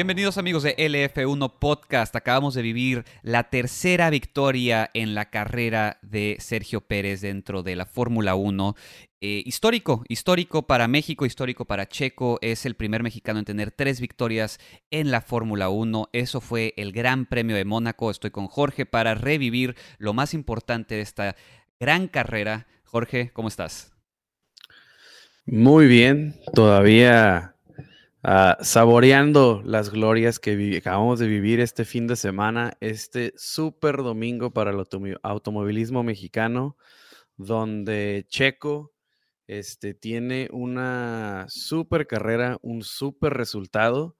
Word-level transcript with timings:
Bienvenidos 0.00 0.38
amigos 0.38 0.62
de 0.62 0.74
LF1 0.78 1.58
Podcast. 1.58 2.16
Acabamos 2.16 2.54
de 2.54 2.62
vivir 2.62 3.04
la 3.22 3.50
tercera 3.50 4.08
victoria 4.08 4.88
en 4.94 5.14
la 5.14 5.28
carrera 5.28 5.98
de 6.00 6.38
Sergio 6.40 6.80
Pérez 6.80 7.20
dentro 7.20 7.62
de 7.62 7.76
la 7.76 7.84
Fórmula 7.84 8.34
1. 8.34 8.76
Eh, 9.20 9.42
histórico, 9.44 10.02
histórico 10.08 10.66
para 10.66 10.88
México, 10.88 11.26
histórico 11.26 11.66
para 11.66 11.86
Checo. 11.86 12.38
Es 12.40 12.64
el 12.64 12.76
primer 12.76 13.02
mexicano 13.02 13.40
en 13.40 13.44
tener 13.44 13.72
tres 13.72 14.00
victorias 14.00 14.58
en 14.90 15.10
la 15.10 15.20
Fórmula 15.20 15.68
1. 15.68 16.08
Eso 16.14 16.40
fue 16.40 16.72
el 16.78 16.92
Gran 16.92 17.26
Premio 17.26 17.54
de 17.54 17.66
Mónaco. 17.66 18.10
Estoy 18.10 18.30
con 18.30 18.46
Jorge 18.46 18.86
para 18.86 19.14
revivir 19.14 19.76
lo 19.98 20.14
más 20.14 20.32
importante 20.32 20.94
de 20.94 21.02
esta 21.02 21.36
gran 21.78 22.08
carrera. 22.08 22.68
Jorge, 22.84 23.32
¿cómo 23.34 23.48
estás? 23.48 23.92
Muy 25.44 25.86
bien, 25.88 26.40
todavía 26.54 27.54
Saboreando 28.22 29.62
las 29.64 29.90
glorias 29.90 30.38
que 30.38 30.76
acabamos 30.76 31.18
de 31.18 31.26
vivir 31.26 31.60
este 31.60 31.86
fin 31.86 32.06
de 32.06 32.16
semana, 32.16 32.74
este 32.80 33.32
súper 33.36 33.96
domingo 33.98 34.50
para 34.52 34.72
el 34.72 34.84
automovilismo 35.22 36.02
mexicano, 36.02 36.76
donde 37.38 38.26
Checo 38.28 38.92
este, 39.46 39.94
tiene 39.94 40.48
una 40.52 41.46
súper 41.48 42.06
carrera, 42.06 42.58
un 42.62 42.82
súper 42.82 43.32
resultado 43.34 44.16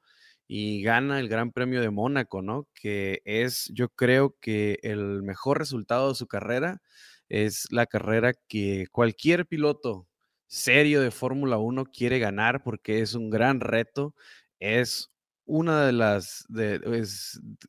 y 0.49 0.83
gana 0.83 1.21
el 1.21 1.29
Gran 1.29 1.53
Premio 1.53 1.83
de 1.83 1.91
Mónaco, 1.91 2.43
¿no? 2.43 2.69
Que 2.75 3.21
es, 3.27 3.71
yo 3.75 3.91
creo 3.91 4.37
que 4.41 4.79
el 4.83 5.23
mejor 5.23 5.59
resultado 5.59 6.09
de 6.09 6.15
su 6.15 6.27
carrera 6.27 6.81
es 7.29 7.67
la 7.71 7.87
carrera 7.87 8.33
que 8.49 8.87
cualquier 8.91 9.47
piloto 9.47 10.09
serio 10.51 11.01
de 11.01 11.13
Fórmula 11.13 11.59
1 11.59 11.85
quiere 11.87 12.19
ganar 12.19 12.63
porque 12.65 13.01
es 13.03 13.15
un 13.15 13.31
gran 13.31 13.61
reto, 13.61 14.15
es 14.59 15.11
una 15.47 15.87
de 15.87 15.93
las 15.93 16.45
de, 16.49 16.81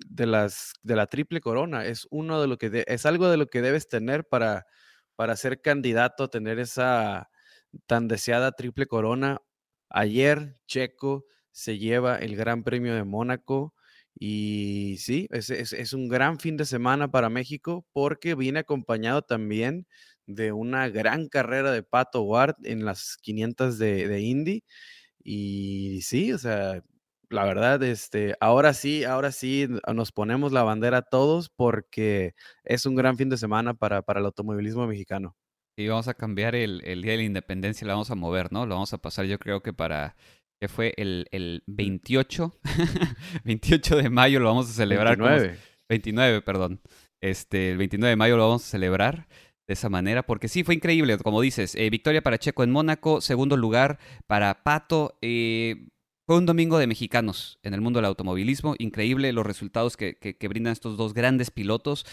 de 0.10 0.26
las 0.26 0.74
de 0.84 0.96
la 0.96 1.06
triple 1.08 1.42
corona, 1.42 1.86
es 1.86 2.08
uno 2.12 2.42
de 2.42 2.48
lo 2.48 2.58
que 2.58 2.84
es 2.88 3.06
algo 3.06 3.30
de 3.30 3.38
lo 3.38 3.48
que 3.48 3.62
debes 3.62 3.88
tener 3.88 4.26
para 4.28 4.66
para 5.16 5.36
ser 5.36 5.62
candidato 5.62 6.24
a 6.26 6.30
tener 6.30 6.58
esa 6.60 7.30
tan 7.88 8.08
deseada 8.08 8.52
triple 8.54 8.88
corona. 8.88 9.42
Ayer 9.90 10.56
Checo 10.68 11.26
se 11.52 11.78
lleva 11.78 12.16
el 12.18 12.36
Gran 12.36 12.64
Premio 12.64 12.96
de 12.96 13.04
Mónaco 13.04 13.76
y 14.20 14.98
sí, 15.00 15.28
es, 15.32 15.50
es 15.52 15.94
un 15.94 16.10
gran 16.10 16.40
fin 16.40 16.58
de 16.58 16.66
semana 16.66 17.12
para 17.12 17.30
México 17.30 17.86
porque 17.94 18.36
viene 18.36 18.60
acompañado 18.60 19.22
también 19.22 19.88
de 20.28 20.52
una 20.52 20.90
gran 20.90 21.28
carrera 21.28 21.72
de 21.72 21.84
Pato 21.84 22.22
Ward 22.24 22.56
en 22.64 22.86
las 22.86 23.18
500 23.22 23.78
de, 23.78 24.08
de 24.08 24.22
Indy. 24.22 24.64
Y 25.24 26.02
sí, 26.02 26.34
o 26.34 26.38
sea, 26.38 26.84
la 27.32 27.46
verdad, 27.46 27.82
este, 27.84 28.36
ahora 28.40 28.74
sí, 28.74 29.04
ahora 29.04 29.32
sí 29.32 29.68
nos 29.94 30.12
ponemos 30.12 30.52
la 30.52 30.64
bandera 30.64 31.02
todos 31.02 31.50
porque 31.50 32.34
es 32.64 32.86
un 32.86 32.96
gran 32.96 33.18
fin 33.18 33.30
de 33.30 33.38
semana 33.38 33.74
para, 33.74 34.02
para 34.02 34.20
el 34.20 34.26
automovilismo 34.26 34.86
mexicano. 34.88 35.36
Y 35.78 35.88
vamos 35.88 36.08
a 36.08 36.14
cambiar 36.14 36.56
el, 36.56 36.82
el, 36.84 37.02
Día 37.02 37.14
de 37.14 37.20
la 37.20 37.24
Independencia, 37.24 37.88
lo 37.88 37.94
vamos 37.94 38.12
a 38.12 38.16
mover, 38.16 38.52
¿no? 38.52 38.66
Lo 38.66 38.76
vamos 38.76 38.94
a 38.94 38.98
pasar 38.98 39.26
yo 39.26 39.40
creo 39.40 39.62
que 39.62 39.74
para, 39.74 40.16
que 40.60 40.68
fue 40.68 40.94
el, 40.98 41.28
el 41.32 41.64
28, 41.68 42.60
28 43.46 43.96
de 43.98 44.10
mayo 44.10 44.40
lo 44.40 44.48
vamos 44.48 44.70
a 44.70 44.74
celebrar. 44.74 45.18
29. 45.18 45.58
29, 45.90 46.42
perdón. 46.42 46.82
Este, 47.22 47.72
el 47.72 47.78
29 47.78 48.10
de 48.10 48.16
mayo 48.16 48.36
lo 48.36 48.44
vamos 48.44 48.66
a 48.66 48.70
celebrar 48.70 49.28
de 49.72 49.76
esa 49.76 49.88
manera, 49.88 50.24
porque 50.24 50.50
sí, 50.50 50.66
fue 50.66 50.76
increíble, 50.76 51.18
como 51.18 51.40
dices, 51.40 51.76
eh, 51.76 51.90
victoria 51.90 52.22
para 52.22 52.38
Checo 52.38 52.64
en 52.64 52.72
Mónaco, 52.72 53.22
segundo 53.22 53.56
lugar 53.56 54.00
para 54.28 54.64
Pato. 54.64 55.18
Eh, 55.22 55.88
fue 56.28 56.38
un 56.38 56.46
domingo 56.46 56.78
de 56.78 56.88
mexicanos 56.88 57.58
en 57.64 57.74
el 57.74 57.80
mundo 57.80 58.00
del 58.00 58.06
automovilismo, 58.08 58.76
increíble 58.80 59.32
los 59.32 59.46
resultados 59.46 59.96
que, 59.96 60.38
brindan 60.50 60.74
estos 60.74 60.98
dos 60.98 61.14
grandes 61.14 61.52
pilotos. 61.52 62.06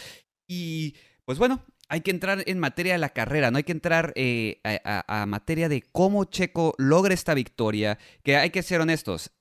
Y 0.47 0.95
pues 1.25 1.39
bueno, 1.39 1.65
hay 1.89 2.03
que 2.03 2.13
entrar 2.13 2.45
en 2.47 2.61
materia 2.61 2.93
de 2.93 3.01
la 3.01 3.09
carrera, 3.09 3.51
no 3.51 3.57
hay 3.59 3.65
que 3.65 3.73
entrar 3.73 4.13
eh, 4.15 4.61
a, 4.65 5.27
materia 5.27 5.69
de 5.69 5.83
cómo 5.83 6.27
Checo 6.27 6.75
logra 6.79 7.13
esta 7.13 7.35
victoria, 7.35 7.99
que 8.23 8.37
hay 8.37 8.51
que 8.51 8.63
ser 8.63 8.81
honestos. 8.81 9.33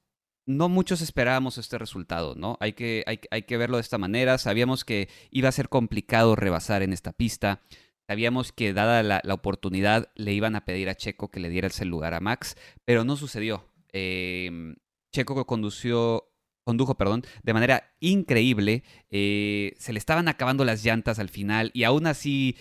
No 0.47 0.69
muchos 0.69 1.01
esperábamos 1.01 1.59
este 1.59 1.77
resultado, 1.77 2.33
¿no? 2.35 2.57
Hay 2.61 2.73
que, 2.73 3.03
hay, 3.05 3.19
hay 3.29 3.43
que 3.43 3.57
verlo 3.57 3.77
de 3.77 3.81
esta 3.81 3.99
manera. 3.99 4.39
Sabíamos 4.39 4.85
que 4.85 5.07
iba 5.29 5.49
a 5.49 5.51
ser 5.51 5.69
complicado 5.69 6.35
rebasar 6.35 6.81
en 6.81 6.93
esta 6.93 7.11
pista. 7.11 7.61
Sabíamos 8.07 8.53
que 8.53 8.73
dada 8.73 9.03
la, 9.03 9.33
oportunidad 9.33 10.11
le 10.15 10.33
iban 10.33 10.55
a 10.55 10.63
pedir 10.63 10.87
a 10.89 10.95
Checo 10.95 11.29
que 11.29 11.41
le 11.41 11.49
diera 11.49 11.67
ese 11.67 11.83
lugar 11.83 12.13
a 12.13 12.21
Max, 12.21 12.55
pero 12.85 13.03
no 13.03 13.17
sucedió. 13.17 13.65
Em, 13.91 14.75
Checo 15.13 15.45
condució, 15.45 16.31
condujo 16.63 16.95
perdón, 16.95 17.23
de 17.43 17.53
manera 17.53 17.95
increíble. 17.99 18.83
Eh, 19.09 19.73
se 19.77 19.91
le 19.91 19.99
estaban 19.99 20.29
acabando 20.29 20.63
las 20.63 20.85
llantas 20.85 21.19
al 21.19 21.29
final 21.29 21.69
y 21.73 21.83
aún 21.83 22.07
así 22.07 22.55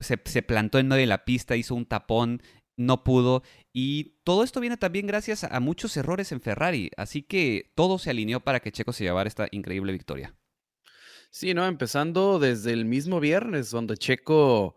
se, 0.00 0.42
plantó 0.42 0.78
en 0.78 0.88
medio 0.88 1.00
de 1.00 1.06
la 1.06 1.24
pista, 1.24 1.56
hizo 1.56 1.74
un 1.74 1.86
tapón, 1.86 2.42
no 2.76 3.04
pudo. 3.04 3.42
Y 3.72 4.18
todo 4.24 4.44
esto 4.44 4.60
viene 4.60 4.76
también 4.76 5.06
gracias 5.06 5.44
a 5.44 5.60
muchos 5.60 5.96
errores 5.96 6.30
en 6.32 6.42
Ferrari. 6.42 6.90
Así 6.98 7.22
que 7.22 7.72
todo 7.74 7.98
se 7.98 8.10
alineó 8.10 8.40
para 8.40 8.60
que 8.60 8.72
Checo 8.72 8.92
se 8.92 9.04
llevara 9.04 9.28
esta 9.28 9.48
increíble 9.50 9.92
victoria. 9.92 10.34
Sí, 11.34 11.54
¿no? 11.54 11.66
Empezando 11.66 12.38
desde 12.38 12.72
el 12.74 12.84
mismo 12.84 13.18
viernes, 13.18 13.70
donde 13.70 13.96
Checo, 13.96 14.76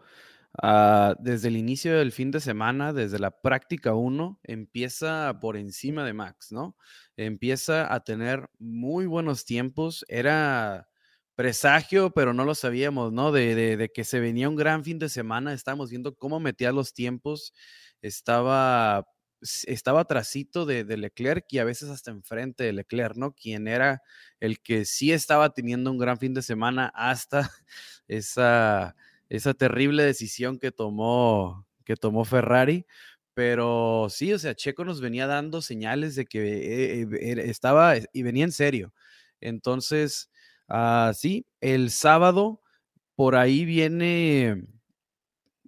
ah, 0.63 1.13
desde 1.19 1.49
el 1.49 1.57
inicio 1.57 1.97
del 1.97 2.13
fin 2.13 2.31
de 2.31 2.39
semana, 2.39 2.93
desde 2.93 3.19
la 3.19 3.31
práctica 3.41 3.93
1, 3.93 4.39
empieza 4.43 5.37
por 5.41 5.57
encima 5.57 6.05
de 6.05 6.13
Max, 6.13 6.53
¿no? 6.53 6.77
Empieza 7.17 7.93
a 7.93 7.99
tener 8.05 8.49
muy 8.57 9.05
buenos 9.05 9.43
tiempos. 9.43 10.05
Era 10.07 10.87
presagio, 11.35 12.11
pero 12.11 12.33
no 12.33 12.45
lo 12.45 12.55
sabíamos, 12.55 13.11
¿no? 13.11 13.33
De, 13.33 13.75
de 13.75 13.89
que 13.91 14.05
se 14.05 14.21
venía 14.21 14.47
un 14.47 14.55
gran 14.55 14.85
fin 14.85 14.97
de 14.97 15.09
semana. 15.09 15.51
Estábamos 15.53 15.89
viendo 15.89 16.15
cómo 16.15 16.39
metía 16.39 16.71
los 16.71 16.93
tiempos. 16.93 17.53
Estaba 18.01 19.05
estaba 19.67 20.05
trasito 20.05 20.65
de, 20.65 20.83
Leclerc 20.97 21.45
y 21.49 21.59
a 21.59 21.63
veces 21.63 21.89
hasta 21.89 22.11
enfrente 22.11 22.63
de 22.63 22.73
Leclerc, 22.73 23.15
¿no? 23.15 23.33
Quien 23.33 23.67
era 23.67 24.01
el 24.39 24.59
que 24.59 24.85
sí 24.85 25.11
estaba 25.11 25.53
teniendo 25.53 25.91
un 25.91 25.97
gran 25.97 26.17
fin 26.17 26.33
de 26.33 26.41
semana 26.41 26.91
hasta 26.95 27.51
esa, 28.07 28.95
esa 29.29 29.53
terrible 29.53 30.03
decisión 30.03 30.59
que 30.59 30.71
tomó, 30.71 31.65
que 31.83 31.95
tomó 31.95 32.25
Ferrari. 32.25 32.85
Pero 33.33 34.07
sí, 34.09 34.31
o 34.33 34.39
sea, 34.39 34.55
Checo 34.55 34.85
nos 34.85 35.01
venía 35.01 35.27
dando 35.27 35.61
señales 35.61 36.15
de 36.15 36.25
que 36.25 37.01
eh, 37.01 37.07
eh, 37.11 37.49
estaba 37.49 37.95
y 38.13 38.23
venía 38.23 38.45
en 38.45 38.53
serio. 38.53 38.93
Entonces, 39.41 40.29
uh, 40.69 41.13
sí, 41.13 41.45
el 41.59 41.91
sábado 41.91 42.61
por 43.15 43.35
ahí 43.35 43.65
viene 43.65 44.65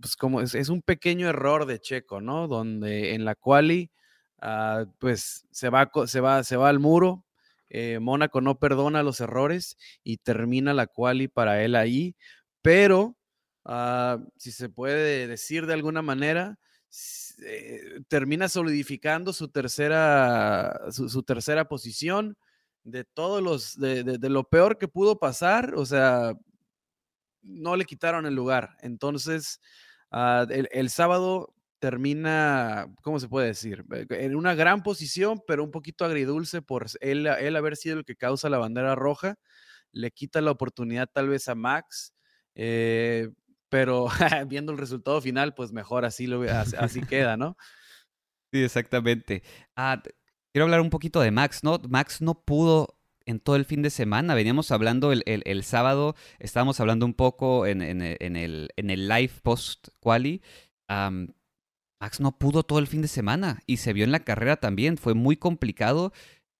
pues 0.02 0.16
como 0.16 0.42
es, 0.42 0.70
un 0.70 0.82
pequeño 0.82 1.28
error 1.30 1.66
de 1.66 1.80
Checo, 1.80 2.22
¿no? 2.22 2.48
Donde 2.48 3.14
en 3.14 3.26
la 3.26 3.36
quali, 3.36 3.92
ah, 4.40 4.86
pues 5.00 5.46
se 5.52 5.70
va, 5.70 5.92
se, 6.06 6.20
va, 6.22 6.44
se 6.44 6.58
va 6.58 6.70
al 6.70 6.80
muro, 6.80 7.26
eh, 7.70 8.00
Mónaco 8.00 8.42
no 8.42 8.60
perdona 8.60 9.04
los 9.04 9.20
errores 9.20 9.78
y 10.04 10.18
termina 10.18 10.74
la 10.74 10.88
quali 10.88 11.28
para 11.28 11.64
él 11.64 11.76
ahí, 11.76 12.16
pero 12.62 13.18
ah, 13.66 14.20
si 14.38 14.52
se 14.52 14.70
puede 14.70 15.28
decir 15.28 15.66
de 15.66 15.74
alguna 15.74 16.02
manera, 16.02 16.58
eh, 17.46 18.00
termina 18.08 18.50
solidificando 18.50 19.34
su 19.34 19.50
tercera, 19.50 20.80
su, 20.92 21.24
tercera 21.24 21.68
posición 21.68 22.38
de 22.84 23.04
todos 23.04 23.44
los, 23.44 23.78
de, 23.78 24.04
de, 24.04 24.30
lo 24.30 24.46
peor 24.46 24.78
que 24.78 24.88
pudo 24.88 25.20
pasar, 25.20 25.76
o 25.76 25.86
sea, 25.86 26.34
no 27.42 27.76
le 27.76 27.86
quitaron 27.86 28.26
el 28.26 28.36
lugar. 28.36 28.78
Entonces, 28.82 29.60
Ah, 30.12 30.46
el, 30.50 30.90
sábado 30.90 31.54
termina, 31.80 32.88
¿cómo 33.02 33.20
se 33.20 33.28
puede 33.28 33.48
decir? 33.48 33.86
Eh, 33.94 34.06
en 34.10 34.36
una 34.36 34.56
gran 34.56 34.84
posición, 34.84 35.42
pero 35.48 35.64
un 35.64 35.72
poquito 35.72 36.06
agridulce 36.06 36.62
por 36.62 36.88
él, 37.02 37.28
él 37.28 37.56
haber 37.56 37.76
sido 37.76 38.00
el 38.00 38.06
que 38.06 38.16
causa 38.16 38.50
la 38.50 38.58
bandera 38.58 38.96
roja. 38.96 39.36
Le 39.92 40.12
quita 40.12 40.42
la 40.42 40.52
oportunidad 40.52 41.10
tal 41.12 41.30
vez 41.30 41.48
a 41.48 41.56
Max, 41.56 42.14
eh, 42.56 43.30
pero 43.70 44.08
viendo 44.48 44.72
el 44.72 44.78
resultado 44.78 45.22
final, 45.22 45.54
pues 45.54 45.72
mejor 45.72 46.06
así, 46.06 46.28
lo, 46.28 46.42
así, 46.44 47.02
queda, 47.02 47.38
¿no? 47.38 47.58
Sí, 48.52 48.64
exactamente. 48.64 49.44
Ah, 49.76 50.02
quiero 50.54 50.66
hablar 50.66 50.82
un 50.82 50.90
poquito 50.90 51.20
de 51.20 51.32
Max, 51.32 51.64
¿no? 51.64 51.80
Max 51.90 52.22
no 52.22 52.44
pudo 52.44 52.97
en 53.28 53.40
todo 53.40 53.56
el 53.56 53.66
fin 53.66 53.84
de 53.84 53.92
semana. 53.92 54.34
Veníamos 54.34 54.72
hablando 54.72 55.12
el, 55.12 55.64
sábado, 55.64 56.16
estábamos 56.40 56.80
hablando 56.80 57.06
un 57.06 57.14
poco 57.14 57.68
en, 57.68 57.82
el, 57.82 58.70
live 58.78 59.32
post-quali. 59.44 60.42
Max 60.90 62.20
no 62.20 62.38
pudo 62.38 62.64
todo 62.64 62.80
el 62.80 62.88
fin 62.88 63.02
de 63.02 63.08
semana 63.08 63.62
y 63.66 63.78
se 63.78 63.94
vio 63.94 64.06
en 64.06 64.12
la 64.12 64.22
carrera 64.22 64.58
también. 64.58 64.98
Fue 64.98 65.14
muy 65.14 65.36
complicado. 65.38 66.14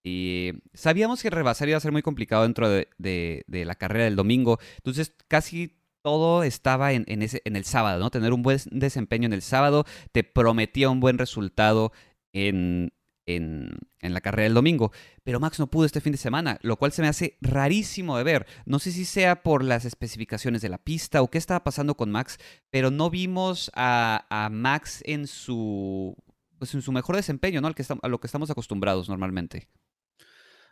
Y 0.04 0.54
sabíamos 0.74 1.22
que 1.22 1.30
rebasar 1.30 1.68
iba 1.68 1.78
a 1.78 1.82
ser 1.82 1.92
muy 1.92 2.02
complicado 2.02 2.44
dentro 2.44 2.70
de, 2.70 3.46
la 3.48 3.76
carrera 3.76 4.06
del 4.06 4.16
domingo. 4.16 4.60
Entonces, 4.78 5.14
casi 5.28 5.78
todo 6.04 6.44
estaba 6.44 6.94
en, 6.94 7.22
ese, 7.22 7.42
en 7.46 7.56
el 7.56 7.66
sábado, 7.66 8.00
¿no? 8.00 8.12
Tener 8.12 8.34
un 8.34 8.42
buen 8.42 8.60
desempeño 8.72 9.26
en 9.26 9.34
el 9.34 9.42
sábado 9.42 9.86
te 10.12 10.24
prometía 10.24 10.90
un 10.90 11.00
buen 11.02 11.18
resultado 11.18 11.92
en, 12.34 12.92
en, 13.28 13.70
la 14.02 14.22
carrera 14.22 14.44
del 14.44 14.54
domingo. 14.56 14.92
Pero 15.24 15.40
Max 15.40 15.60
no 15.60 15.68
pudo 15.68 15.86
este 15.86 16.02
fin 16.02 16.14
de 16.14 16.18
semana, 16.18 16.58
lo 16.64 16.78
cual 16.78 16.92
se 16.92 17.02
me 17.02 17.08
hace 17.08 17.38
rarísimo 17.42 18.18
de 18.18 18.24
ver. 18.24 18.48
No 18.66 18.80
sé 18.80 18.92
si 18.92 19.06
sea 19.06 19.44
por 19.44 19.64
las 19.64 19.86
especificaciones 19.86 20.62
de 20.62 20.70
la 20.70 20.80
pista 20.80 21.22
o 21.22 21.30
qué 21.30 21.38
estaba 21.38 21.64
pasando 21.64 21.96
con 21.96 22.10
Max, 22.10 22.40
pero 22.72 22.90
no 22.90 23.10
vimos 23.10 23.70
a, 23.76 24.50
Max 24.52 25.04
en 25.06 25.28
su, 25.28 26.16
pues 26.58 26.74
en 26.74 26.82
su 26.82 26.92
mejor 26.92 27.16
desempeño, 27.18 27.62
¿no? 27.62 27.68
Al 27.68 27.76
que 27.76 27.84
a 28.02 28.08
lo 28.08 28.20
que 28.20 28.28
estamos 28.28 28.50
acostumbrados 28.50 29.10
normalmente. 29.10 29.68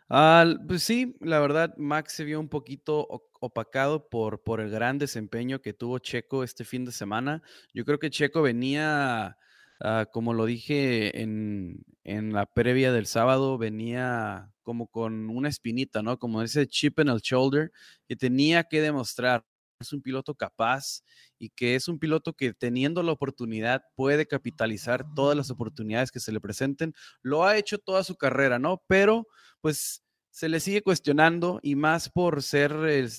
pues 0.08 0.82
sí, 0.82 1.16
la 1.20 1.38
verdad, 1.38 1.76
Max 1.76 2.14
se 2.14 2.24
vio 2.24 2.40
un 2.40 2.48
poquito 2.48 3.06
opacado 3.40 4.08
por, 4.08 4.42
por 4.42 4.60
el 4.60 4.70
gran 4.70 4.98
desempeño 4.98 5.60
que 5.60 5.74
tuvo 5.74 5.98
Checo 5.98 6.42
este 6.42 6.64
fin 6.64 6.86
de 6.86 6.92
semana. 6.92 7.42
Yo 7.74 7.84
creo 7.84 7.98
que 7.98 8.08
Checo 8.08 8.40
venía 8.40 9.36
Ah, 9.80 10.06
como 10.10 10.32
lo 10.32 10.46
dije 10.46 11.20
en, 11.22 11.84
la 12.04 12.46
previa 12.46 12.92
del 12.92 13.06
sábado, 13.06 13.58
venía 13.58 14.50
como 14.62 14.88
con 14.88 15.28
una 15.30 15.48
espinita, 15.48 16.02
¿no? 16.02 16.18
Como 16.18 16.42
ese 16.42 16.66
chip 16.66 16.98
en 17.00 17.08
el 17.08 17.20
shoulder 17.20 17.72
que 18.08 18.16
tenía 18.16 18.64
que 18.64 18.80
demostrar. 18.80 19.44
Es 19.80 19.92
un 19.92 20.00
piloto 20.00 20.34
capaz 20.34 21.02
y 21.38 21.50
que 21.50 21.74
es 21.74 21.88
un 21.88 21.98
piloto 21.98 22.32
que 22.32 22.54
teniendo 22.54 23.02
la 23.02 23.12
oportunidad 23.12 23.82
puede 23.94 24.26
capitalizar 24.26 25.04
todas 25.14 25.36
las 25.36 25.50
oportunidades 25.50 26.10
que 26.10 26.20
se 26.20 26.32
le 26.32 26.40
presenten. 26.40 26.94
Lo 27.22 27.44
ha 27.44 27.58
hecho 27.58 27.78
toda 27.78 28.02
su 28.02 28.16
carrera, 28.16 28.58
¿no? 28.58 28.82
Pero 28.88 29.26
pues 29.60 30.02
se 30.30 30.48
le 30.48 30.60
sigue 30.60 30.82
cuestionando 30.82 31.60
y 31.62 31.76
más 31.76 32.08
por 32.08 32.42
ser 32.42 32.72
el 32.72 33.10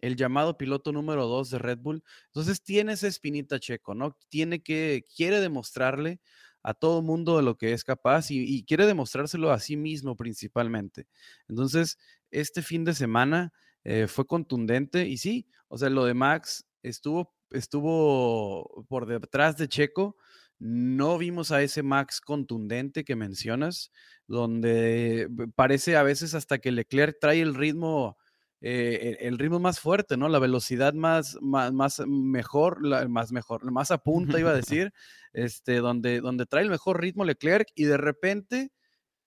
llamado 0.00 0.58
piloto 0.58 0.92
número 0.92 1.26
dos 1.26 1.50
de 1.50 1.58
Red 1.58 1.78
Bull. 1.78 2.02
Entonces 2.26 2.62
tiene 2.62 2.92
esa 2.92 3.08
espinita 3.08 3.58
checo, 3.58 3.94
¿no? 3.94 4.16
Tiene 4.28 4.62
que, 4.62 5.04
quiere 5.14 5.40
demostrarle 5.40 6.20
a 6.62 6.74
todo 6.74 7.02
mundo 7.02 7.36
de 7.36 7.42
lo 7.42 7.56
que 7.56 7.72
es 7.72 7.84
capaz 7.84 8.30
y, 8.30 8.64
quiere 8.64 8.86
demostrárselo 8.86 9.50
a 9.50 9.60
sí 9.60 9.76
mismo 9.76 10.16
principalmente. 10.16 11.06
Entonces, 11.48 11.98
este 12.30 12.62
fin 12.62 12.84
de 12.84 12.94
semana 12.94 13.52
eh, 13.84 14.06
fue 14.06 14.26
contundente 14.26 15.06
y 15.08 15.18
sí, 15.18 15.48
o 15.68 15.78
sea, 15.78 15.88
lo 15.90 16.04
de 16.04 16.14
Max 16.14 16.66
estuvo, 16.82 17.34
estuvo 17.50 18.84
por 18.88 19.06
detrás 19.06 19.56
de 19.56 19.68
Checo. 19.68 20.16
No 20.58 21.18
vimos 21.18 21.52
a 21.52 21.62
ese 21.62 21.82
Max 21.82 22.20
contundente 22.20 23.04
que 23.04 23.14
mencionas, 23.14 23.92
donde 24.26 25.28
parece 25.54 25.96
a 25.96 26.02
veces 26.02 26.34
hasta 26.34 26.58
que 26.58 26.72
Leclerc 26.72 27.18
trae 27.20 27.40
el 27.40 27.54
ritmo 27.54 28.18
eh, 28.60 29.18
el 29.20 29.38
ritmo 29.38 29.60
más 29.60 29.78
fuerte, 29.80 30.16
¿no? 30.16 30.28
La 30.28 30.38
velocidad 30.38 30.92
más, 30.92 31.38
más, 31.40 32.00
mejor, 32.06 33.08
más 33.08 33.32
mejor, 33.32 33.70
más 33.70 33.90
a 33.90 33.98
punta, 33.98 34.38
iba 34.40 34.50
a 34.50 34.54
decir, 34.82 34.92
este, 35.32 35.76
donde, 35.76 36.20
donde 36.20 36.46
trae 36.46 36.64
el 36.64 36.70
mejor 36.70 37.00
ritmo 37.00 37.24
Leclerc 37.24 37.68
y 37.74 37.84
de 37.84 37.96
repente, 37.96 38.72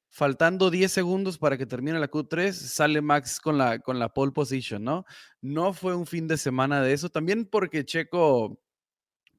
faltando 0.09 0.69
10 0.69 0.91
segundos 0.91 1.37
para 1.37 1.57
que 1.57 1.65
termine 1.65 1.99
la 1.99 2.11
Q3, 2.11 2.51
sale 2.51 3.01
Max 3.01 3.39
con 3.39 3.57
la, 3.57 3.79
con 3.79 3.99
la 3.99 4.09
pole 4.13 4.33
position, 4.33 4.83
¿no? 4.83 5.05
No 5.41 5.73
fue 5.73 5.95
un 5.95 6.05
fin 6.05 6.27
de 6.27 6.37
semana 6.37 6.81
de 6.81 6.93
eso, 6.93 7.09
también 7.09 7.45
porque 7.45 7.85
Checo 7.85 8.59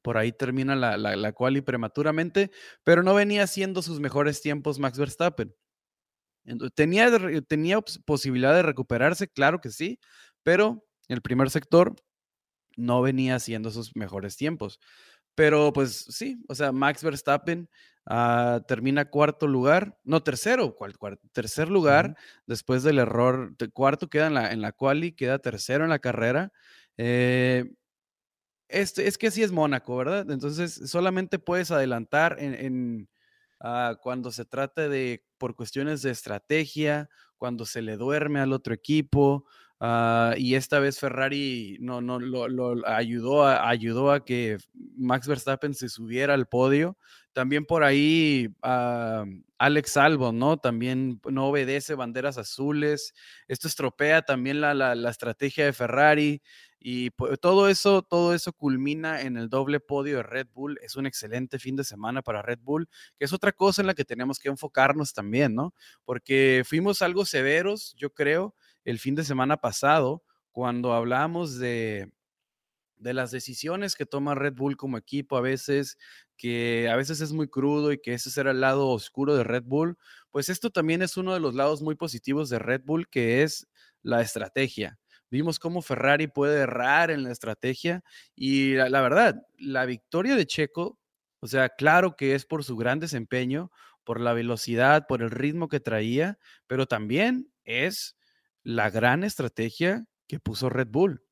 por 0.01 0.17
ahí 0.17 0.33
termina 0.33 0.75
la, 0.75 0.97
la, 0.97 1.15
la 1.15 1.31
quali 1.31 1.61
prematuramente, 1.61 2.51
pero 2.83 3.03
no 3.03 3.13
venía 3.13 3.43
haciendo 3.43 3.81
sus 3.81 3.99
mejores 3.99 4.41
tiempos 4.41 4.79
Max 4.79 4.97
Verstappen. 4.97 5.55
¿Tenía, 6.75 7.09
¿Tenía 7.47 7.79
posibilidad 8.05 8.53
de 8.53 8.63
recuperarse? 8.63 9.27
Claro 9.27 9.61
que 9.61 9.69
sí, 9.69 9.99
pero 10.43 10.85
el 11.07 11.21
primer 11.21 11.49
sector 11.49 11.95
no 12.75 13.01
venía 13.01 13.35
haciendo 13.35 13.71
sus 13.71 13.95
mejores 13.95 14.35
tiempos. 14.35 14.79
Pero 15.35 15.73
pues 15.73 16.05
sí, 16.09 16.43
o 16.47 16.55
sea, 16.55 16.71
Max 16.71 17.03
Verstappen 17.03 17.69
ah, 18.05 18.61
termina 18.67 19.09
cuarto 19.09 19.47
lugar, 19.47 19.97
no 20.03 20.21
tercero, 20.21 20.75
tercer 21.31 21.69
lugar 21.69 22.15
después 22.45 22.83
del 22.83 22.99
error, 22.99 23.55
cuarto 23.73 24.09
queda 24.09 24.27
en 24.27 24.35
la, 24.35 24.51
en 24.51 24.61
la 24.61 24.71
quali, 24.73 25.13
queda 25.13 25.39
tercero 25.39 25.83
en 25.83 25.89
la 25.89 25.99
carrera. 25.99 26.51
Eh, 26.97 27.65
este, 28.69 29.07
es 29.07 29.17
que 29.17 29.27
así 29.27 29.43
es 29.43 29.51
Mónaco, 29.51 29.95
¿verdad? 29.97 30.29
Entonces 30.31 30.89
solamente 30.89 31.39
puedes 31.39 31.71
adelantar 31.71 32.37
en, 32.39 33.07
Ah, 33.65 33.95
cuando 34.01 34.29
se 34.29 34.43
trata 34.43 34.89
de, 34.89 35.23
por 35.37 35.55
cuestiones 35.55 36.01
de 36.01 36.11
estrategia, 36.11 37.09
cuando 37.37 37.65
se 37.65 37.81
le 37.81 37.95
duerme 37.95 38.41
al 38.41 38.51
otro 38.51 38.73
equipo, 38.73 39.45
ah, 39.79 40.33
y 40.37 40.55
esta 40.55 40.79
vez 40.79 40.99
Ferrari 40.99 41.77
no, 41.79 42.01
no 42.01 42.19
lo, 42.19 42.85
ayudó, 42.85 43.45
a, 43.45 43.69
ayudó 43.69 44.11
a 44.11 44.25
que 44.25 44.57
Max 44.97 45.29
Verstappen 45.29 45.73
se 45.73 45.87
subiera 45.87 46.33
al 46.33 46.47
podio. 46.47 46.97
También 47.31 47.65
por 47.65 47.85
ahí 47.85 48.49
ah, 48.63 49.23
Alex 49.57 49.95
Albon, 49.95 50.37
¿no? 50.37 50.57
También 50.57 51.21
no 51.31 51.47
obedece 51.47 51.95
banderas 51.95 52.37
azules. 52.37 53.13
Esto 53.47 53.69
estropea 53.69 54.23
también 54.23 54.59
la, 54.59 54.73
la 54.73 55.09
estrategia 55.09 55.63
de 55.65 55.73
Ferrari. 55.73 56.41
Y 56.85 57.11
todo 57.39 57.69
eso, 57.69 58.01
todo 58.01 58.33
eso 58.33 58.51
culmina 58.51 59.21
en 59.21 59.37
el 59.37 59.47
doble 59.47 59.79
podio 59.79 60.17
de 60.17 60.23
Red 60.23 60.47
Bull. 60.53 60.77
Es 60.81 60.97
un 60.97 61.05
excelente 61.05 61.57
fin 61.57 61.77
de 61.77 61.85
semana 61.85 62.21
para 62.21 62.41
Red 62.41 62.59
Bull, 62.61 62.89
que 63.17 63.23
es 63.23 63.31
otra 63.31 63.53
cosa 63.53 63.81
en 63.81 63.87
la 63.87 63.93
que 63.93 64.03
tenemos 64.03 64.37
que 64.37 64.49
enfocarnos 64.49 65.13
también, 65.13 65.55
¿no? 65.55 65.73
Porque 66.03 66.63
fuimos 66.65 67.01
algo 67.01 67.23
severos, 67.23 67.93
yo 67.95 68.13
creo, 68.13 68.53
el 68.83 68.99
fin 68.99 69.15
de 69.15 69.23
semana 69.23 69.55
pasado, 69.55 70.23
cuando 70.51 70.91
hablamos 70.91 71.57
de, 71.57 72.11
de 72.97 73.13
las 73.13 73.31
decisiones 73.31 73.95
que 73.95 74.05
toma 74.05 74.35
Red 74.35 74.55
Bull 74.55 74.75
como 74.75 74.97
equipo 74.97 75.37
a 75.37 75.41
veces, 75.41 75.97
que 76.35 76.89
a 76.89 76.97
veces 76.97 77.21
es 77.21 77.31
muy 77.31 77.47
crudo 77.47 77.93
y 77.93 78.01
que 78.01 78.13
ese 78.13 78.29
será 78.29 78.51
el 78.51 78.61
lado 78.61 78.89
oscuro 78.89 79.35
de 79.35 79.45
Red 79.45 79.63
Bull, 79.63 79.97
pues 80.31 80.49
esto 80.49 80.69
también 80.69 81.01
es 81.01 81.15
uno 81.15 81.33
de 81.33 81.39
los 81.39 81.55
lados 81.55 81.81
muy 81.81 81.95
positivos 81.95 82.49
de 82.49 82.59
Red 82.59 82.81
Bull, 82.83 83.07
que 83.07 83.43
es 83.43 83.67
la 84.01 84.21
estrategia. 84.21 84.99
Vimos 85.33 85.57
cómo 85.57 85.81
Ferrari 85.81 86.27
puede 86.27 86.59
errar 86.59 87.09
en 87.09 87.23
la 87.23 87.31
estrategia 87.31 88.03
y 88.35 88.75
la, 88.75 89.01
verdad, 89.01 89.41
la 89.57 89.87
victoria 89.87 90.35
de 90.35 90.45
Checo, 90.45 90.99
o 91.39 91.47
sea, 91.47 91.69
claro 91.69 92.15
que 92.15 92.35
es 92.35 92.45
por 92.45 92.63
su 92.63 92.77
gran 92.77 92.99
desempeño, 92.99 93.71
por 94.03 94.21
la 94.21 94.33
velocidad, 94.33 95.07
por 95.07 95.23
el 95.23 95.31
ritmo 95.31 95.69
que 95.69 95.79
traía, 95.79 96.37
pero 96.67 96.85
también 96.85 97.51
es 97.63 98.15
la 98.61 98.91
gran 98.91 99.23
estrategia 99.23 100.05
que 100.27 100.39
puso 100.39 100.69
Red 100.69 100.89
Bull. 100.89 101.23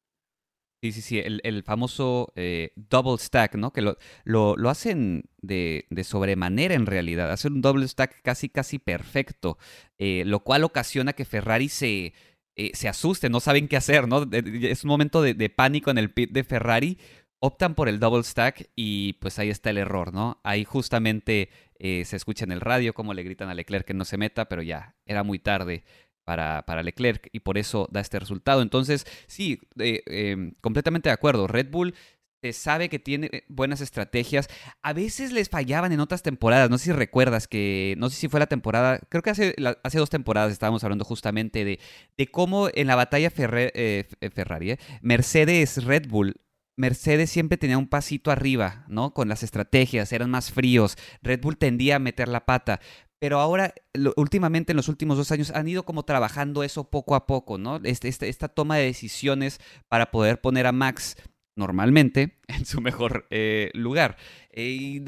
Sí, 0.81 0.93
sí, 0.93 1.01
sí, 1.01 1.19
el, 1.19 1.61
famoso 1.61 2.33
eh, 2.35 2.71
double 2.75 3.19
stack, 3.19 3.53
¿no? 3.53 3.71
Que 3.71 3.83
lo, 3.83 3.97
lo, 4.25 4.69
hacen 4.71 5.29
de, 5.37 5.85
de, 5.91 6.03
sobremanera 6.03 6.73
en 6.73 6.87
realidad, 6.87 7.31
hacen 7.31 7.53
un 7.53 7.61
double 7.61 7.87
stack 7.87 8.23
casi, 8.23 8.49
casi 8.49 8.79
perfecto, 8.79 9.59
eh, 9.99 10.23
lo 10.25 10.39
cual 10.39 10.63
ocasiona 10.63 11.13
que 11.13 11.23
Ferrari 11.23 11.69
se, 11.69 12.15
eh, 12.55 12.71
se 12.73 12.87
asusten, 12.87 13.31
no 13.31 13.39
saben 13.39 13.67
qué 13.67 13.77
hacer, 13.77 14.07
¿no? 14.07 14.27
Es 14.31 14.83
un 14.83 14.89
momento 14.89 15.21
de, 15.21 15.49
pánico 15.49 15.89
en 15.91 15.97
el 15.97 16.11
pit 16.11 16.31
de 16.31 16.43
Ferrari. 16.43 16.97
Optan 17.39 17.73
por 17.73 17.89
el 17.89 17.99
double 17.99 18.23
stack 18.23 18.69
y 18.75 19.13
pues 19.13 19.39
ahí 19.39 19.49
está 19.49 19.71
el 19.71 19.79
error, 19.79 20.13
¿no? 20.13 20.39
Ahí 20.43 20.63
justamente 20.63 21.49
eh, 21.79 22.05
se 22.05 22.15
escucha 22.15 22.45
en 22.45 22.51
el 22.51 22.61
radio 22.61 22.93
cómo 22.93 23.15
le 23.15 23.23
gritan 23.23 23.49
a 23.49 23.55
Leclerc 23.55 23.85
que 23.85 23.95
no 23.95 24.05
se 24.05 24.17
meta, 24.17 24.47
pero 24.47 24.61
ya 24.61 24.95
era 25.05 25.23
muy 25.23 25.39
tarde 25.39 25.83
para, 26.23 26.63
para 26.67 26.83
Leclerc 26.83 27.29
y 27.31 27.39
por 27.39 27.57
eso 27.57 27.87
da 27.91 27.99
este 27.99 28.19
resultado. 28.19 28.61
Entonces, 28.61 29.07
sí, 29.27 29.59
em, 29.77 30.53
completamente 30.61 31.09
de 31.09 31.13
acuerdo. 31.13 31.47
Red 31.47 31.71
Bull 31.71 31.95
se 32.41 32.53
sabe 32.53 32.89
que 32.89 32.99
tiene 32.99 33.29
eh, 33.31 33.43
buenas 33.47 33.81
estrategias. 33.81 34.47
A 34.81 34.93
veces 34.93 35.31
les 35.31 35.49
fallaban 35.49 35.91
en 35.91 35.99
otras 35.99 36.23
temporadas. 36.23 36.69
No 36.69 36.77
sé 36.77 36.85
si 36.85 36.91
recuerdas 36.91 37.47
que, 37.47 37.95
no 37.97 38.09
sé 38.09 38.15
si 38.15 38.27
fue 38.27 38.39
la 38.39 38.47
temporada, 38.47 38.99
creo 39.09 39.21
que 39.21 39.29
hace, 39.29 39.55
hace 39.83 39.97
dos 39.99 40.09
temporadas 40.09 40.51
estábamos 40.51 40.83
hablando 40.83 41.05
justamente 41.05 41.63
de, 41.63 41.79
de 42.17 42.27
cómo 42.27 42.69
en 42.73 42.87
la 42.87 42.95
batalla 42.95 43.31
eh, 43.35 44.07
Ferrari, 44.33 44.71
eh, 44.71 44.77
Mercedes 45.01 45.83
Red 45.83 46.07
Bull. 46.07 46.35
Mercedes 46.77 47.29
siempre 47.29 47.57
tenía 47.57 47.77
un 47.77 47.87
pasito 47.87 48.31
arriba, 48.31 48.85
¿no? 48.87 49.13
Con 49.13 49.27
las 49.29 49.43
estrategias, 49.43 50.11
eran 50.13 50.31
más 50.31 50.51
fríos. 50.51 50.97
Red 51.21 51.41
Bull 51.41 51.57
tendía 51.57 51.97
a 51.97 51.99
meter 51.99 52.27
la 52.27 52.45
pata. 52.45 52.79
Pero 53.19 53.39
ahora, 53.39 53.75
últimamente, 54.15 54.71
en 54.71 54.77
los 54.77 54.87
últimos 54.87 55.15
dos 55.15 55.31
años, 55.31 55.51
han 55.51 55.67
ido 55.67 55.83
como 55.83 56.05
trabajando 56.05 56.63
eso 56.63 56.89
poco 56.89 57.13
a 57.13 57.27
poco, 57.27 57.59
¿no? 57.59 57.79
Este, 57.83 58.07
este, 58.07 58.29
esta 58.29 58.47
toma 58.47 58.77
de 58.77 58.85
decisiones 58.85 59.59
para 59.89 60.09
poder 60.09 60.41
poner 60.41 60.65
a 60.65 60.71
Max 60.71 61.17
normalmente 61.55 62.39
en 62.47 62.65
su 62.65 62.81
mejor 62.81 63.27
eh, 63.29 63.71
lugar. 63.73 64.17
Eh, 64.51 64.69
y 64.69 65.03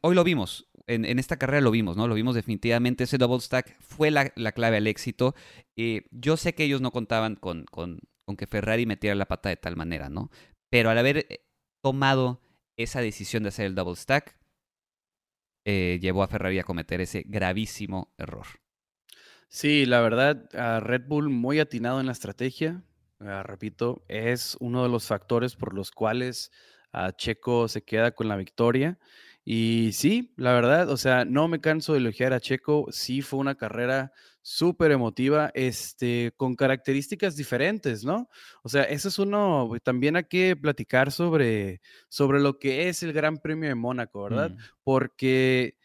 hoy 0.00 0.14
lo 0.14 0.24
vimos, 0.24 0.68
en, 0.86 1.18
esta 1.18 1.36
carrera 1.36 1.60
lo 1.60 1.70
vimos, 1.70 1.96
¿no? 1.96 2.08
Lo 2.08 2.14
vimos 2.14 2.34
definitivamente, 2.34 3.04
ese 3.04 3.18
double 3.18 3.40
stack 3.40 3.80
fue 3.80 4.10
la, 4.10 4.30
clave 4.30 4.78
al 4.78 4.86
éxito. 4.86 5.34
Eh, 5.76 6.02
yo 6.10 6.36
sé 6.36 6.54
que 6.54 6.64
ellos 6.64 6.80
no 6.80 6.90
contaban 6.90 7.36
con, 7.36 7.64
con, 7.66 8.00
que 8.36 8.46
Ferrari 8.46 8.86
metiera 8.86 9.16
la 9.16 9.26
pata 9.26 9.48
de 9.48 9.56
tal 9.56 9.76
manera, 9.76 10.08
¿no? 10.08 10.30
Pero 10.70 10.90
al 10.90 10.98
haber 10.98 11.26
tomado 11.82 12.40
esa 12.76 13.00
decisión 13.00 13.42
de 13.42 13.48
hacer 13.48 13.66
el 13.66 13.74
double 13.74 13.96
stack, 13.96 14.38
llevó 15.64 16.22
a 16.22 16.28
Ferrari 16.28 16.58
a 16.58 16.64
cometer 16.64 17.00
ese 17.00 17.24
gravísimo 17.26 18.14
error. 18.18 18.46
Sí, 19.48 19.84
la 19.84 20.00
verdad, 20.00 20.48
a 20.54 20.78
Red 20.78 21.08
Bull 21.08 21.28
muy 21.28 21.58
atinado 21.58 21.98
en 21.98 22.06
la 22.06 22.12
estrategia, 22.12 22.84
Ah, 23.20 23.42
repito, 23.42 24.02
es 24.08 24.56
uno 24.60 24.82
de 24.82 24.88
los 24.88 25.06
factores 25.06 25.54
por 25.54 25.74
los 25.74 25.90
cuales 25.90 26.50
ah, 26.92 27.12
Checo 27.12 27.68
se 27.68 27.82
queda 27.82 28.12
con 28.12 28.28
la 28.28 28.36
victoria. 28.36 28.98
Y 29.44 29.90
sí, 29.92 30.32
la 30.36 30.52
verdad, 30.54 30.88
o 30.90 30.96
sea, 30.96 31.24
no 31.24 31.48
me 31.48 31.60
canso 31.60 31.92
de 31.92 31.98
elogiar 31.98 32.32
a 32.32 32.40
Checo. 32.40 32.86
Sí, 32.90 33.20
fue 33.20 33.38
una 33.40 33.56
carrera 33.56 34.12
súper 34.42 34.92
emotiva, 34.92 35.50
este, 35.54 36.32
con 36.36 36.54
características 36.56 37.36
diferentes, 37.36 38.04
¿no? 38.04 38.28
O 38.62 38.68
sea, 38.70 38.84
eso 38.84 39.08
es 39.08 39.18
uno, 39.18 39.70
también 39.82 40.16
hay 40.16 40.24
que 40.24 40.56
platicar 40.56 41.12
sobre, 41.12 41.80
sobre 42.08 42.40
lo 42.40 42.58
que 42.58 42.88
es 42.88 43.02
el 43.02 43.12
Gran 43.12 43.38
Premio 43.38 43.68
de 43.68 43.74
Mónaco, 43.74 44.22
¿verdad? 44.24 44.50
Mm. 44.52 44.56
Porque 44.82 45.76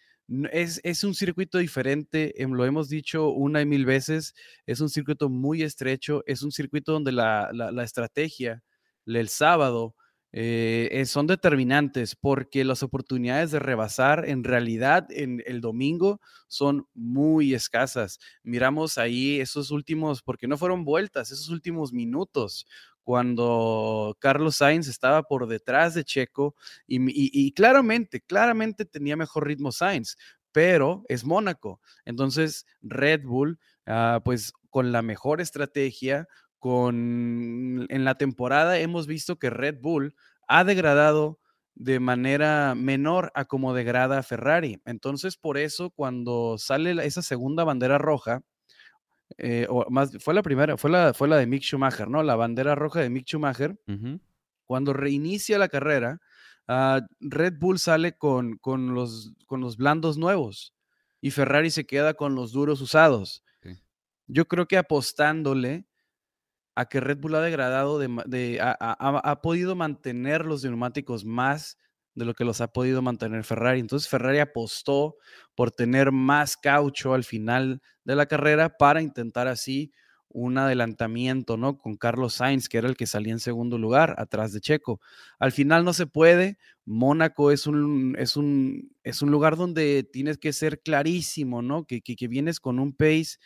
es, 0.51 0.82
es, 0.84 1.03
un 1.03 1.13
circuito 1.13 1.58
diferente, 1.60 2.41
em, 2.41 2.51
lo 2.51 2.65
hemos 2.65 2.89
dicho 2.89 3.29
una 3.29 3.62
y 3.62 3.65
mil 3.65 3.86
veces, 3.86 4.34
es 4.65 4.79
un 4.82 4.89
circuito 4.89 5.29
muy 5.29 5.63
estrecho, 5.63 6.24
es 6.25 6.41
un 6.41 6.51
circuito 6.51 6.94
donde 6.94 7.12
la, 7.12 7.50
la, 7.53 7.84
estrategia, 7.84 8.63
el 9.05 9.29
sábado, 9.29 9.96
eh, 10.38 11.03
son 11.05 11.27
determinantes 11.27 12.13
porque 12.15 12.65
las 12.65 12.84
oportunidades 12.84 13.51
de 13.51 13.60
rebasar 13.60 14.27
en 14.27 14.44
realidad 14.44 15.08
en 15.12 15.41
el 15.46 15.62
domingo 15.62 16.20
son 16.48 16.88
muy 16.94 17.53
escasas. 17.53 18.20
Miramos 18.44 18.98
ahí 18.98 19.39
esos 19.39 19.72
últimos, 19.72 20.22
porque 20.22 20.48
no 20.48 20.58
fueron 20.58 20.84
vueltas, 20.84 21.32
esos 21.32 21.50
últimos 21.50 21.94
minutos 21.94 22.67
cuando 23.05 24.17
Carlos 24.19 24.57
Sainz 24.57 24.88
estaba 24.88 25.24
por 25.24 25.47
detrás 25.47 25.93
de 25.93 26.03
Checo 26.03 26.55
y, 26.88 27.51
claramente, 27.53 28.19
claramente 28.19 28.83
tenía 28.83 29.15
mejor 29.15 29.45
ritmo 29.45 29.71
Sainz, 29.71 30.17
pero 30.51 31.03
es 31.07 31.24
Mónaco. 31.24 31.79
Entonces 32.03 32.65
Red 32.81 33.21
Bull, 33.24 33.59
uh, 33.85 34.21
pues 34.24 34.53
con 34.71 34.91
la 34.91 35.03
mejor 35.03 35.39
estrategia, 35.39 36.27
con 36.57 37.85
en 37.89 38.05
la 38.05 38.15
temporada 38.15 38.79
hemos 38.79 39.05
visto 39.05 39.38
que 39.38 39.51
Red 39.51 39.81
Bull 39.81 40.15
ha 40.47 40.63
degradado 40.63 41.39
de 41.75 42.00
manera 42.00 42.74
menor 42.74 43.31
a 43.35 43.45
como 43.45 43.75
degrada 43.75 44.24
Ferrari. 44.24 44.81
Entonces, 44.85 45.38
por 45.38 45.57
eso, 45.59 45.91
cuando 45.91 46.57
sale 46.57 47.05
esa 47.05 47.21
segunda 47.21 47.63
bandera 47.65 47.97
roja, 48.00 48.41
eh, 49.38 49.67
o 49.70 49.89
más, 49.89 50.12
fue 50.20 50.34
la 50.34 50.44
primera, 50.44 50.77
fue 50.77 50.89
la, 50.89 51.13
fue 51.13 51.27
la 51.27 51.38
de 51.38 51.48
Mick 51.48 51.63
Schumacher, 51.63 52.08
¿no? 52.08 52.24
La 52.24 52.36
bandera 52.36 52.75
roja 52.75 53.01
de 53.01 53.10
Mick 53.10 53.25
Schumacher, 53.25 53.72
uh 53.88 53.91
-huh. 53.91 54.20
cuando 54.65 54.94
reinicia 54.94 55.58
la 55.58 55.67
carrera, 55.67 56.22
uh, 56.67 57.01
Red 57.20 57.55
Bull 57.60 57.79
sale 57.79 58.17
con, 58.17 58.58
con, 58.58 58.94
los, 58.94 59.34
con 59.46 59.62
los 59.62 59.77
blandos 59.77 60.17
nuevos 60.17 60.74
y 61.22 61.32
Ferrari 61.32 61.72
se 61.72 61.86
queda 61.86 62.13
con 62.13 62.36
los 62.36 62.51
duros 62.51 62.82
usados. 62.82 63.44
Sí. 63.62 63.79
Yo 64.27 64.48
creo 64.48 64.67
que 64.67 64.77
apostándole 64.77 65.86
a 66.75 66.86
que 66.86 67.00
Red 67.00 67.20
Bull 67.20 67.36
ha 67.36 67.41
degradado, 67.41 68.00
de, 68.00 68.10
de 68.25 68.60
ha, 68.62 69.41
podido 69.41 69.75
mantener 69.75 70.46
los 70.46 70.63
neumáticos 70.63 71.24
más 71.24 71.77
de 72.15 72.25
lo 72.25 72.34
que 72.34 72.45
los 72.45 72.62
ha 72.62 72.67
podido 72.72 73.01
mantener 73.01 73.43
Ferrari. 73.43 73.79
Entonces 73.79 74.10
Ferrari 74.10 74.39
apostó 74.39 75.17
por 75.53 75.72
tener 75.72 76.12
más 76.12 76.57
caucho 76.57 77.13
al 77.13 77.24
final 77.24 77.81
de 78.03 78.15
la 78.15 78.25
carrera 78.25 78.77
para 78.77 79.01
intentar 79.01 79.48
así 79.48 79.91
un 80.29 80.57
adelantamiento, 80.57 81.55
¿no? 81.55 81.77
Con 81.77 81.95
Carlos 81.95 82.34
Sainz, 82.36 82.67
que 82.67 82.77
era 82.77 82.89
el 82.89 82.98
que 82.98 83.07
salía 83.07 83.31
en 83.31 83.39
segundo 83.39 83.77
lugar, 83.77 84.15
atrás 84.17 84.51
de 84.51 84.60
Checo. 84.60 85.00
Al 85.39 85.53
final 85.53 85.86
no 85.86 85.93
se 85.93 86.07
puede. 86.07 86.57
Mónaco 86.84 87.51
es 87.51 87.67
un, 87.67 88.15
es 88.19 88.36
un, 88.36 88.91
es 89.03 89.22
un 89.22 89.31
lugar 89.31 89.55
donde 89.55 90.03
tienes 90.03 90.38
que 90.38 90.51
ser 90.51 90.81
clarísimo, 90.81 91.62
¿no? 91.62 91.86
Que, 91.86 92.01
que, 92.01 92.17
que 92.17 92.27
vienes 92.27 92.60
con 92.60 92.79
un 92.79 92.93
pace 92.93 93.38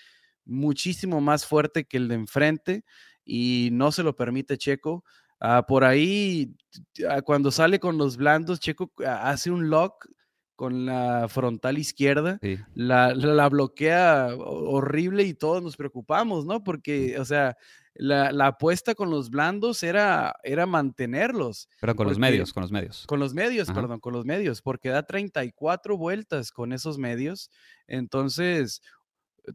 muchísimo 0.45 1.21
más 1.21 1.45
fuerte 1.45 1.85
que 1.85 1.97
el 1.97 2.07
de 2.07 2.15
enfrente 2.15 2.83
y 3.23 3.69
no 3.71 3.91
se 3.91 4.01
lo 4.01 4.15
permite 4.15 4.57
Checo. 4.57 5.03
Uh, 5.41 5.65
por 5.67 5.84
ahí, 5.84 6.53
uh, 7.00 7.22
cuando 7.24 7.51
sale 7.51 7.79
con 7.79 7.98
los 7.98 8.17
blandos, 8.17 8.60
Checo 8.60 8.91
uh, 9.00 9.03
hace 9.05 9.51
un 9.51 9.69
lock 9.69 10.08
con 10.55 10.86
la 10.86 11.27
frontal 11.29 11.77
izquierda, 11.77 12.38
sí. 12.41 12.58
la, 12.75 13.13
la, 13.15 13.34
la, 13.34 13.48
bloquea 13.48 14.36
horrible 14.38 15.24
y 15.24 15.34
todos 15.34 15.63
nos 15.63 15.77
preocupamos, 15.77 16.46
¿no? 16.46 16.65
Porque, 16.65 17.17
o 17.17 17.24
sea, 17.24 17.55
la, 17.93 18.31
la 18.31 18.48
apuesta 18.48 18.96
con 18.96 19.10
los 19.10 19.29
blandos 19.29 19.84
era, 19.84 20.36
era 20.43 20.65
mantenerlos. 20.65 21.69
Pero 21.79 21.93
con 21.93 22.05
porque, 22.05 22.10
los 22.12 22.19
medios, 22.19 22.53
con 22.53 22.62
los 22.62 22.72
medios. 22.72 23.05
Con 23.08 23.19
los 23.19 23.34
medios, 23.34 23.69
Ajá. 23.69 23.79
perdón, 23.79 24.00
con 24.00 24.13
los 24.13 24.25
medios, 24.25 24.62
porque 24.62 24.89
da 24.89 25.03
34 25.03 25.98
vueltas 25.98 26.51
con 26.51 26.74
esos 26.74 26.98
medios. 26.98 27.51
Entonces, 27.88 28.81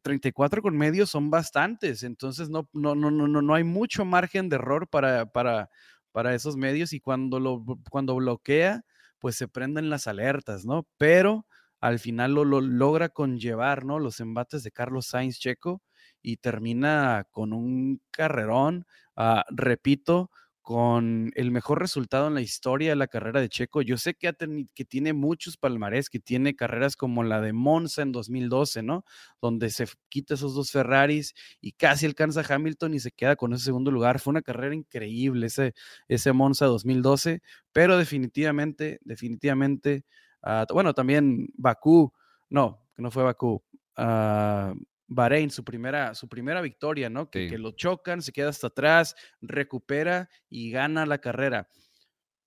34 0.03 0.63
con 0.63 0.77
medios 0.77 1.11
son 1.11 1.31
bastantes, 1.31 2.03
entonces 2.03 2.51
no, 2.51 2.69
no, 2.73 2.95
no, 2.95 3.11
no, 3.11 3.27
no 3.29 3.55
hay 3.55 3.65
mucho 3.65 4.05
margen 4.05 4.49
de 4.49 4.57
error 4.57 4.89
para, 4.89 5.27
para, 5.27 5.71
para 6.13 6.35
esos 6.35 6.57
medios 6.57 6.93
y 6.93 7.01
cuando, 7.01 7.41
lo, 7.41 7.65
cuando 7.91 8.15
bloquea, 8.17 8.85
pues 9.19 9.37
se 9.37 9.49
prenden 9.49 9.91
las 9.91 10.07
alertas, 10.07 10.65
¿no? 10.65 10.87
Pero 10.97 11.47
al 11.81 11.99
final 11.99 12.35
lo, 12.35 12.45
lo 12.45 12.61
logra 12.61 13.09
conllevar, 13.09 13.85
¿no? 13.85 13.99
Los 13.99 14.21
embates 14.21 14.63
de 14.63 14.71
Carlos 14.71 15.07
Sainz 15.07 15.39
Checo 15.39 15.83
y 16.23 16.39
termina 16.39 17.27
con 17.31 17.53
un 17.53 18.01
carrerón, 18.11 18.87
uh, 19.17 19.43
repito, 19.51 20.31
con 20.64 21.30
el 21.35 21.50
mejor 21.50 21.78
resultado 21.78 22.26
en 22.26 22.35
la 22.35 22.40
historia 22.40 22.88
de 22.88 22.97
la 22.97 23.06
carrera 23.06 23.42
de 23.42 23.50
Checo. 23.50 23.83
Yo 23.83 23.99
sé 23.99 24.14
que, 24.14 24.35
que 24.75 24.85
tiene 24.87 25.12
muchos 25.12 25.59
palmarés, 25.59 26.09
que 26.09 26.18
tiene 26.21 26.56
carreras 26.56 26.97
como 26.97 27.23
la 27.23 27.42
de 27.42 27.52
Monza 27.52 28.00
en 28.00 28.12
2012, 28.12 28.83
¿no? 28.83 29.04
Donde 29.42 29.68
se 29.68 29.87
quita 30.09 30.35
esos 30.35 30.54
dos 30.54 30.73
Ferraris 30.73 31.35
y 31.61 31.73
casi 31.73 32.06
alcanza 32.06 32.40
a 32.40 32.54
Hamilton 32.54 32.94
y 32.94 33.00
se 33.00 33.12
queda 33.12 33.37
con 33.37 33.52
ese 33.52 33.66
segundo 33.66 33.90
lugar. 33.90 34.21
Fue 34.21 34.30
una 34.30 34.40
carrera 34.40 34.75
increíble 34.75 35.49
ese, 35.49 35.75
ese 36.09 36.33
Monza 36.33 36.64
2012, 36.64 37.42
pero 37.71 37.99
definitivamente, 37.99 39.00
definitivamente, 39.04 40.06
uh, 40.44 40.64
bueno, 40.73 40.94
también 40.94 41.47
Bakú, 41.59 42.11
no, 42.49 42.80
no 42.97 43.11
fue 43.11 43.23
Bakú, 43.23 43.62
uh, 43.99 44.75
Bahrein, 45.14 45.50
su 45.50 45.64
primera, 45.64 46.14
su 46.14 46.28
primera 46.28 46.61
victoria, 46.61 47.11
¿no? 47.11 47.30
Que, 47.30 47.44
sí. 47.44 47.50
que, 47.50 47.59
lo 47.59 47.73
chocan, 47.73 48.23
se 48.23 48.33
queda 48.33 48.49
hasta 48.49 48.68
atrás, 48.68 49.14
recupera 49.40 50.28
y 50.49 50.71
gana 50.71 51.06
la 51.06 51.18
carrera. 51.18 51.68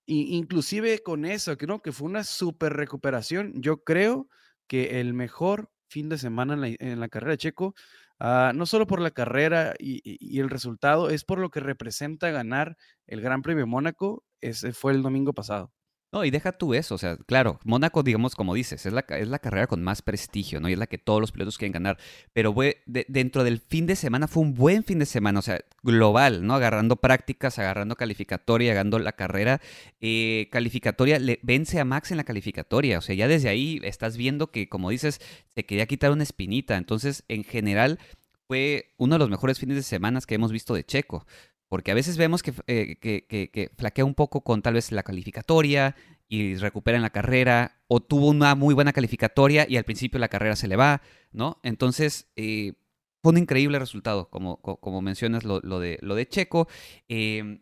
Y 0.06 0.38
inclusive 0.38 1.00
con 1.00 1.26
eso, 1.26 1.58
creo 1.58 1.82
que 1.82 1.92
fue 1.92 2.08
una 2.08 2.24
super 2.24 2.74
recuperación. 2.74 3.54
Yo 3.62 3.84
creo 3.84 4.30
que 4.68 5.02
el 5.02 5.14
mejor 5.14 5.70
fin 5.90 6.10
de 6.10 6.18
semana 6.18 6.54
en 6.54 6.62
la, 6.62 6.68
en 6.68 7.00
la 7.00 7.10
carrera 7.10 7.32
de 7.32 7.38
Checo, 7.38 7.76
uh, 8.20 8.54
no 8.54 8.66
solo 8.66 8.88
por 8.88 9.02
la 9.02 9.12
carrera 9.12 9.74
y, 9.80 9.98
y, 10.04 10.18
y, 10.20 10.40
el 10.40 10.50
resultado, 10.50 11.10
es 11.10 11.24
por 11.26 11.40
lo 11.40 11.50
que 11.50 11.60
representa 11.60 12.30
ganar 12.32 12.78
el 13.06 13.22
Gran 13.22 13.42
Premio 13.42 13.64
de 13.64 13.72
Mónaco. 13.72 14.24
Ese 14.42 14.74
fue 14.74 14.94
el 14.94 15.02
domingo 15.02 15.34
pasado. 15.34 15.72
No, 16.14 16.24
y 16.24 16.32
deja 16.32 16.54
tú 16.54 16.74
eso, 16.74 16.96
o 16.96 16.98
sea, 16.98 17.18
claro, 17.18 17.60
Mónaco, 17.66 18.02
digamos, 18.02 18.34
como 18.34 18.54
dices, 18.54 18.86
es 18.86 18.94
la, 18.94 19.02
es 19.10 19.28
la 19.28 19.40
carrera 19.40 19.68
con 19.68 19.84
más 19.84 20.02
prestigio, 20.02 20.62
¿no? 20.62 20.70
Y 20.70 20.74
es 20.74 20.80
la 20.80 20.88
que 20.88 20.98
todos 20.98 21.20
los 21.20 21.34
pilotos 21.34 21.58
quieren 21.58 21.74
ganar. 21.74 21.98
Pero 22.32 22.54
fue, 22.54 22.82
de, 22.86 23.06
dentro 23.10 23.44
del 23.44 23.60
fin 23.60 23.86
de 23.88 23.98
semana 23.98 24.30
fue 24.30 24.44
un 24.44 24.54
buen 24.54 24.86
fin 24.86 25.00
de 25.00 25.06
semana, 25.06 25.40
o 25.40 25.42
sea, 25.42 25.60
global, 25.84 26.48
¿no? 26.48 26.54
Agarrando 26.56 26.96
prácticas, 26.96 27.60
agarrando 27.60 27.98
calificatoria, 27.98 28.72
agarrando 28.72 29.00
la 29.00 29.12
carrera. 29.12 29.60
Eh, 30.00 30.48
calificatoria, 30.50 31.20
le, 31.20 31.40
vence 31.44 31.78
a 31.78 31.84
Max 31.84 32.12
en 32.12 32.18
la 32.18 32.24
calificatoria, 32.24 33.00
o 33.00 33.02
sea, 33.02 33.14
ya 33.14 33.28
desde 33.28 33.50
ahí 33.50 33.82
estás 33.84 34.16
viendo 34.16 34.50
que, 34.50 34.70
como 34.70 34.90
dices, 34.90 35.20
se 35.54 35.66
quería 35.66 35.88
quitar 35.88 36.12
una 36.12 36.24
espinita. 36.24 36.78
Entonces, 36.78 37.26
en 37.28 37.44
general, 37.44 38.00
fue 38.48 38.94
uno 38.98 39.16
de 39.16 39.20
los 39.20 39.30
mejores 39.30 39.60
fines 39.60 39.76
de 39.76 39.84
semana 39.84 40.22
que 40.26 40.36
hemos 40.36 40.54
visto 40.54 40.74
de 40.74 40.86
Checo. 40.86 41.26
Porque 41.70 41.92
a 41.92 41.96
veces 41.96 42.18
vemos 42.18 42.44
que, 42.44 42.54
eh, 42.68 42.98
que, 43.00 43.26
que, 43.28 43.50
que, 43.50 43.72
flaquea 43.78 44.06
un 44.06 44.16
poco 44.16 44.42
con 44.42 44.62
tal 44.62 44.76
vez 44.76 44.92
la 44.92 45.04
calificatoria 45.04 45.96
y 46.30 46.56
recupera 46.56 46.98
en 46.98 47.02
la 47.02 47.10
carrera, 47.10 47.82
o 47.88 48.02
tuvo 48.02 48.30
una 48.30 48.56
muy 48.56 48.74
buena 48.74 48.94
calificatoria 48.94 49.66
y 49.68 49.78
al 49.78 49.84
principio 49.84 50.20
la 50.20 50.28
carrera 50.28 50.56
se 50.56 50.68
le 50.68 50.76
va, 50.76 51.02
¿no? 51.32 51.60
Entonces, 51.64 52.32
eh, 52.36 52.74
fue 53.22 53.32
un 53.32 53.38
increíble 53.40 53.80
resultado, 53.80 54.30
como, 54.30 54.62
como 54.62 55.02
mencionas 55.02 55.44
lo, 55.44 55.60
lo, 55.62 55.80
de, 55.80 55.98
lo 56.02 56.16
de 56.16 56.28
Checo. 56.28 56.68
Eh, 57.10 57.60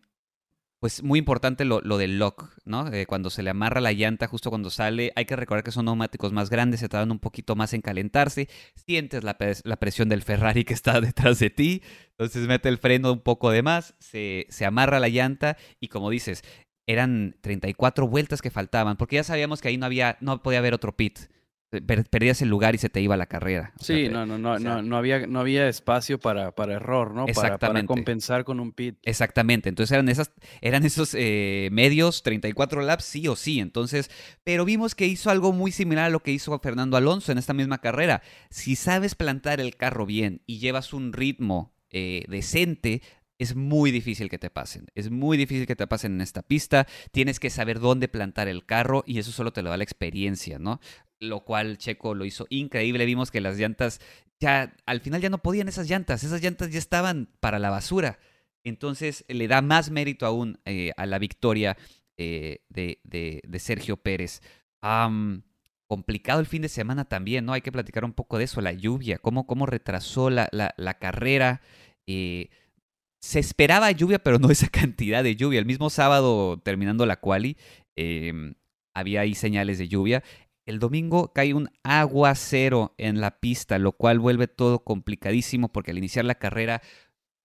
pues 0.85 1.01
muy 1.01 1.17
importante 1.17 1.65
lo, 1.65 1.81
lo 1.81 1.97
del 1.97 2.19
lock, 2.19 2.47
¿no? 2.63 2.93
Eh, 2.93 3.07
cuando 3.07 3.31
se 3.31 3.41
le 3.41 3.49
amarra 3.49 3.81
la 3.81 3.91
llanta 3.91 4.27
justo 4.27 4.51
cuando 4.51 4.69
sale, 4.69 5.11
hay 5.15 5.25
que 5.25 5.35
recordar 5.35 5.63
que 5.63 5.71
son 5.71 5.85
neumáticos 5.85 6.31
más 6.31 6.51
grandes, 6.51 6.79
se 6.79 6.87
tardan 6.87 7.09
un 7.09 7.17
poquito 7.17 7.55
más 7.55 7.73
en 7.73 7.81
calentarse, 7.81 8.49
sientes 8.85 9.23
la, 9.23 9.35
la, 9.63 9.77
presión 9.77 10.09
del 10.09 10.21
Ferrari 10.21 10.63
que 10.63 10.75
está 10.75 11.01
detrás 11.01 11.39
de 11.39 11.49
ti, 11.49 11.81
entonces 12.11 12.47
mete 12.47 12.69
el 12.69 12.77
freno 12.77 13.11
un 13.13 13.21
poco 13.21 13.49
de 13.49 13.63
más, 13.63 13.95
se, 13.97 14.45
se 14.49 14.63
amarra 14.63 14.99
la 14.99 15.09
llanta 15.09 15.57
y 15.79 15.87
como 15.87 16.11
dices, 16.11 16.43
eran 16.85 17.35
34 17.41 18.07
vueltas 18.07 18.43
que 18.43 18.51
faltaban, 18.51 18.95
porque 18.95 19.15
ya 19.15 19.23
sabíamos 19.23 19.61
que 19.61 19.69
ahí 19.69 19.77
no 19.77 19.87
había, 19.87 20.17
no 20.21 20.43
podía 20.43 20.59
haber 20.59 20.75
otro 20.75 20.95
pit 20.95 21.17
perdías 21.81 22.41
el 22.41 22.49
lugar 22.49 22.75
y 22.75 22.77
se 22.77 22.89
te 22.89 23.01
iba 23.01 23.17
la 23.17 23.25
carrera. 23.25 23.73
O 23.79 23.83
sí, 23.83 24.03
sea, 24.05 24.11
no, 24.11 24.25
no, 24.25 24.37
no, 24.37 24.53
o 24.53 24.59
sea, 24.59 24.75
no, 24.75 24.81
no, 24.81 24.97
había, 24.97 25.27
no 25.27 25.39
había 25.39 25.67
espacio 25.67 26.19
para, 26.19 26.53
para 26.53 26.73
error, 26.73 27.13
¿no? 27.13 27.25
Para, 27.27 27.57
para, 27.57 27.85
compensar 27.85 28.43
con 28.43 28.59
un 28.59 28.71
pit. 28.71 28.97
Exactamente, 29.03 29.69
entonces 29.69 29.91
eran, 29.93 30.09
esas, 30.09 30.31
eran 30.61 30.85
esos 30.85 31.13
eh, 31.13 31.69
medios, 31.71 32.23
34 32.23 32.81
laps, 32.81 33.05
sí 33.05 33.27
o 33.27 33.35
sí, 33.35 33.59
entonces, 33.59 34.09
pero 34.43 34.65
vimos 34.65 34.95
que 34.95 35.07
hizo 35.07 35.29
algo 35.29 35.51
muy 35.53 35.71
similar 35.71 36.05
a 36.05 36.09
lo 36.09 36.21
que 36.21 36.31
hizo 36.31 36.57
Fernando 36.59 36.97
Alonso 36.97 37.31
en 37.31 37.37
esta 37.37 37.53
misma 37.53 37.79
carrera. 37.79 38.21
Si 38.49 38.75
sabes 38.75 39.15
plantar 39.15 39.59
el 39.59 39.75
carro 39.75 40.05
bien 40.05 40.41
y 40.45 40.59
llevas 40.59 40.93
un 40.93 41.13
ritmo 41.13 41.73
eh, 41.91 42.25
decente, 42.27 43.01
es 43.37 43.55
muy 43.55 43.91
difícil 43.91 44.29
que 44.29 44.39
te 44.39 44.49
pasen. 44.49 44.87
Es 44.95 45.11
muy 45.11 45.37
difícil 45.37 45.67
que 45.67 45.75
te 45.75 45.87
pasen 45.87 46.13
en 46.13 46.21
esta 46.21 46.41
pista. 46.41 46.87
Tienes 47.11 47.39
que 47.39 47.49
saber 47.49 47.79
dónde 47.79 48.07
plantar 48.07 48.47
el 48.47 48.65
carro 48.65 49.03
y 49.05 49.19
eso 49.19 49.31
solo 49.31 49.51
te 49.51 49.61
lo 49.61 49.69
da 49.69 49.77
la 49.77 49.83
experiencia, 49.83 50.57
¿no? 50.59 50.79
Lo 51.19 51.45
cual 51.45 51.77
Checo 51.77 52.13
lo 52.13 52.25
hizo 52.25 52.45
increíble. 52.49 53.05
Vimos 53.05 53.31
que 53.31 53.41
las 53.41 53.57
llantas 53.57 54.01
ya, 54.39 54.75
al 54.85 54.99
final 55.01 55.21
ya 55.21 55.29
no 55.29 55.39
podían 55.39 55.67
esas 55.67 55.89
llantas. 55.89 56.23
Esas 56.23 56.41
llantas 56.41 56.71
ya 56.71 56.79
estaban 56.79 57.29
para 57.39 57.59
la 57.59 57.69
basura. 57.69 58.19
Entonces 58.63 59.23
le 59.27 59.47
da 59.47 59.61
más 59.61 59.91
mérito 59.91 60.25
aún 60.25 60.59
eh, 60.65 60.91
a 60.97 61.05
la 61.05 61.19
victoria 61.19 61.77
eh, 62.17 62.59
de, 62.69 62.99
de, 63.03 63.59
Sergio 63.59 63.97
Pérez. 63.97 64.41
complicado 65.87 66.39
el 66.39 66.47
fin 66.47 66.63
de 66.63 66.69
semana 66.69 67.05
también, 67.05 67.45
¿no? 67.45 67.53
Hay 67.53 67.61
que 67.61 67.71
platicar 67.71 68.03
un 68.03 68.13
poco 68.13 68.37
de 68.37 68.45
eso, 68.45 68.61
la 68.61 68.73
lluvia, 68.73 69.19
cómo, 69.19 69.45
cómo 69.45 69.65
retrasó 69.65 70.29
la, 70.29 70.49
la, 70.51 70.93
carrera. 70.95 71.61
Eh, 72.07 72.49
se 73.19 73.39
esperaba 73.39 73.91
lluvia, 73.91 74.19
pero 74.19 74.39
no 74.39 74.49
esa 74.49 74.67
cantidad 74.69 75.23
de 75.23 75.35
lluvia. 75.35 75.59
El 75.59 75.65
mismo 75.65 75.89
sábado, 75.89 76.59
terminando 76.63 77.05
la 77.05 77.19
quali, 77.19 77.57
em, 77.95 78.55
había 78.95 79.21
ahí 79.21 79.35
señales 79.35 79.77
de 79.77 79.87
lluvia. 79.87 80.23
El 80.65 80.79
domingo 80.79 81.31
cae 81.33 81.53
un 81.53 81.69
aguacero 81.83 82.95
en 82.97 83.21
la 83.21 83.39
pista, 83.39 83.77
lo 83.77 83.91
cual 83.91 84.19
vuelve 84.19 84.47
todo 84.47 84.83
complicadísimo 84.83 85.71
porque 85.71 85.91
al 85.91 85.97
iniciar 85.97 86.25
la 86.25 86.35
carrera 86.35 86.81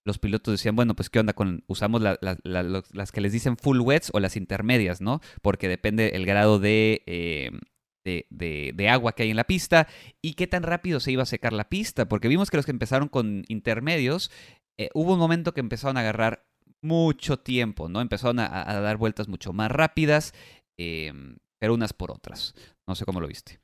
los 0.03 0.17
pilotos 0.17 0.53
decían, 0.53 0.75
bueno, 0.75 0.95
pues 0.95 1.09
qué 1.09 1.19
onda 1.19 1.33
con, 1.33 1.63
usamos 1.67 2.01
las 2.01 3.11
que 3.11 3.21
les 3.21 3.31
dicen 3.31 3.57
full 3.57 3.79
wets 3.81 4.09
o 4.13 4.19
las 4.19 4.35
intermedias, 4.35 4.99
¿no? 5.01 5.21
Porque 5.41 5.67
depende 5.67 6.09
el 6.15 6.25
grado 6.25 6.57
de, 6.57 7.03
em, 7.05 7.59
de, 8.03 8.25
de, 8.73 8.89
agua 8.89 9.13
que 9.13 9.23
hay 9.23 9.29
en 9.29 9.35
la 9.35 9.43
pista 9.43 9.87
y 10.21 10.33
qué 10.33 10.47
tan 10.47 10.63
rápido 10.63 10.99
se 10.99 11.11
iba 11.11 11.23
a 11.23 11.27
secar 11.27 11.53
la 11.53 11.69
pista, 11.69 12.07
porque 12.07 12.27
vimos 12.27 12.49
que 12.49 12.57
los 12.57 12.65
que 12.65 12.71
empezaron 12.71 13.09
con 13.09 13.43
intermedios 13.47 14.31
eh, 14.79 14.89
hubo 14.95 15.13
un 15.13 15.19
momento 15.19 15.53
que 15.53 15.59
empezaron 15.59 15.97
a 15.97 15.99
agarrar 15.99 16.47
mucho 16.81 17.37
tiempo, 17.37 17.87
¿no? 17.87 18.01
Empezaron 18.01 18.39
a, 18.39 18.47
dar 18.81 18.97
vueltas 18.97 19.27
mucho 19.27 19.53
más 19.53 19.71
rápidas, 19.71 20.33
em, 20.77 21.37
pero 21.61 21.75
unas 21.75 21.93
por 21.93 22.09
otras. 22.09 22.55
No 22.87 22.95
sé 22.95 23.05
cómo 23.05 23.21
lo 23.21 23.27
viste. 23.27 23.61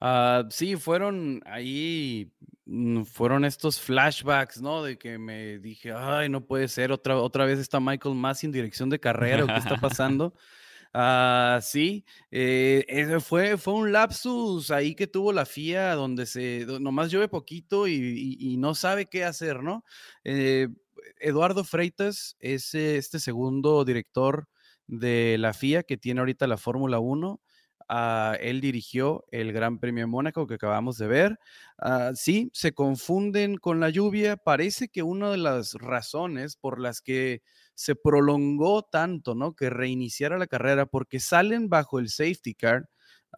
Ah, 0.00 0.44
sí, 0.48 0.76
fueron 0.76 1.42
ahí, 1.44 2.32
mm, 2.66 3.02
fueron 3.02 3.44
estos 3.44 3.80
flashbacks, 3.80 4.62
¿no? 4.62 4.84
De 4.84 4.96
que 4.96 5.18
me 5.18 5.58
dije, 5.58 5.92
ay, 5.92 6.28
no 6.28 6.46
puede 6.46 6.68
ser, 6.68 6.92
otra, 6.92 7.16
otra 7.16 7.46
vez 7.46 7.58
está 7.58 7.80
Michael 7.80 8.14
más 8.14 8.44
en 8.44 8.52
dirección 8.52 8.88
de 8.90 9.00
carrera, 9.00 9.44
¿qué 9.44 9.58
está 9.58 9.76
pasando? 9.76 10.32
Ah, 10.92 11.60
sí, 11.62 12.04
eh, 12.32 13.16
fue, 13.20 13.56
fue 13.56 13.74
un 13.74 13.92
lapsus 13.92 14.72
ahí 14.72 14.96
que 14.96 15.06
tuvo 15.06 15.32
la 15.32 15.46
FIA 15.46 15.94
donde 15.94 16.26
se 16.26 16.66
nomás 16.80 17.12
llueve 17.12 17.28
poquito 17.28 17.86
y, 17.86 18.56
no 18.58 18.74
sabe 18.74 19.06
qué 19.06 19.22
hacer, 19.24 19.62
¿no? 19.62 19.84
Eh, 20.24 20.66
Eduardo 21.20 21.62
Freitas 21.62 22.36
es 22.40 22.74
este 22.74 23.20
segundo 23.20 23.84
director 23.84 24.48
de 24.90 25.36
la 25.38 25.52
FIA 25.52 25.82
que 25.84 25.96
tiene 25.96 26.20
ahorita 26.20 26.46
la 26.46 26.56
Fórmula 26.56 26.98
1. 26.98 27.40
Ah, 27.88 28.36
él 28.40 28.60
dirigió 28.60 29.24
el 29.32 29.52
Gran 29.52 29.78
Premio 29.80 30.02
de 30.04 30.06
Mónaco 30.06 30.46
que 30.46 30.54
acabamos 30.54 30.96
de 30.98 31.06
ver. 31.08 31.38
Ah, 31.78 32.12
sí, 32.14 32.50
se 32.52 32.72
confunden 32.72 33.56
con 33.56 33.80
la 33.80 33.90
lluvia. 33.90 34.36
Parece 34.36 34.88
que 34.88 35.02
una 35.02 35.30
de 35.30 35.38
las 35.38 35.74
razones 35.74 36.56
por 36.56 36.80
las 36.80 37.00
que 37.00 37.42
se 37.74 37.96
prolongó 37.96 38.82
tanto, 38.82 39.34
¿no? 39.34 39.54
Que 39.54 39.70
reiniciara 39.70 40.38
la 40.38 40.46
carrera 40.46 40.86
porque 40.86 41.20
salen 41.20 41.68
bajo 41.68 41.98
el 41.98 42.08
safety 42.10 42.54
car 42.54 42.88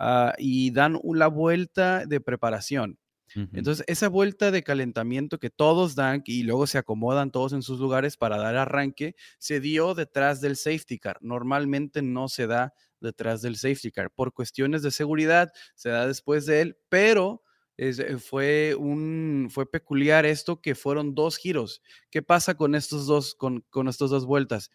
ah, 0.01 0.35
y 0.39 0.71
dan 0.73 0.99
una 1.03 1.29
vuelta 1.29 2.05
de 2.07 2.21
preparación. 2.21 2.99
Entonces, 3.35 3.85
esa 3.89 4.09
vuelta 4.09 4.51
de 4.51 4.63
calentamiento 4.63 5.39
que 5.39 5.51
todos 5.51 5.95
dan 5.95 6.23
y 6.27 6.43
luego 6.43 6.67
se 6.67 6.79
acomodan 6.79 7.31
todos 7.31 7.53
en 7.53 7.63
sus 7.63 7.81
lugares 7.81 8.17
para 8.17 8.37
dar 8.37 8.57
arranque, 8.57 9.15
se 9.39 9.61
dio 9.61 9.95
detrás 9.95 10.41
del 10.41 10.57
safety 10.57 10.99
car. 10.99 11.19
Normalmente 11.21 12.03
no 12.03 12.29
se 12.29 12.47
da 12.47 12.75
detrás 13.01 13.43
del 13.43 13.57
safety 13.57 13.91
car. 13.91 14.11
Por 14.11 14.33
cuestiones 14.33 14.83
de 14.83 14.91
seguridad, 14.91 15.53
se 15.75 15.91
da 15.91 16.07
después 16.07 16.47
de 16.47 16.61
él, 16.63 16.77
pero 16.89 17.43
eh, 17.77 18.19
fue, 18.19 18.75
un, 18.79 19.49
fue 19.51 19.71
peculiar 19.71 20.27
esto 20.27 20.61
que 20.61 20.75
fueron 20.75 21.15
dos 21.15 21.37
giros. 21.37 21.83
¿Qué 22.11 22.23
pasa 22.23 22.55
con 22.55 22.75
estos 22.75 23.07
dos, 23.07 23.35
con, 23.35 23.65
con 23.71 23.89
estas 23.89 24.11
dos 24.11 24.27
vueltas? 24.27 24.71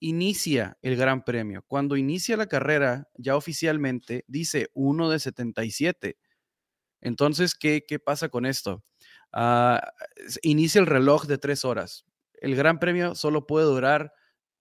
Inicia 0.00 0.78
el 0.82 0.96
Gran 0.96 1.24
Premio. 1.24 1.64
Cuando 1.66 1.96
inicia 1.96 2.36
la 2.36 2.46
carrera, 2.46 3.08
ya 3.16 3.36
oficialmente 3.36 4.24
dice 4.28 4.68
1 4.74 5.10
de 5.10 5.18
77. 5.18 6.18
Entonces, 7.04 7.54
¿qué, 7.54 7.84
qué 7.86 8.00
pasa 8.00 8.28
con 8.28 8.46
esto? 8.46 8.82
Ah, 9.32 9.92
inicia 10.42 10.80
el 10.80 10.86
reloj 10.86 11.26
de 11.26 11.38
tres 11.38 11.64
horas. 11.64 12.04
El 12.40 12.56
Gran 12.56 12.78
Premio 12.78 13.14
solo 13.14 13.46
puede 13.46 13.66
durar 13.66 14.12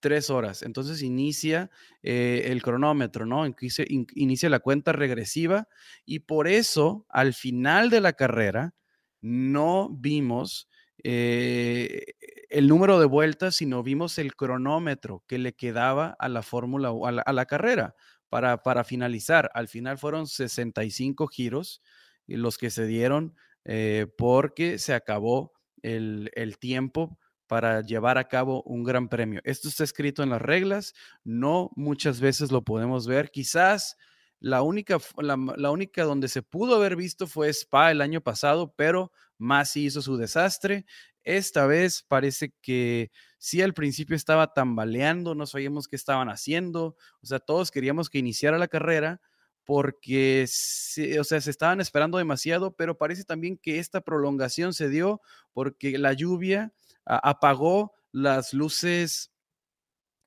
tres 0.03 0.29
horas. 0.29 0.63
Entonces 0.63 1.01
inicia 1.01 1.71
eh, 2.01 2.43
el 2.47 2.61
cronómetro, 2.61 3.25
¿no? 3.25 3.45
Inicia, 3.45 3.85
inicia, 3.87 4.49
la 4.49 4.59
cuenta 4.59 4.91
regresiva 4.91 5.69
y 6.05 6.19
por 6.19 6.49
eso 6.49 7.05
al 7.07 7.33
final 7.33 7.89
de 7.89 8.01
la 8.01 8.11
carrera 8.11 8.75
no 9.21 9.89
vimos 9.89 10.67
eh, 11.05 12.15
el 12.49 12.67
número 12.67 12.99
de 12.99 13.05
vueltas, 13.05 13.55
sino 13.55 13.81
vimos 13.81 14.17
el 14.17 14.35
cronómetro 14.35 15.23
que 15.25 15.37
le 15.37 15.53
quedaba 15.53 16.17
a 16.19 16.27
la 16.27 16.41
fórmula 16.41 16.91
o 16.91 17.07
a 17.07 17.11
la, 17.11 17.45
carrera 17.45 17.95
para, 18.27 18.61
para 18.61 18.83
finalizar. 18.83 19.49
Al 19.53 19.69
final 19.69 19.97
fueron 19.97 20.27
65 20.27 21.27
giros 21.27 21.81
los 22.27 22.57
que 22.57 22.69
se 22.69 22.85
dieron 22.85 23.35
eh, 23.65 24.07
porque 24.17 24.77
se 24.79 24.93
acabó 24.93 25.53
el, 25.81 26.31
el 26.35 26.57
tiempo 26.57 27.17
para 27.47 27.81
llevar 27.81 28.17
a 28.17 28.27
cabo 28.27 28.63
un 28.63 28.83
gran 28.83 29.09
premio. 29.09 29.41
Esto 29.43 29.67
está 29.67 29.83
escrito 29.83 30.23
en 30.23 30.29
las 30.29 30.41
reglas, 30.41 30.93
no 31.23 31.69
muchas 31.75 32.19
veces 32.19 32.51
lo 32.51 32.63
podemos 32.63 33.05
ver. 33.05 33.29
Quizás 33.31 33.97
la 34.43 34.61
única, 34.61 34.97
la, 35.19 35.71
única 35.71 36.03
donde 36.03 36.27
se 36.27 36.41
pudo 36.41 36.75
haber 36.75 36.97
visto 36.97 37.27
fue 37.27 37.47
Spa 37.47 37.91
el 37.91 38.01
año 38.01 38.19
pasado, 38.19 38.73
pero 38.75 39.13
Masi 39.37 39.85
hizo 39.85 40.01
su 40.01 40.17
desastre. 40.17 40.85
Esta 41.23 41.65
vez 41.65 42.03
parece 42.05 42.53
que 42.61 43.09
sí 43.37 43.61
al 43.61 43.73
principio 43.73 44.17
estaba 44.17 44.53
tambaleando, 44.53 45.33
no 45.33 45.45
sabíamos 45.45 45.87
qué 45.87 45.95
estaban 45.95 46.27
haciendo, 46.27 46.97
o 47.21 47.25
sea, 47.25 47.39
todos 47.39 47.71
queríamos 47.71 48.09
que 48.09 48.17
iniciara 48.17 48.57
la 48.57 48.67
carrera 48.67 49.21
porque 49.65 50.43
o 50.43 51.23
sea, 51.23 51.41
se 51.41 51.49
estaban 51.49 51.81
esperando 51.81 52.17
demasiado, 52.17 52.71
pero 52.71 52.97
parece 52.97 53.23
también 53.23 53.57
que 53.57 53.79
esta 53.79 54.01
prolongación 54.01 54.73
se 54.73 54.89
dio 54.89 55.21
porque 55.53 55.97
la 55.97 56.13
lluvia 56.13 56.73
apagó 57.05 57.93
las 58.11 58.53
luces 58.53 59.32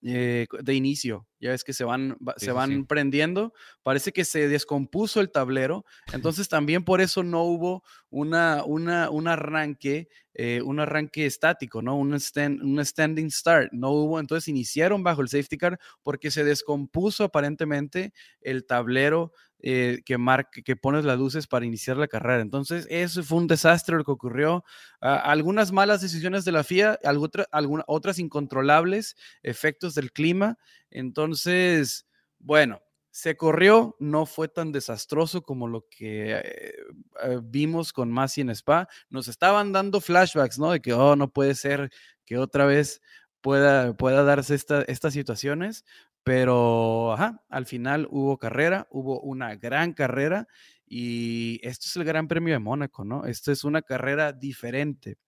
eh, 0.08 0.46
de 0.62 0.74
inicio. 0.74 1.26
Ya 1.40 1.50
ves 1.50 1.64
que 1.64 1.72
se 1.72 1.82
van, 1.82 2.16
se 2.36 2.52
van 2.52 2.86
prendiendo. 2.86 3.52
Parece 3.82 4.12
que 4.12 4.24
se 4.24 4.48
descompuso 4.48 5.20
el 5.20 5.32
tablero. 5.32 5.84
Entonces 6.12 6.48
también 6.48 6.84
por 6.84 7.00
eso 7.00 7.24
no 7.24 7.42
hubo 7.42 7.82
una, 8.08 8.62
una, 8.64 9.10
un 9.10 9.26
arranque, 9.26 10.08
eh, 10.34 10.62
un 10.62 10.78
arranque 10.78 11.26
estático, 11.26 11.82
¿no? 11.82 11.96
Un, 11.96 12.14
stand, 12.14 12.62
un 12.62 12.84
standing 12.84 13.30
start. 13.30 13.72
No 13.72 13.90
hubo. 13.90 14.20
Entonces 14.20 14.46
iniciaron 14.46 15.02
bajo 15.02 15.22
el 15.22 15.28
safety 15.28 15.58
car 15.58 15.80
porque 16.02 16.30
se 16.30 16.44
descompuso 16.44 17.24
aparentemente 17.24 18.12
el 18.40 18.64
tablero 18.64 19.32
eh, 19.60 20.02
que, 20.04 20.18
marque, 20.18 20.62
que 20.62 20.76
pones 20.76 21.04
las 21.04 21.18
luces 21.18 21.46
para 21.46 21.64
iniciar 21.64 21.96
la 21.96 22.08
carrera. 22.08 22.42
Entonces, 22.42 22.86
eso 22.90 23.22
fue 23.22 23.38
un 23.38 23.46
desastre 23.46 23.96
lo 23.96 24.04
que 24.04 24.12
ocurrió. 24.12 24.64
Ah, 25.00 25.16
algunas 25.16 25.72
malas 25.72 26.00
decisiones 26.00 26.44
de 26.44 26.52
la 26.52 26.64
FIA, 26.64 26.98
algunas 27.02 27.84
otras 27.86 28.18
incontrolables, 28.18 29.16
efectos 29.42 29.94
del 29.94 30.12
clima. 30.12 30.58
Entonces, 30.90 32.06
bueno, 32.38 32.80
se 33.10 33.34
corrió, 33.34 33.96
no 33.98 34.26
fue 34.26 34.46
tan 34.46 34.72
desastroso 34.72 35.42
como 35.42 35.68
lo 35.68 35.86
que 35.88 36.32
eh, 36.34 36.74
eh, 37.22 37.40
vimos 37.42 37.94
con 37.94 38.12
Masi 38.12 38.42
en 38.42 38.50
Spa. 38.50 38.88
Nos 39.08 39.26
estaban 39.26 39.72
dando 39.72 40.02
flashbacks, 40.02 40.58
¿no? 40.58 40.70
De 40.70 40.80
que, 40.80 40.92
oh, 40.92 41.16
no 41.16 41.32
puede 41.32 41.54
ser 41.54 41.90
que 42.26 42.36
otra 42.36 42.66
vez 42.66 43.00
pueda, 43.40 43.94
pueda 43.96 44.22
darse 44.22 44.54
estas 44.54 45.14
situaciones, 45.14 45.86
pero 46.26 47.12
ajá, 47.12 47.40
al 47.48 47.66
final 47.66 48.08
hubo 48.10 48.36
carrera, 48.36 48.88
hubo 48.90 49.20
una 49.20 49.54
gran 49.54 49.92
carrera 49.92 50.48
y 50.84 51.60
esto 51.62 51.86
es 51.86 51.94
el 51.94 52.02
Gran 52.02 52.26
Premio 52.26 52.52
de 52.52 52.58
Mónaco, 52.58 53.04
¿no? 53.04 53.26
Esto 53.26 53.52
es 53.52 53.62
una 53.62 53.80
carrera 53.80 54.32
diferente, 54.32 55.18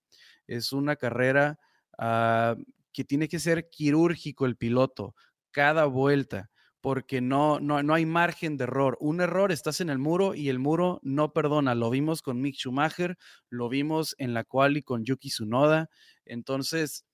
es 0.48 0.72
una 0.72 0.96
carrera 0.96 1.60
ah, 1.98 2.56
que 2.92 3.04
tiene 3.04 3.28
que 3.28 3.38
ser 3.38 3.70
quirúrgico 3.70 4.44
el 4.44 4.56
piloto 4.56 5.14
cada 5.52 5.84
vuelta 5.84 6.50
porque 6.80 7.20
no, 7.20 7.60
no, 7.60 7.80
no 7.84 7.94
hay 7.94 8.04
margen 8.04 8.56
de 8.56 8.64
error. 8.64 8.96
Un 9.00 9.20
error, 9.20 9.52
estás 9.52 9.80
en 9.80 9.90
el 9.90 9.98
muro 9.98 10.34
y 10.34 10.48
el 10.48 10.58
muro 10.58 10.98
no 11.04 11.32
perdona. 11.32 11.76
Lo 11.76 11.90
vimos 11.90 12.22
con 12.22 12.40
Mick 12.40 12.56
Schumacher, 12.56 13.16
lo 13.50 13.68
vimos 13.68 14.16
en 14.18 14.34
la 14.34 14.42
quali 14.42 14.82
con 14.82 15.04
Yuki 15.04 15.28
Tsunoda. 15.28 15.90
Entonces, 16.24 17.04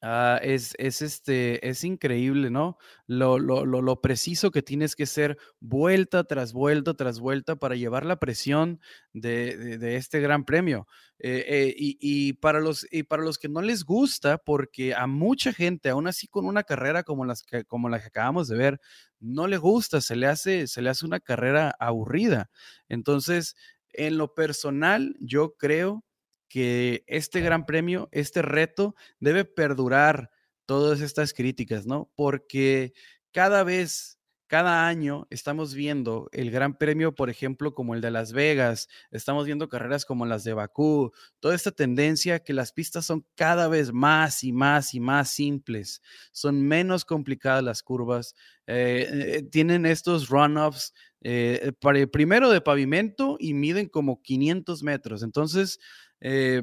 Ah, 0.00 0.38
es, 0.42 0.74
es, 0.78 1.02
este, 1.02 1.68
es 1.68 1.82
increíble, 1.82 2.50
¿no? 2.50 2.78
Lo, 3.08 3.40
lo, 3.40 3.66
lo, 3.66 3.82
lo, 3.82 4.00
preciso 4.00 4.52
que 4.52 4.62
tienes 4.62 4.94
que 4.94 5.06
ser 5.06 5.38
vuelta 5.58 6.22
tras 6.22 6.52
vuelta 6.52 6.94
tras 6.94 7.18
vuelta 7.18 7.56
para 7.56 7.74
llevar 7.74 8.06
la 8.06 8.20
presión 8.20 8.80
de, 9.12 9.76
de, 9.78 9.96
este 9.96 10.20
gran 10.20 10.44
premio. 10.44 10.86
Eh, 11.18 11.44
eh, 11.48 11.74
y, 11.76 11.98
y, 12.00 12.34
para 12.34 12.60
los, 12.60 12.86
y 12.92 13.02
para 13.02 13.24
los 13.24 13.38
que 13.38 13.48
no 13.48 13.60
les 13.60 13.84
gusta, 13.84 14.38
porque 14.38 14.94
a 14.94 15.08
mucha 15.08 15.52
gente, 15.52 15.88
aún 15.88 16.06
así 16.06 16.28
con 16.28 16.46
una 16.46 16.62
carrera 16.62 17.02
como, 17.02 17.24
las 17.24 17.42
que, 17.42 17.64
como 17.64 17.88
la 17.88 17.98
que 18.00 18.06
acabamos 18.06 18.46
de 18.46 18.56
ver, 18.56 18.80
no 19.18 19.48
le 19.48 19.56
gusta, 19.56 20.00
se 20.00 20.14
le 20.14 20.28
hace, 20.28 20.68
se 20.68 20.80
le 20.80 20.90
hace 20.90 21.06
una 21.06 21.18
carrera 21.18 21.74
aburrida. 21.80 22.50
Entonces, 22.88 23.56
en 23.92 24.16
lo 24.16 24.32
personal, 24.34 25.16
yo 25.18 25.56
creo 25.56 26.04
que 26.48 27.04
este 27.06 27.40
gran 27.40 27.66
premio, 27.66 28.08
este 28.12 28.42
reto, 28.42 28.94
debe 29.20 29.44
perdurar 29.44 30.30
todas 30.66 31.00
estas 31.00 31.32
críticas, 31.32 31.86
¿no? 31.86 32.10
Porque 32.16 32.92
cada 33.32 33.64
vez 33.64 34.18
cada 34.48 34.88
año 34.88 35.26
estamos 35.28 35.74
viendo 35.74 36.28
el 36.32 36.50
Gran 36.50 36.76
Premio, 36.76 37.14
por 37.14 37.28
ejemplo, 37.28 37.74
como 37.74 37.94
el 37.94 38.00
de 38.00 38.10
Las 38.10 38.32
Vegas, 38.32 38.88
estamos 39.10 39.44
viendo 39.44 39.68
carreras 39.68 40.06
como 40.06 40.24
las 40.24 40.42
de 40.42 40.54
Bakú, 40.54 41.12
toda 41.38 41.54
esta 41.54 41.70
tendencia 41.70 42.40
que 42.40 42.54
las 42.54 42.72
pistas 42.72 43.04
son 43.04 43.26
cada 43.36 43.68
vez 43.68 43.92
más 43.92 44.42
y 44.42 44.52
más 44.52 44.94
y 44.94 45.00
más 45.00 45.28
simples, 45.28 46.00
son 46.32 46.62
menos 46.62 47.04
complicadas 47.04 47.62
las 47.62 47.82
curvas, 47.82 48.34
eh, 48.66 49.06
eh, 49.10 49.42
tienen 49.42 49.84
estos 49.84 50.30
run-offs 50.30 50.94
eh, 51.20 51.72
primero 52.10 52.48
de 52.50 52.60
pavimento 52.62 53.36
y 53.38 53.52
miden 53.52 53.88
como 53.88 54.22
500 54.22 54.82
metros, 54.82 55.22
entonces 55.22 55.78
eh, 56.20 56.62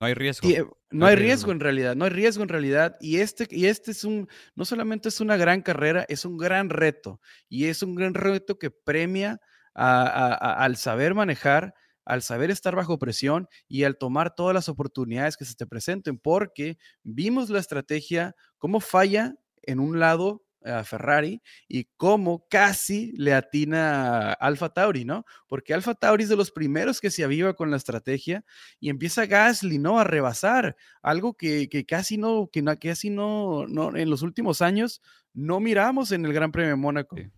no 0.00 0.06
hay 0.06 0.14
riesgo. 0.14 0.48
Eh, 0.48 0.64
no, 0.90 1.06
hay 1.06 1.16
riesgo, 1.16 1.50
en 1.50 1.60
realidad, 1.60 1.96
no 1.96 2.04
hay 2.04 2.10
riesgo 2.10 2.42
en 2.42 2.48
realidad. 2.48 2.96
Y 3.00 3.18
este, 3.18 3.48
y 3.50 3.66
este 3.66 3.90
es 3.90 4.04
un, 4.04 4.28
no 4.54 4.64
solamente 4.64 5.08
es 5.08 5.20
una 5.20 5.36
gran 5.36 5.60
carrera, 5.62 6.06
es 6.08 6.24
un 6.24 6.36
gran 6.36 6.70
reto. 6.70 7.20
Y 7.48 7.66
es 7.66 7.82
un 7.82 7.94
gran 7.94 8.14
reto 8.14 8.58
que 8.58 8.70
premia 8.70 9.40
al 9.74 10.76
saber 10.76 11.14
manejar, 11.14 11.74
al 12.04 12.22
saber 12.22 12.50
estar 12.50 12.74
bajo 12.74 12.98
presión 12.98 13.48
y 13.68 13.84
al 13.84 13.96
tomar 13.96 14.34
todas 14.34 14.54
las 14.54 14.68
oportunidades 14.68 15.36
que 15.36 15.44
se 15.44 15.54
te 15.54 15.66
presenten, 15.66 16.18
porque 16.18 16.78
vimos 17.02 17.50
la 17.50 17.60
estrategia, 17.60 18.34
cómo 18.56 18.80
falla 18.80 19.34
en 19.62 19.78
un 19.78 20.00
lado 20.00 20.42
a 20.68 20.84
Ferrari 20.84 21.42
y 21.66 21.84
cómo 21.96 22.46
casi 22.48 23.12
le 23.16 23.34
atina 23.34 24.30
a 24.30 24.32
Alfa 24.32 24.68
Tauri, 24.68 25.04
¿no? 25.04 25.24
Porque 25.48 25.74
Alfa 25.74 25.94
Tauri 25.94 26.24
es 26.24 26.28
de 26.28 26.36
los 26.36 26.50
primeros 26.50 27.00
que 27.00 27.10
se 27.10 27.24
aviva 27.24 27.54
con 27.54 27.70
la 27.70 27.76
estrategia 27.76 28.44
y 28.80 28.90
empieza 28.90 29.26
Gasly, 29.26 29.78
¿no? 29.78 29.98
A 29.98 30.04
rebasar, 30.04 30.76
algo 31.02 31.34
que, 31.34 31.68
que 31.68 31.84
casi 31.86 32.18
no, 32.18 32.48
que, 32.52 32.62
que 32.62 32.88
casi 32.88 33.10
no, 33.10 33.66
no, 33.66 33.96
en 33.96 34.10
los 34.10 34.22
últimos 34.22 34.62
años 34.62 35.02
no 35.34 35.60
miramos 35.60 36.12
en 36.12 36.24
el 36.24 36.32
Gran 36.32 36.52
Premio 36.52 36.70
de 36.70 36.76
Mónaco. 36.76 37.16
Sí. 37.16 37.30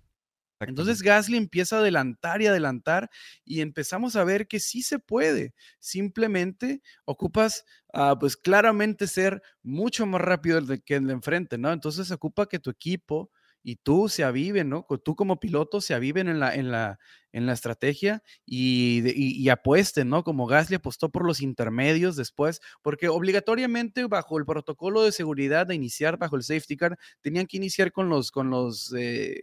Entonces 0.66 1.03
Gasly 1.03 1.37
empieza 1.37 1.77
a 1.77 1.81
adelantar 1.81 2.42
y 2.42 2.46
adelantar 2.46 3.11
y 3.44 3.61
empezamos 3.61 4.16
a 4.16 4.25
ver 4.25 4.46
que 4.46 4.61
sí 4.61 4.83
se 4.83 4.99
puede. 4.99 5.55
Simplemente 5.79 6.83
ocupas, 7.05 7.64
uh, 7.94 8.18
pues 8.18 8.37
claramente 8.37 9.07
ser 9.07 9.42
mucho 9.62 10.07
más 10.07 10.20
rápido 10.20 10.61
que 10.85 10.96
el 10.96 11.07
de 11.07 11.12
enfrente, 11.14 11.59
¿no? 11.59 11.73
Entonces 11.73 12.11
ocupa 12.11 12.46
que 12.46 12.59
tu 12.59 12.70
equipo 12.70 13.31
y 13.62 13.77
tú 13.77 14.09
se 14.09 14.25
aviven, 14.25 14.68
¿no? 14.68 14.87
Tú 15.05 15.14
como 15.16 15.40
piloto 15.40 15.81
se 15.81 15.94
aviven 15.94 16.29
en 16.29 16.40
la, 16.40 16.55
en 16.55 16.70
la, 16.70 16.99
en 17.33 17.46
la 17.46 17.53
estrategia 17.53 18.23
y, 18.46 19.03
y, 19.14 19.49
apuesten, 19.49 20.09
¿no? 20.09 20.25
Como 20.25 20.46
Gasly 20.46 20.77
apostó 20.77 21.11
por 21.11 21.27
los 21.27 21.40
intermedios 21.40 22.16
después, 22.16 22.61
porque 22.83 23.09
obligatoriamente 23.09 24.07
bajo 24.07 24.38
el 24.38 24.46
protocolo 24.46 25.03
de 25.03 25.12
seguridad 25.12 25.66
de 25.66 25.75
iniciar 25.75 26.16
bajo 26.16 26.37
el 26.37 26.42
safety 26.42 26.77
car, 26.77 26.99
tenían 27.20 27.46
que 27.46 27.59
iniciar 27.59 27.92
con 27.92 28.09
los, 28.09 28.31
con 28.31 28.51
los, 28.51 28.94
eh, 28.96 29.40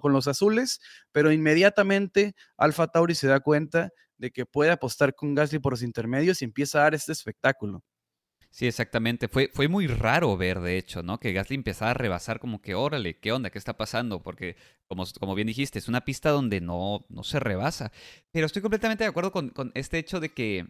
con 0.00 0.12
los 0.12 0.28
azules, 0.28 0.80
pero 1.12 1.32
inmediatamente 1.32 2.34
Alfa 2.56 2.88
Tauri 2.88 3.14
se 3.14 3.28
da 3.28 3.40
cuenta 3.40 3.90
de 4.18 4.30
que 4.30 4.46
puede 4.46 4.70
apostar 4.70 5.14
con 5.14 5.34
Gasly 5.34 5.58
por 5.58 5.72
los 5.72 5.82
intermedios 5.82 6.42
y 6.42 6.44
empieza 6.44 6.78
a 6.78 6.82
dar 6.82 6.94
este 6.94 7.12
espectáculo. 7.12 7.82
Sí, 8.54 8.68
exactamente. 8.68 9.26
Fue, 9.26 9.50
fue 9.52 9.66
muy 9.66 9.88
raro 9.88 10.36
ver, 10.36 10.60
de 10.60 10.78
hecho, 10.78 11.02
¿no? 11.02 11.18
Que 11.18 11.32
Gasly 11.32 11.56
empezara 11.56 11.90
a 11.90 11.94
rebasar 11.94 12.38
como 12.38 12.62
que, 12.62 12.76
órale, 12.76 13.18
¿qué 13.18 13.32
onda? 13.32 13.50
¿Qué 13.50 13.58
está 13.58 13.76
pasando? 13.76 14.22
Porque, 14.22 14.54
como, 14.86 15.04
como 15.18 15.34
bien 15.34 15.48
dijiste, 15.48 15.80
es 15.80 15.88
una 15.88 16.04
pista 16.04 16.30
donde 16.30 16.60
no, 16.60 17.04
no 17.08 17.24
se 17.24 17.40
rebasa. 17.40 17.90
Pero 18.30 18.46
estoy 18.46 18.62
completamente 18.62 19.02
de 19.02 19.10
acuerdo 19.10 19.32
con, 19.32 19.48
con 19.50 19.72
este 19.74 19.98
hecho 19.98 20.20
de 20.20 20.32
que, 20.32 20.68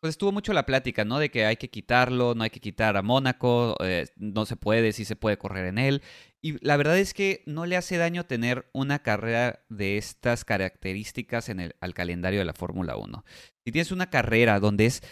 pues 0.00 0.10
estuvo 0.10 0.30
mucho 0.30 0.52
la 0.52 0.64
plática, 0.64 1.04
¿no? 1.04 1.18
De 1.18 1.32
que 1.32 1.44
hay 1.44 1.56
que 1.56 1.70
quitarlo, 1.70 2.36
no 2.36 2.44
hay 2.44 2.50
que 2.50 2.60
quitar 2.60 2.96
a 2.96 3.02
Mónaco, 3.02 3.74
eh, 3.80 4.06
no 4.14 4.46
se 4.46 4.54
puede, 4.54 4.92
sí 4.92 5.04
se 5.04 5.16
puede 5.16 5.36
correr 5.36 5.66
en 5.66 5.78
él. 5.78 6.02
Y 6.40 6.64
la 6.64 6.76
verdad 6.76 6.98
es 6.98 7.14
que 7.14 7.42
no 7.46 7.66
le 7.66 7.76
hace 7.76 7.96
daño 7.96 8.26
tener 8.26 8.70
una 8.72 9.00
carrera 9.00 9.64
de 9.68 9.96
estas 9.96 10.44
características 10.44 11.48
en 11.48 11.58
el, 11.58 11.74
al 11.80 11.94
calendario 11.94 12.38
de 12.38 12.44
la 12.44 12.54
Fórmula 12.54 12.96
1. 12.96 13.24
Si 13.64 13.72
tienes 13.72 13.90
una 13.90 14.08
carrera 14.08 14.60
donde 14.60 14.86
es 14.86 15.02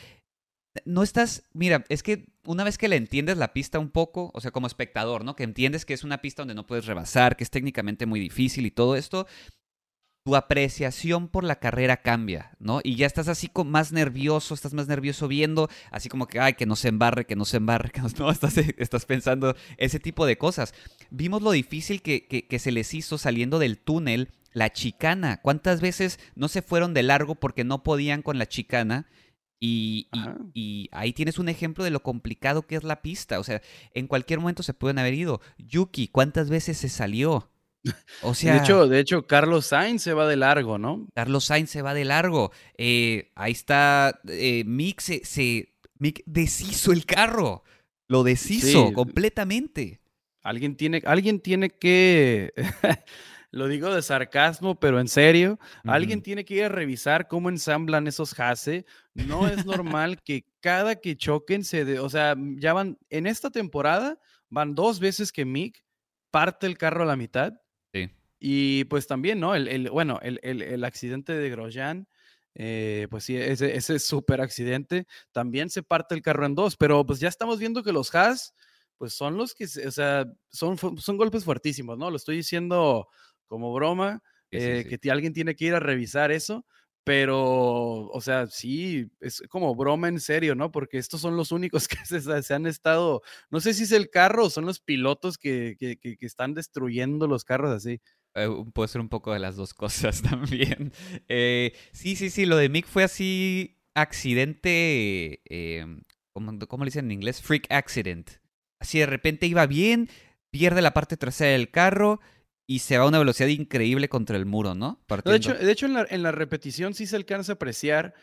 no 0.85 1.03
estás, 1.03 1.45
mira, 1.53 1.85
es 1.89 2.03
que 2.03 2.27
una 2.45 2.65
vez 2.65 2.79
que 2.79 2.89
le 2.89 2.97
entiendes 2.97 3.37
la 3.37 3.53
pista 3.53 3.79
un 3.79 3.91
poco, 3.91 4.31
o 4.35 4.41
sea, 4.41 4.51
como 4.51 4.67
espectador, 4.67 5.25
¿no? 5.25 5.37
Que 5.37 5.45
entiendes 5.45 5.85
que 5.85 5.95
es 5.95 6.05
una 6.05 6.23
pista 6.23 6.43
donde 6.43 6.55
no 6.55 6.67
puedes 6.67 6.87
rebasar, 6.87 7.37
que 7.37 7.45
es 7.45 7.51
técnicamente 7.51 8.07
muy 8.07 8.21
difícil 8.21 8.67
y 8.67 8.71
todo 8.71 8.97
esto, 8.97 9.27
tu 10.25 10.37
apreciación 10.37 11.29
por 11.29 11.45
la 11.45 11.57
carrera 11.57 11.99
cambia, 11.99 12.53
¿no? 12.59 12.81
Y 12.83 12.97
ya 12.97 13.07
estás 13.07 13.29
así 13.29 13.49
como 13.49 13.71
más 13.71 13.93
nervioso, 13.93 14.55
estás 14.55 14.73
más 14.73 14.87
nervioso 14.87 15.27
viendo, 15.29 15.69
así 15.91 16.09
como 16.09 16.29
que, 16.29 16.39
ay, 16.39 16.55
que 16.55 16.67
no 16.67 16.77
se 16.77 16.89
embarre, 16.89 17.27
que 17.27 17.37
no 17.37 17.45
se 17.45 17.57
embarre, 17.57 17.91
que 17.93 18.01
no, 18.01 18.31
estás, 18.31 18.57
estás 18.57 19.05
pensando 19.05 19.57
ese 19.77 19.99
tipo 19.99 20.25
de 20.25 20.39
cosas. 20.39 20.75
Vimos 21.11 21.43
lo 21.43 21.51
difícil 21.51 22.03
que, 22.03 22.27
que, 22.27 22.47
que 22.47 22.59
se 22.59 22.73
les 22.73 22.95
hizo 22.95 23.19
saliendo 23.19 23.59
del 23.59 23.79
túnel 23.79 24.31
la 24.53 24.73
chicana. 24.73 25.41
¿Cuántas 25.43 25.81
veces 25.81 26.21
no 26.35 26.49
se 26.49 26.63
fueron 26.63 26.95
de 26.95 27.03
largo 27.03 27.35
porque 27.35 27.65
no 27.65 27.83
podían 27.83 28.23
con 28.23 28.39
la 28.39 28.47
chicana? 28.47 29.07
Y, 29.65 30.09
y, 30.13 30.21
y, 30.55 30.89
ahí 30.91 31.13
tienes 31.13 31.39
un 31.39 31.49
ejemplo 31.49 31.85
de 31.85 31.91
lo 31.91 32.03
complicado 32.03 32.67
que 32.67 32.75
es 32.75 32.83
la 32.83 33.01
pista. 33.01 33.39
O 33.39 33.45
sea, 33.45 33.63
en 33.95 34.09
cualquier 34.09 34.41
momento 34.41 34.65
se 34.65 34.75
pueden 34.75 34.99
haber 34.99 35.15
ido. 35.15 35.41
Yuki, 35.57 36.09
¿cuántas 36.09 36.51
veces 36.51 36.79
se 36.79 36.89
salió? 36.89 37.49
O 38.23 38.35
sea, 38.35 38.55
de 38.55 38.59
hecho, 38.59 38.89
de 38.89 38.99
hecho, 38.99 39.27
Carlos 39.27 39.67
Sainz 39.67 40.03
se 40.03 40.15
va 40.15 40.27
de 40.27 40.37
largo, 40.37 40.79
¿no? 40.79 41.07
Carlos 41.15 41.45
Sainz 41.45 41.71
se 41.71 41.83
va 41.83 41.95
de 41.95 42.05
largo. 42.05 42.51
Eh, 42.77 43.31
ahí 43.37 43.53
está, 43.53 44.21
eh, 44.29 44.65
Mick 44.65 45.01
se, 45.01 45.25
se, 45.25 45.75
Mick 45.99 46.23
deshizo 46.27 46.91
el 46.93 47.07
carro. 47.07 47.63
Lo 48.09 48.25
deshizo 48.25 48.89
sí. 48.89 48.93
completamente. 48.93 50.01
Alguien 50.43 50.77
tiene, 50.77 51.03
alguien 51.07 51.39
tiene 51.41 51.71
que 51.71 52.53
lo 53.53 53.69
digo 53.69 53.95
de 53.95 54.01
sarcasmo, 54.01 54.81
pero 54.81 54.99
en 54.99 55.09
serio, 55.09 55.53
uh 55.53 55.89
-huh. 55.89 55.95
alguien 55.95 56.23
tiene 56.23 56.45
que 56.45 56.55
ir 56.55 56.65
a 56.65 56.69
revisar 56.71 57.29
cómo 57.29 57.51
ensamblan 57.51 58.07
esos 58.07 58.39
Hase. 58.41 58.87
No 59.15 59.47
es 59.47 59.67
normal 59.67 60.23
que 60.25 60.47
cada 60.61 60.97
que 60.97 61.17
choquen 61.17 61.63
se, 61.63 61.85
de, 61.85 62.01
o 62.01 62.09
sea, 62.09 62.35
ya 62.57 62.73
van, 62.73 62.99
en 63.11 63.27
esta 63.27 63.51
temporada 63.51 64.19
van 64.49 64.75
dos 64.75 65.01
veces 65.01 65.33
que 65.33 65.45
Mick 65.45 65.85
parte 66.31 66.67
el 66.67 66.79
carro 66.79 67.03
a 67.03 67.07
la 67.07 67.17
mitad. 67.17 67.53
Sí. 67.93 68.11
Y 68.41 68.85
pues 68.85 69.07
también, 69.07 69.39
¿no? 69.39 69.55
El, 69.55 69.69
el 69.69 69.91
bueno, 69.91 70.19
el, 70.23 70.41
el, 70.43 70.63
el, 70.63 70.83
accidente 70.83 71.35
de 71.35 71.51
Grosjean, 71.51 72.09
eh, 72.55 73.07
pues 73.11 73.25
sí, 73.25 73.37
ese, 73.37 73.77
ese 73.77 73.99
súper 73.99 74.41
accidente, 74.41 75.07
también 75.31 75.69
se 75.69 75.83
parte 75.83 76.15
el 76.15 76.23
carro 76.23 76.47
en 76.47 76.55
dos, 76.55 76.77
pero 76.77 77.05
pues 77.05 77.21
ya 77.21 77.29
estamos 77.29 77.59
viendo 77.59 77.83
que 77.83 77.93
los 77.93 78.15
Haas, 78.15 78.55
pues 78.97 79.13
son 79.15 79.37
los 79.37 79.55
que, 79.55 79.65
o 79.65 79.91
sea, 79.91 80.27
son, 80.51 80.79
son 80.79 81.17
golpes 81.17 81.45
fuertísimos, 81.45 81.99
¿no? 81.99 82.11
Lo 82.11 82.17
estoy 82.17 82.37
diciendo 82.37 83.09
como 83.53 83.71
broma, 83.75 84.23
sí, 84.51 84.57
eh, 84.57 84.87
sí, 84.89 84.99
que 84.99 85.11
alguien 85.11 85.35
tiene 85.35 85.55
que 85.55 85.67
ir 85.67 85.75
a 85.75 85.79
revisar 85.79 86.33
eso, 86.33 86.65
pero, 87.05 88.09
o 88.09 88.21
sea, 88.23 88.47
sí, 88.47 89.11
es 89.21 89.43
como 89.51 89.75
broma 89.75 90.09
en 90.09 90.21
serio, 90.21 90.55
¿no? 90.55 90.73
Porque 90.73 90.97
estos 90.97 91.21
son 91.21 91.37
los 91.37 91.53
únicos 91.53 91.87
que 91.89 91.99
se, 92.07 92.43
se 92.43 92.55
han 92.55 92.67
estado, 92.67 93.21
no 93.51 93.61
sé 93.61 93.75
si 93.75 93.83
es 93.83 93.93
el 93.93 94.09
carro 94.09 94.47
o 94.47 94.51
son 94.51 94.65
los 94.65 94.81
pilotos 94.81 95.37
que, 95.37 95.77
que, 95.79 95.99
que, 95.99 96.17
que 96.17 96.27
están 96.27 96.55
destruyendo 96.55 97.27
los 97.27 97.45
carros 97.45 97.73
así. 97.73 98.01
Eh, 98.35 98.49
puede 98.73 98.89
ser 98.89 99.03
un 99.03 99.11
poco 99.11 99.35
de 99.35 99.39
las 99.39 99.57
dos 99.57 99.75
cosas 99.75 100.23
también. 100.23 100.95
Eh, 101.29 101.75
sí, 101.93 102.17
sí, 102.17 102.31
sí, 102.31 102.47
lo 102.47 102.57
de 102.57 102.71
Mick 102.71 102.87
fue 102.87 103.05
así 103.05 103.83
accidente, 103.95 105.43
eh, 105.51 105.85
¿cómo, 106.33 106.59
¿cómo 106.67 106.85
le 106.85 106.89
dicen 106.89 107.05
en 107.05 107.13
inglés? 107.13 107.43
Freak 107.43 107.67
accident. 107.71 108.31
Así 108.81 108.99
de 108.99 109.05
repente 109.05 109.47
iba 109.47 109.67
bien, 109.67 110.09
pierde 110.51 110.81
la 110.81 110.95
parte 110.95 111.19
trasera 111.19 111.51
del 111.53 111.71
carro 111.71 112.21
y 112.67 112.81
se 112.81 112.99
va 112.99 113.05
a 113.05 113.09
una 113.09 113.19
velocidad 113.19 113.49
increíble 113.49 114.09
contra 114.09 114.37
el 114.37 114.47
muro, 114.47 114.75
¿no? 114.75 115.03
De 115.25 115.37
hecho, 115.37 115.55
de 115.55 115.71
hecho 115.71 115.87
en, 115.87 115.95
la, 115.95 116.07
en, 116.09 116.23
la, 116.23 116.33
repetición 116.33 116.95
sí 116.95 117.07
se 117.07 117.17
alcanza 117.17 117.53
a 117.53 117.55
apreciar 117.55 118.15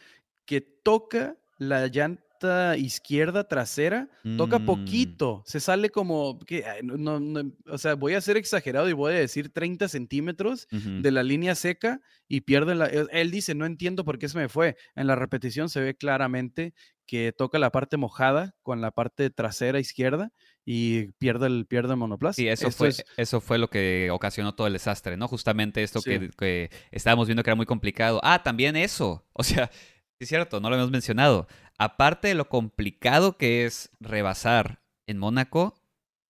que 0.46 0.62
toca 0.62 1.38
la, 1.58 1.88
llan 1.88 2.20
pata 2.40 2.78
izquierda 2.78 3.48
trasera, 3.48 4.08
toca 4.38 4.60
Mm, 4.60 4.66
poquito, 4.66 5.44
se 5.46 5.60
sale 5.60 5.90
como, 5.90 6.40
que, 6.40 6.64
no, 6.84 7.20
no, 7.20 7.52
o 7.68 7.78
sea, 7.78 7.96
voy 7.96 8.14
a 8.14 8.22
ser 8.22 8.38
exagerado 8.38 8.90
y 8.90 8.94
voy 8.94 9.14
a 9.14 9.20
decir 9.20 9.50
30 9.52 9.88
centímetros 9.88 10.68
de 10.72 11.12
la 11.12 11.24
línea 11.24 11.56
seca 11.56 12.02
y 12.28 12.42
pierde 12.42 12.76
la... 12.76 12.86
Él 12.86 13.08
él 13.12 13.32
dice, 13.32 13.56
no 13.56 13.66
entiendo 13.66 14.06
por 14.06 14.18
qué 14.20 14.30
se 14.30 14.38
me 14.38 14.50
fue. 14.50 14.76
En 14.96 15.08
la 15.08 15.16
repetición 15.16 15.70
se 15.70 15.82
ve 15.82 15.96
claramente 15.96 16.74
que 17.06 17.34
toca 17.34 17.60
la 17.60 17.72
parte 17.72 17.98
mojada 17.98 18.56
con 18.62 18.82
la 18.82 18.92
parte 18.92 19.30
trasera 19.30 19.80
izquierda 19.80 20.32
y 20.66 21.08
pierde 21.14 21.48
el, 21.48 21.66
pierde 21.66 21.94
el 21.94 21.98
monoplaza. 21.98 22.36
Sí, 22.36 22.48
eso 22.48 22.68
Esto 22.68 22.78
fue, 22.78 22.90
es, 22.90 23.04
eso 23.18 23.42
fue 23.42 23.58
lo 23.58 23.70
que 23.70 24.10
ocasionó 24.12 24.54
todo 24.54 24.68
el 24.68 24.74
desastre, 24.74 25.18
¿no? 25.18 25.28
Justamente 25.28 25.84
esto 25.84 26.02
sí, 26.02 26.10
que, 26.10 26.30
que 26.30 26.70
estábamos 26.92 27.28
viendo 27.28 27.44
que 27.44 27.50
era 27.50 27.56
muy 27.56 27.66
complicado. 27.66 28.20
Ah, 28.24 28.44
también 28.44 28.76
eso. 28.76 29.26
O 29.34 29.44
sea, 29.44 29.70
sí 30.20 30.22
es 30.22 30.30
cierto, 30.30 30.60
no 30.60 30.70
lo 30.70 30.76
hemos 30.76 30.92
mencionado. 30.92 31.48
Aparte 31.78 32.28
de 32.28 32.36
lo 32.36 32.50
complicado 32.50 33.38
que 33.38 33.66
es 33.66 33.90
rebasar 34.00 34.82
en 35.08 35.18
Mónaco, 35.18 35.82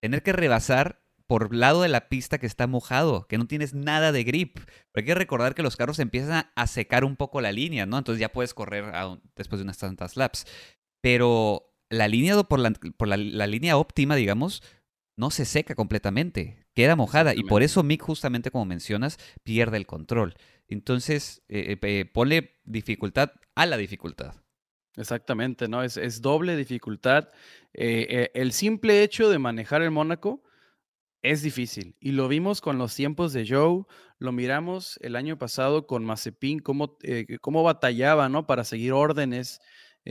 tener 0.02 0.24
que 0.24 0.32
rebasar 0.32 1.02
por 1.30 1.54
lado 1.54 1.84
de 1.84 1.90
la 1.90 2.10
pista 2.10 2.40
que 2.40 2.48
está 2.48 2.66
mojado, 2.66 3.28
que 3.28 3.38
no 3.38 3.46
tienes 3.46 3.76
nada 3.76 4.12
de 4.12 4.24
grip. 4.24 4.58
Pero 4.92 5.04
hay 5.04 5.06
que 5.06 5.16
recordar 5.16 5.54
que 5.54 5.62
los 5.62 5.76
carros 5.76 6.00
empiezan 6.00 6.50
a, 6.56 6.68
secar 6.68 7.04
un 7.04 7.16
poco 7.16 7.40
la 7.40 7.52
línea, 7.52 7.86
¿no? 7.86 8.00
Entonces 8.00 8.20
ya 8.20 8.32
puedes 8.32 8.56
correr 8.56 8.86
un- 8.86 9.22
después 9.36 9.60
de 9.60 9.64
unas 9.64 9.78
tantas 9.78 10.18
laps. 10.18 10.48
Pero 11.02 11.69
la 11.90 12.08
línea 12.08 12.42
por 12.44 12.60
la, 12.60 12.72
por 12.72 13.08
la, 13.08 13.18
la 13.18 13.48
línea 13.48 13.78
óptima, 13.78 14.16
digamos, 14.16 14.64
no 15.18 15.32
se 15.32 15.46
seca 15.46 15.76
completamente, 15.76 16.66
queda 16.74 16.96
mojada. 16.96 17.34
Y 17.36 17.44
por 17.44 17.64
eso 17.64 17.84
Mick, 17.84 18.02
justamente 18.02 18.52
como 18.52 18.66
mencionas, 18.66 19.18
pierde 19.44 19.78
el 19.78 19.86
control. 19.86 20.36
Entonces, 20.68 21.42
eh, 21.50 21.74
eh, 21.74 21.80
eh, 21.82 22.06
ponle 22.06 22.60
dificultad 22.64 23.32
a 23.56 23.66
la 23.66 23.76
dificultad. 23.78 24.36
Exactamente, 24.96 25.68
¿no? 25.68 25.84
Es, 25.84 25.98
es 25.98 26.22
doble 26.22 26.56
dificultad. 26.56 27.30
Eh, 27.74 28.08
eh, 28.10 28.32
el 28.34 28.52
simple 28.52 29.04
hecho 29.04 29.30
de 29.30 29.40
manejar 29.40 29.82
el 29.82 29.92
Mónaco 29.92 30.44
es 31.22 31.42
difícil. 31.42 31.96
Y 32.00 32.12
lo 32.12 32.28
vimos 32.28 32.62
con 32.62 32.78
los 32.78 32.96
tiempos 32.96 33.34
de 33.34 33.48
Joe, 33.48 33.84
lo 34.20 34.32
miramos 34.32 34.98
el 35.02 35.16
año 35.16 35.38
pasado 35.38 35.86
con 35.86 36.06
Mazepin, 36.06 36.60
cómo, 36.60 36.98
eh, 37.04 37.38
cómo 37.42 37.64
batallaba, 37.64 38.30
¿no? 38.30 38.46
Para 38.46 38.64
seguir 38.64 38.94
órdenes, 38.94 39.60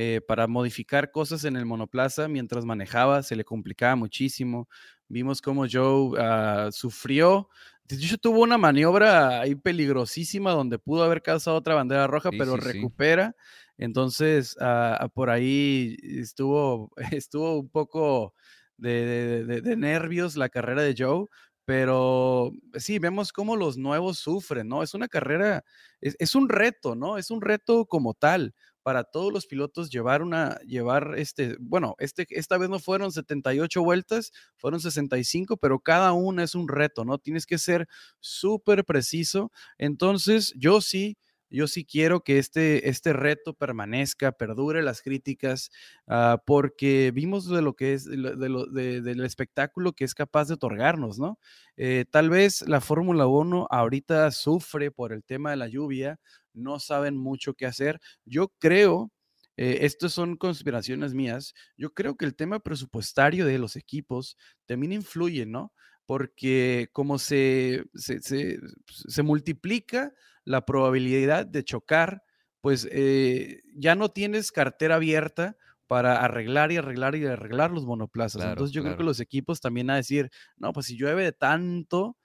eh, 0.01 0.21
para 0.27 0.47
modificar 0.47 1.11
cosas 1.11 1.43
en 1.45 1.57
el 1.57 1.67
monoplaza 1.67 2.29
mientras 2.29 2.65
manejaba, 2.65 3.23
se 3.25 3.35
le 3.37 3.45
complicaba 3.45 3.97
muchísimo. 3.97 4.69
Vimos 5.09 5.43
cómo 5.43 5.67
Joe 5.71 6.17
ah, 6.21 6.69
sufrió. 6.73 7.49
De 7.85 7.97
hecho, 7.97 8.19
tuvo 8.19 8.43
una 8.43 8.59
maniobra 8.59 9.41
ahí 9.41 9.55
peligrosísima 9.57 10.53
donde 10.53 10.79
pudo 10.79 11.03
haber 11.05 11.23
causado 11.23 11.57
otra 11.57 11.75
bandera 11.75 12.07
roja, 12.07 12.31
Sí, 12.31 12.43
pero 12.43 12.57
sí, 12.57 12.61
sí. 12.61 12.93
recupera. 12.93 13.35
Entonces, 13.79 14.57
ah, 14.61 15.09
por 15.15 15.31
ahí 15.31 15.97
estuvo, 16.03 16.91
estuvo 17.13 17.59
un 17.61 17.69
poco 17.71 18.35
de, 18.77 18.91
de- 19.07 19.45
de- 19.45 19.61
de 19.63 19.77
nervios 19.77 20.37
la 20.37 20.49
carrera 20.49 20.83
de 20.83 20.95
Joe, 20.97 21.27
pero 21.65 22.53
sí, 22.75 22.99
vemos 22.99 23.33
cómo 23.33 23.57
los 23.57 23.77
nuevos 23.79 24.19
sufren, 24.19 24.69
¿no? 24.69 24.83
Es 24.83 24.95
una 24.95 25.09
carrera, 25.09 25.65
es, 26.01 26.17
es 26.19 26.35
un 26.35 26.49
reto, 26.49 26.95
¿no? 26.95 27.19
Es 27.19 27.31
un 27.31 27.43
reto 27.43 27.85
como 27.87 28.15
tal 28.15 28.55
para 28.89 29.05
todos 29.05 29.33
los 29.33 29.47
pilotos 29.47 29.91
llevar 29.91 30.23
una, 30.23 30.59
llevar 30.67 31.15
este, 31.19 31.57
bueno, 31.61 31.95
este, 31.99 32.27
esta 32.31 32.57
vez 32.59 32.71
no 32.71 32.79
fueron 32.79 33.13
78 33.13 33.83
vueltas, 33.83 34.33
fueron 34.57 34.81
65, 34.81 35.59
pero 35.59 35.79
cada 35.81 36.13
una 36.13 36.43
es 36.45 36.55
un 36.55 36.69
reto, 36.69 37.05
¿no? 37.05 37.19
Tienes 37.19 37.45
que 37.47 37.59
ser 37.59 37.87
súper 38.21 38.85
preciso. 38.85 39.53
Entonces, 39.77 40.55
yo 40.57 40.81
sí, 40.81 41.19
yo 41.51 41.67
sí 41.67 41.85
quiero 41.85 42.21
que 42.23 42.39
este, 42.39 42.89
este 42.89 43.13
reto 43.13 43.53
permanezca, 43.55 44.33
perdure 44.33 44.83
las 44.83 45.03
críticas, 45.03 45.71
ah, 46.07 46.43
porque 46.47 47.11
vimos 47.15 47.49
de 47.49 47.63
lo 47.63 47.75
que 47.75 47.93
es, 47.95 48.05
de 48.05 48.17
lo- 48.49 48.67
de 48.67 49.01
del 49.03 49.25
espectáculo 49.25 49.93
que 49.93 50.05
es 50.05 50.15
capaz 50.15 50.49
de 50.49 50.55
otorgarnos, 50.55 51.19
¿no? 51.19 51.39
Eh, 51.77 52.05
tal 52.11 52.31
vez 52.31 52.63
la 52.69 52.81
Fórmula 52.81 53.27
1 53.27 53.67
ahorita 53.71 54.31
sufre 54.31 54.91
por 54.91 55.13
el 55.13 55.25
tema 55.25 55.51
de 55.51 55.57
la 55.57 55.69
lluvia, 55.69 56.19
no 56.59 56.81
saben 56.81 57.17
mucho 57.17 57.55
qué 57.55 57.67
hacer. 57.67 58.01
Yo 58.25 58.49
creo, 58.59 59.13
eh, 59.57 59.79
estas 59.83 60.13
son 60.13 60.37
conspiraciones 60.37 61.15
mías, 61.15 61.55
yo 61.77 61.93
creo 61.95 62.17
que 62.17 62.25
el 62.25 62.37
tema 62.37 62.61
presupuestario 62.61 63.47
de 63.47 63.59
los 63.59 63.77
equipos 63.77 64.37
también 64.67 64.93
influye, 64.93 65.47
¿no? 65.47 65.73
Porque 66.07 66.89
como 66.93 67.19
se, 67.19 67.85
se, 67.95 68.21
se- 68.23 68.59
se 68.87 69.23
multiplica 69.23 70.13
la 70.45 70.65
probabilidad 70.65 71.47
de 71.47 71.65
chocar, 71.65 72.23
pues 72.61 72.89
eh, 72.91 73.61
ya 73.77 73.95
no 73.95 74.11
tienes 74.11 74.51
cartera 74.53 74.97
abierta 74.97 75.57
para 75.87 76.21
arreglar 76.23 76.73
y 76.73 76.77
arreglar 76.77 77.15
y 77.17 77.25
arreglar 77.27 77.71
los 77.71 77.87
monoplazas. 77.87 78.45
Claro, 78.45 78.45
Entonces 78.45 78.75
yo 78.75 78.83
creo 78.83 78.97
que 78.97 79.05
los 79.05 79.21
equipos 79.21 79.61
también 79.61 79.91
a 79.91 79.97
decir, 79.97 80.31
no, 80.57 80.73
pues 80.73 80.87
si 80.87 80.97
llueve 80.97 81.25
de 81.25 81.33
tanto, 81.33 82.17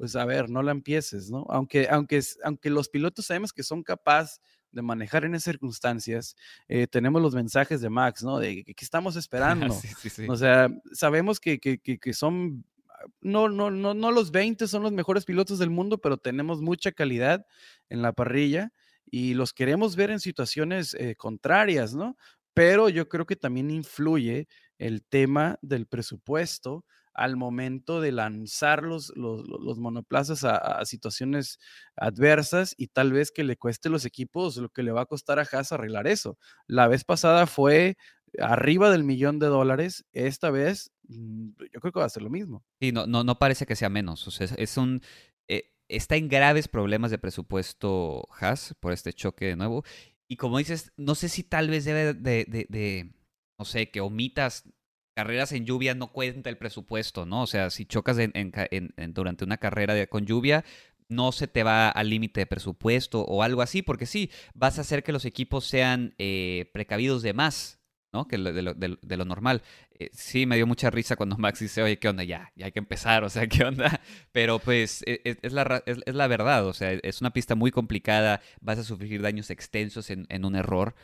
pues 0.00 0.16
a 0.16 0.24
ver, 0.24 0.48
no 0.48 0.62
la 0.62 0.72
empieces, 0.72 1.30
¿no? 1.30 1.44
Aunque, 1.50 1.86
aunque, 1.90 2.22
aunque 2.42 2.70
los 2.70 2.88
pilotos 2.88 3.26
sabemos 3.26 3.52
que 3.52 3.62
son 3.62 3.82
capaces 3.82 4.40
de 4.72 4.80
manejar 4.80 5.26
en 5.26 5.34
esas 5.34 5.52
circunstancias, 5.52 6.36
eh, 6.68 6.86
tenemos 6.86 7.20
los 7.20 7.34
mensajes 7.34 7.82
de 7.82 7.90
Max, 7.90 8.22
¿no? 8.22 8.38
De 8.38 8.64
que, 8.64 8.74
que 8.74 8.84
estamos 8.86 9.16
esperando. 9.16 9.74
Sí, 9.74 9.88
sí, 10.00 10.08
sí. 10.08 10.26
O 10.26 10.36
sea, 10.36 10.70
sabemos 10.94 11.38
que, 11.38 11.60
que, 11.60 11.80
que, 11.80 11.98
que 11.98 12.14
son, 12.14 12.64
ah, 12.88 13.04
no, 13.20 13.50
no, 13.50 13.70
no, 13.70 13.92
no 13.92 14.10
los 14.10 14.30
20 14.30 14.68
son 14.68 14.84
los 14.84 14.92
mejores 14.92 15.26
pilotos 15.26 15.58
del 15.58 15.68
mundo, 15.68 15.98
pero 15.98 16.16
tenemos 16.16 16.62
mucha 16.62 16.92
calidad 16.92 17.44
en 17.90 18.00
la 18.00 18.14
parrilla 18.14 18.72
y 19.04 19.34
los 19.34 19.52
queremos 19.52 19.96
ver 19.96 20.10
en 20.10 20.20
situaciones 20.20 20.94
eh, 20.94 21.14
contrarias, 21.14 21.92
¿no? 21.92 22.16
Pero 22.54 22.88
yo 22.88 23.06
creo 23.10 23.26
que 23.26 23.36
también 23.36 23.70
influye 23.70 24.48
el 24.78 25.02
tema 25.02 25.58
del 25.60 25.84
presupuesto 25.84 26.86
al 27.14 27.36
momento 27.36 28.00
de 28.00 28.12
lanzar 28.12 28.82
los, 28.82 29.12
los, 29.16 29.78
monoplazas 29.78 30.44
a, 30.44 30.84
situaciones 30.84 31.58
adversas 31.96 32.74
y 32.76 32.88
tal 32.88 33.12
vez 33.12 33.30
que 33.30 33.44
le 33.44 33.56
cueste 33.56 33.88
a 33.88 33.92
los 33.92 34.04
equipos 34.04 34.56
lo 34.56 34.68
que 34.68 34.82
le 34.82 34.92
va 34.92 35.02
a 35.02 35.06
costar 35.06 35.38
a 35.38 35.42
Haas 35.50 35.72
arreglar 35.72 36.06
eso. 36.06 36.38
La 36.66 36.88
vez 36.88 37.04
pasada 37.04 37.46
fue 37.46 37.96
arriba 38.38 38.90
del 38.90 39.04
millón 39.04 39.38
de 39.38 39.46
dólares, 39.48 40.04
esta 40.12 40.50
vez 40.50 40.92
mm, 41.08 41.48
yo 41.72 41.80
creo 41.80 41.92
que 41.92 42.00
va 42.00 42.06
a 42.06 42.10
ser 42.10 42.22
lo 42.22 42.30
mismo. 42.30 42.64
Sí, 42.80 42.92
no, 42.92 43.06
no, 43.06 43.24
no 43.24 43.38
parece 43.38 43.66
que 43.66 43.76
sea 43.76 43.88
menos. 43.88 44.26
O 44.28 44.30
sea, 44.30 44.46
es, 44.56 44.76
un. 44.76 45.00
eh, 45.48 45.72
está 45.88 46.16
en 46.16 46.28
graves 46.28 46.68
problemas 46.68 47.10
de 47.10 47.18
presupuesto 47.18 48.28
Haas 48.38 48.74
por 48.80 48.92
este 48.92 49.12
choque 49.12 49.46
de 49.46 49.56
nuevo. 49.56 49.84
Y 50.28 50.36
como 50.36 50.58
dices, 50.58 50.92
no 50.96 51.16
sé 51.16 51.28
si 51.28 51.42
tal 51.42 51.68
vez 51.70 51.84
debe 51.84 52.14
de, 52.14 52.44
de- 52.44 52.66
de, 52.68 53.12
no 53.58 53.64
sé, 53.64 53.90
que 53.90 54.00
omitas 54.00 54.62
carreras 55.14 55.52
en 55.52 55.66
lluvia 55.66 55.94
no 55.94 56.12
cuenta 56.12 56.50
el 56.50 56.56
presupuesto, 56.58 57.26
¿no? 57.26 57.42
O 57.42 57.46
sea, 57.46 57.70
si 57.70 57.84
chocas 57.86 58.18
en- 58.18 59.12
durante 59.14 59.44
una 59.44 59.58
carrera 59.58 60.06
con 60.06 60.26
lluvia, 60.26 60.64
no 61.08 61.32
se 61.32 61.48
te 61.48 61.62
va 61.64 61.88
al 61.90 62.08
límite 62.08 62.40
de 62.40 62.46
presupuesto 62.46 63.22
o 63.22 63.42
algo 63.42 63.62
así, 63.62 63.82
porque 63.82 64.06
sí, 64.06 64.30
vas 64.54 64.78
a 64.78 64.82
hacer 64.82 65.02
que 65.02 65.12
los 65.12 65.24
equipos 65.24 65.64
sean 65.66 66.14
eh, 66.18 66.70
precavidos 66.72 67.22
de 67.22 67.32
más, 67.34 67.80
¿no? 68.12 68.28
Que 68.28 68.38
lo- 68.38 68.52
de 68.52 68.62
lo, 68.62 68.74
de 68.74 69.16
lo- 69.16 69.24
normal. 69.24 69.62
Eh, 69.98 70.10
sí, 70.12 70.46
me 70.46 70.54
dio 70.56 70.66
mucha 70.68 70.88
risa 70.90 71.16
cuando 71.16 71.36
Max 71.38 71.58
dice, 71.60 71.82
oye, 71.82 71.98
¿qué 71.98 72.08
onda? 72.08 72.22
Ya, 72.24 72.52
ya 72.54 72.66
hay 72.66 72.72
que 72.72 72.78
empezar, 72.78 73.24
o 73.24 73.28
sea, 73.28 73.46
¿qué 73.48 73.64
onda? 73.64 74.00
Pero 74.32 74.60
pues 74.60 75.02
e- 75.06 75.20
e- 75.24 75.38
es, 75.42 75.52
la, 75.52 75.82
es, 75.86 75.98
es 76.06 76.14
la 76.14 76.28
verdad, 76.28 76.64
o 76.66 76.72
sea, 76.72 76.92
es 76.92 77.20
una 77.20 77.32
pista 77.32 77.56
muy 77.56 77.72
complicada, 77.72 78.40
vas 78.60 78.78
a 78.78 78.84
sufrir 78.84 79.20
daños 79.20 79.50
extensos 79.50 80.10
en, 80.10 80.26
en 80.28 80.44
un 80.44 80.54
error. 80.54 80.94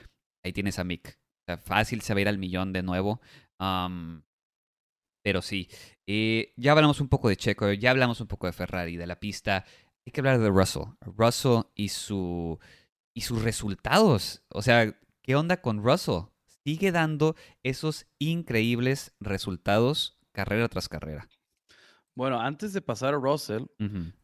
Ahí 0.44 0.52
tienes 0.52 0.78
a 0.78 0.84
Mick. 0.84 1.18
O 1.48 1.52
sea, 1.52 1.58
fácil 1.58 2.00
se 2.00 2.12
va 2.14 2.18
a 2.18 2.20
ir 2.22 2.28
al 2.28 2.38
millón 2.38 2.72
de 2.72 2.82
nuevo. 2.82 3.20
Pero 3.58 5.42
sí, 5.42 5.68
eh, 6.06 6.52
ya 6.56 6.72
hablamos 6.72 7.00
un 7.00 7.08
poco 7.08 7.28
de 7.28 7.36
Checo, 7.36 7.72
ya 7.72 7.90
hablamos 7.90 8.20
un 8.20 8.28
poco 8.28 8.46
de 8.46 8.52
Ferrari, 8.52 8.96
de 8.96 9.06
la 9.06 9.18
pista. 9.18 9.64
Hay 10.04 10.12
que 10.12 10.20
hablar 10.20 10.38
de 10.38 10.50
Russell. 10.50 10.84
Russell 11.00 11.62
y 11.74 11.88
su 11.88 12.58
y 13.12 13.22
sus 13.22 13.42
resultados. 13.42 14.44
O 14.50 14.62
sea, 14.62 14.94
¿qué 15.22 15.34
onda 15.34 15.60
con 15.62 15.82
Russell? 15.82 16.26
Sigue 16.64 16.92
dando 16.92 17.34
esos 17.62 18.06
increíbles 18.18 19.14
resultados 19.20 20.18
carrera 20.32 20.68
tras 20.68 20.88
carrera. 20.88 21.28
Bueno, 22.14 22.40
antes 22.40 22.72
de 22.72 22.82
pasar 22.82 23.14
a 23.14 23.18
Russell, 23.18 23.64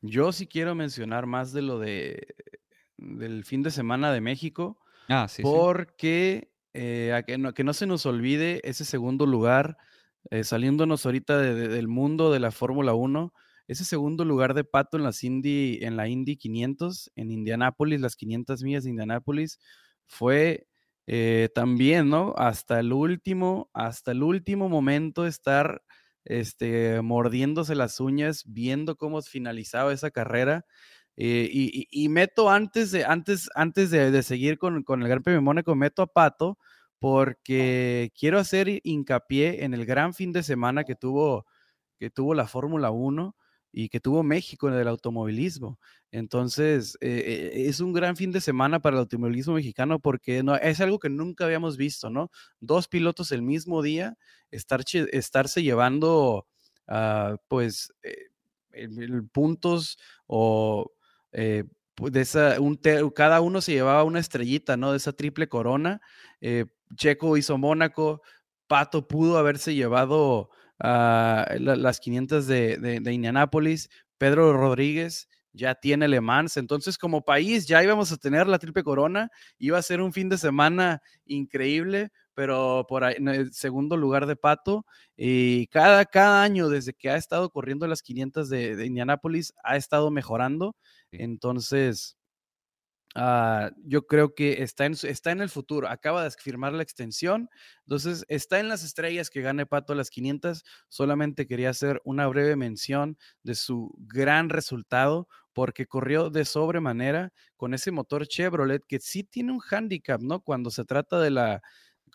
yo 0.01 0.33
sí 0.33 0.47
quiero 0.47 0.75
mencionar 0.75 1.27
más 1.27 1.53
de 1.53 1.63
lo 1.63 1.79
de 1.79 2.35
del 2.97 3.45
fin 3.45 3.63
de 3.63 3.71
semana 3.71 4.13
de 4.13 4.21
México, 4.21 4.79
Ah, 5.09 5.27
sí, 5.29 5.43
sí. 5.43 5.43
Eh, 6.75 7.13
a 7.15 7.23
que, 7.23 7.39
no, 7.39 7.55
que 7.55 7.65
no 7.65 7.73
se 7.75 7.87
nos 7.87 8.07
olvide 8.07 8.61
ese 8.65 8.85
segundo 8.85 9.27
lugar, 9.27 9.77
eh, 10.31 10.45
saliéndonos 10.45 11.05
ahorita 11.07 11.39
de- 11.39 11.55
de- 11.55 11.69
del 11.69 11.89
mundo 11.89 12.33
de 12.33 12.41
la 12.41 12.51
Fórmula 12.53 12.95
1, 12.95 13.33
ese 13.69 13.85
segundo 13.85 14.25
lugar 14.25 14.55
de 14.55 14.65
Pato 14.65 14.97
en, 14.97 15.05
las 15.05 15.23
Indy, 15.25 15.79
en 15.83 15.97
la 15.97 16.09
Indy 16.09 16.37
500, 16.37 17.11
en 17.17 17.31
Indianápolis, 17.31 18.01
las 18.01 18.17
500 18.17 18.63
millas 18.63 18.85
de 18.85 18.91
Indianápolis, 18.91 19.59
fue 20.07 20.67
eh, 21.07 21.49
también, 21.55 22.09
¿no? 22.11 22.35
Hasta 22.37 22.81
el 22.81 22.93
último, 22.93 23.71
hasta 23.75 24.13
el 24.13 24.23
último 24.23 24.69
momento 24.69 25.27
estar 25.27 25.83
este, 26.25 27.01
mordiéndose 27.03 27.75
las 27.75 27.99
uñas, 28.01 28.45
viendo 28.47 28.97
cómo 28.97 29.21
finalizaba 29.23 29.93
esa 29.93 30.11
carrera. 30.11 30.65
Eh, 31.17 31.49
y, 31.53 32.09
meto 32.09 32.51
antes 32.51 32.91
de, 32.91 33.05
antes, 33.05 33.51
antes 33.55 33.91
de, 33.91 34.11
de 34.11 34.23
seguir 34.23 34.59
con, 34.59 34.83
con 34.83 35.03
el 35.03 35.09
Gran 35.09 35.23
Premio 35.23 35.43
Mónaco, 35.43 35.75
meto 35.75 36.03
a 36.03 36.07
Pato, 36.07 36.59
porque 36.99 38.13
quiero 38.19 38.39
hacer 38.39 38.81
hincapié 38.85 39.65
en 39.65 39.75
el 39.75 39.85
gran 39.85 40.15
fin 40.15 40.33
de 40.33 40.43
semana 40.43 40.85
que 40.85 40.95
tuvo, 40.95 41.47
que 41.99 42.11
tuvo 42.11 42.35
la 42.35 42.47
Fórmula 42.47 42.91
1 42.93 43.37
y 43.73 43.89
que 43.89 44.01
tuvo 44.01 44.23
México 44.23 44.69
en 44.69 44.75
el 44.75 44.87
automovilismo. 44.87 45.79
Entonces, 46.13 46.97
eh, 47.01 47.51
eh, 47.55 47.69
es 47.69 47.81
un 47.81 47.93
gran 47.93 48.17
fin 48.17 48.31
de 48.31 48.41
semana 48.41 48.81
para 48.81 48.97
el 48.97 49.01
automovilismo 49.01 49.55
mexicano 49.55 49.99
porque 49.99 50.43
no, 50.43 50.55
es 50.57 50.81
algo 50.81 50.99
que 50.99 51.09
nunca 51.09 51.47
habíamos 51.47 51.77
visto, 51.77 52.11
¿no? 52.11 52.31
Dos 52.61 52.87
pilotos 52.87 53.33
el 53.33 53.43
mismo 53.43 53.83
día, 53.83 54.17
estar, 54.51 54.83
estarse 55.11 55.63
llevando, 55.63 56.47
uh, 56.89 57.37
pues, 57.49 57.93
eh, 58.03 58.29
puntos 59.33 59.99
o 60.27 60.93
de 61.33 62.21
esa, 62.21 62.61
un 62.61 62.79
cada 63.15 63.41
uno 63.41 63.61
se 63.61 63.73
llevaba 63.73 64.05
una 64.05 64.21
estrellita, 64.21 64.77
¿no? 64.77 64.93
De 64.93 64.99
esa 64.99 65.13
triple 65.13 65.49
corona. 65.49 66.01
Checo 66.97 67.37
hizo 67.37 67.59
Mónaco, 67.59 68.23
Pato 68.67 69.07
pudo 69.07 69.39
haberse 69.39 69.75
llevado 69.75 70.51
las 70.79 72.01
500 72.01 72.47
de, 72.47 72.77
de, 72.79 73.13
Indianápolis, 73.13 73.89
Pedro 74.19 74.53
Rodríguez 74.53 75.29
ya 75.53 75.75
tiene 75.75 76.09
Le 76.09 76.21
Mans, 76.21 76.57
entonces 76.57 76.97
como 76.97 77.25
país 77.25 77.67
ya 77.67 77.83
íbamos 77.83 78.11
a 78.11 78.17
tener 78.17 78.47
la 78.47 78.59
triple 78.59 78.83
corona, 78.83 79.31
iba 79.59 79.79
a 79.79 79.83
ser 79.83 80.01
un 80.01 80.13
fin 80.13 80.29
de 80.29 80.39
semana 80.39 81.03
increíble, 81.27 82.11
pero 82.35 82.87
por 82.89 83.05
ahí, 83.05 83.15
en 83.19 83.29
el 83.29 83.53
segundo 83.53 83.97
lugar 83.97 84.27
de 84.27 84.37
Pato, 84.37 84.87
y 85.17 85.67
cada, 85.69 86.05
cada 86.05 86.43
año 86.43 86.69
desde 86.69 86.95
que 86.95 87.11
ha 87.11 87.17
estado 87.17 87.51
corriendo 87.51 87.87
las 87.87 88.03
500 88.03 88.49
de, 88.49 88.77
de 88.77 88.87
Indianápolis, 88.87 89.55
ha 89.65 89.77
estado 89.77 90.11
mejorando, 90.11 90.77
entonces 91.13 92.17
Ah, 93.15 93.71
yo 93.85 94.07
creo 94.07 94.35
que 94.35 94.63
está 94.63 94.87
en, 94.87 94.95
está 95.03 95.33
en 95.33 95.43
el 95.43 95.51
futuro. 95.51 95.89
Acaba 95.89 96.25
de 96.25 96.31
firmar 96.31 96.73
la 96.73 96.83
extensión. 96.83 97.51
Entonces, 97.87 98.25
está 98.29 98.59
en 98.59 98.69
las 98.69 98.85
estrellas 98.85 99.29
que 99.29 99.43
gane 99.43 99.67
Pato 99.67 99.93
a 99.93 99.97
las 99.97 100.09
500. 100.11 100.65
Solamente 100.89 101.47
quería 101.47 101.71
hacer 101.71 102.01
una 102.05 102.27
breve 102.27 102.57
mención 102.57 103.19
de 103.43 103.55
su 103.55 103.95
gran 103.99 104.49
resultado 104.49 105.29
porque 105.53 105.87
corrió 105.87 106.31
de 106.31 106.47
sobremanera 106.47 107.33
con 107.57 107.75
ese 107.75 107.91
motor 107.91 108.27
Chevrolet 108.27 108.83
que 108.89 108.99
sí 109.01 109.25
tiene 109.25 109.53
un 109.53 109.61
handicap, 109.71 110.23
¿no? 110.23 110.41
Cuando 110.41 110.71
se 110.71 110.85
trata 110.87 111.21
de 111.21 111.31
la 111.31 111.63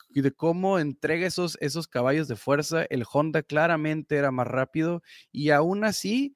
de 0.10 0.32
cómo 0.32 0.80
entrega 0.80 1.28
esos, 1.28 1.58
esos 1.62 1.88
caballos 1.88 2.28
de 2.28 2.36
fuerza, 2.36 2.86
el 2.90 3.04
Honda 3.12 3.44
claramente 3.44 4.16
era 4.16 4.32
más 4.32 4.48
rápido 4.48 5.02
y 5.32 5.52
aún 5.52 5.84
así 5.84 6.36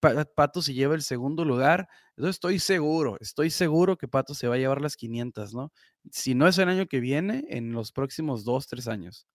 Pato 0.00 0.62
se 0.62 0.74
lleva 0.74 0.94
el 0.94 1.02
segundo 1.02 1.44
lugar. 1.44 1.88
Entonces 2.16 2.36
estoy 2.36 2.58
seguro, 2.58 3.16
estoy 3.20 3.50
seguro 3.50 3.96
que 3.96 4.08
Pato 4.08 4.34
se 4.34 4.48
va 4.48 4.56
a 4.56 4.58
llevar 4.58 4.80
las 4.80 4.96
500, 4.96 5.54
¿no? 5.54 5.72
Si 6.10 6.34
no 6.34 6.46
es 6.46 6.58
el 6.58 6.68
año 6.68 6.86
que 6.86 7.00
viene, 7.00 7.44
en 7.48 7.72
los 7.72 7.92
próximos 7.92 8.44
dos, 8.44 8.66
tres 8.66 8.86
años. 8.88 9.26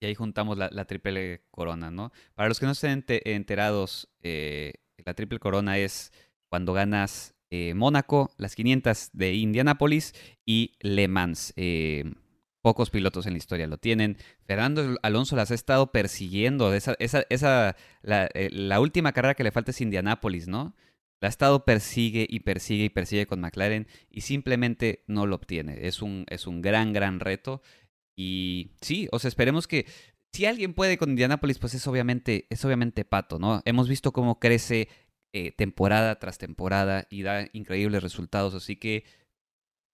Y 0.00 0.06
ahí 0.06 0.14
juntamos 0.14 0.58
la, 0.58 0.84
triple 0.84 1.44
corona, 1.50 1.90
¿no? 1.90 2.12
Para 2.34 2.48
los 2.48 2.60
que 2.60 2.66
no 2.66 2.72
estén 2.72 3.04
enterados, 3.08 4.10
eh, 4.22 4.74
la 5.04 5.14
triple 5.14 5.38
corona 5.38 5.78
es 5.78 6.12
cuando 6.48 6.72
ganas 6.72 7.34
eh, 7.50 7.74
Mónaco, 7.74 8.30
las 8.36 8.54
500 8.56 9.10
de 9.12 9.34
Indianápolis 9.34 10.14
y 10.44 10.76
Le 10.80 11.08
Mans. 11.08 11.52
Eh, 11.56 12.04
pocos 12.66 12.90
pilotos 12.90 13.26
en 13.26 13.34
la 13.34 13.38
historia 13.38 13.68
lo 13.68 13.78
tienen. 13.78 14.16
Fernando 14.44 14.96
Alonso 15.02 15.36
las 15.36 15.52
ha 15.52 15.54
estado 15.54 15.92
persiguiendo. 15.92 16.74
Esa, 16.74 16.96
esa, 16.98 17.24
esa 17.30 17.76
eh, 18.02 18.50
la, 18.50 18.80
última 18.80 19.12
carrera 19.12 19.36
que 19.36 19.44
le 19.44 19.52
falta 19.52 19.70
es 19.70 19.80
Indianápolis, 19.80 20.48
¿no? 20.48 20.74
La 21.20 21.28
ha 21.28 21.30
estado 21.30 21.64
persigue 21.64 22.26
y 22.28 22.40
persigue 22.40 22.86
y 22.86 22.88
persigue 22.88 23.28
con 23.28 23.40
McLaren 23.40 23.86
y 24.10 24.22
simplemente 24.22 25.04
no 25.06 25.26
lo 25.26 25.36
obtiene. 25.36 25.86
Es 25.86 26.02
un, 26.02 26.26
es 26.28 26.48
un 26.48 26.60
gran, 26.60 26.92
gran 26.92 27.20
reto. 27.20 27.62
Y 28.16 28.72
sí, 28.80 29.06
o 29.12 29.20
sea, 29.20 29.28
esperemos 29.28 29.68
que 29.68 29.86
si 30.32 30.44
alguien 30.44 30.74
puede 30.74 30.98
con 30.98 31.10
Indianápolis, 31.10 31.60
pues 31.60 31.72
es 31.74 31.86
obviamente, 31.86 32.48
es 32.50 32.64
obviamente 32.64 33.04
Pato, 33.04 33.38
¿no? 33.38 33.62
Hemos 33.64 33.88
visto 33.88 34.10
cómo 34.10 34.40
crece 34.40 34.88
eh, 35.32 35.52
temporada 35.52 36.18
tras 36.18 36.38
temporada 36.38 37.06
y 37.10 37.22
da 37.22 37.48
increíbles 37.52 38.02
resultados. 38.02 38.54
Así 38.54 38.74
que 38.74 39.04